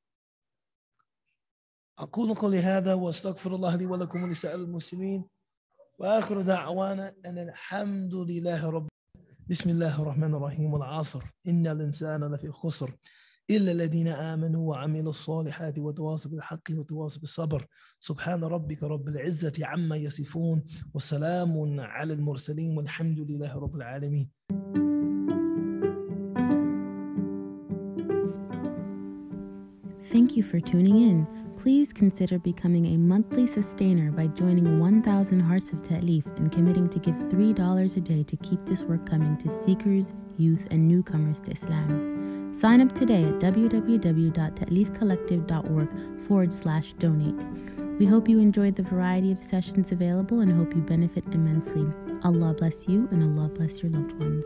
أقول 1.99 2.35
قولي 2.35 2.59
هذا 2.59 2.93
وأستغفر 2.93 3.55
الله 3.55 3.75
لي 3.75 3.85
ولكم 3.85 4.23
ولسائر 4.23 4.55
المسلمين 4.55 5.25
وآخر 5.97 6.41
دعوانا 6.41 7.15
أن 7.25 7.37
الحمد 7.37 8.15
لله 8.15 8.69
رب 8.69 8.87
بسم 9.50 9.70
الله 9.70 10.02
الرحمن 10.02 10.34
الرحيم 10.34 10.72
والعصر. 10.72 11.22
إن 11.48 11.66
الإنسان 11.66 12.24
لفي 12.24 12.50
خسر 12.50 12.96
إلا 13.50 13.72
الذين 13.72 14.08
آمنوا 14.08 14.70
وعملوا 14.70 15.10
الصالحات 15.10 15.78
وتواصوا 15.78 16.30
بالحق 16.30 16.70
وتواصوا 16.70 17.20
بالصبر. 17.20 17.66
سبحان 17.98 18.44
ربك 18.44 18.82
رب 18.82 19.08
العزة 19.08 19.52
عما 19.62 19.96
يصفون 19.96 20.64
وسلام 20.94 21.80
على 21.80 22.14
المرسلين 22.14 22.76
والحمد 22.76 23.18
لله 23.18 23.58
رب 23.58 23.76
العالمين. 23.76 24.30
Thank 30.12 30.36
you 30.36 30.42
for 30.42 30.60
tuning 30.60 30.96
in. 30.96 31.43
Please 31.64 31.92
consider 31.94 32.38
becoming 32.38 32.84
a 32.88 32.98
monthly 32.98 33.46
sustainer 33.46 34.12
by 34.12 34.26
joining 34.26 34.80
1000 34.80 35.40
Hearts 35.40 35.72
of 35.72 35.82
Ta'leef 35.82 36.26
and 36.36 36.52
committing 36.52 36.90
to 36.90 36.98
give 36.98 37.14
$3 37.14 37.96
a 37.96 38.00
day 38.00 38.22
to 38.22 38.36
keep 38.36 38.66
this 38.66 38.82
work 38.82 39.08
coming 39.08 39.38
to 39.38 39.64
seekers, 39.64 40.12
youth, 40.36 40.68
and 40.70 40.86
newcomers 40.86 41.40
to 41.40 41.52
Islam. 41.52 42.52
Sign 42.54 42.82
up 42.82 42.94
today 42.94 43.24
at 43.24 43.40
www.ta'leefcollective.org 43.40 46.26
forward 46.26 46.52
slash 46.52 46.92
donate. 46.98 47.42
We 47.98 48.04
hope 48.04 48.28
you 48.28 48.40
enjoyed 48.40 48.76
the 48.76 48.82
variety 48.82 49.32
of 49.32 49.42
sessions 49.42 49.90
available 49.90 50.40
and 50.40 50.52
hope 50.52 50.74
you 50.74 50.82
benefit 50.82 51.24
immensely. 51.32 51.86
Allah 52.24 52.52
bless 52.52 52.86
you 52.88 53.08
and 53.10 53.22
Allah 53.22 53.48
bless 53.48 53.82
your 53.82 53.90
loved 53.90 54.12
ones. 54.20 54.44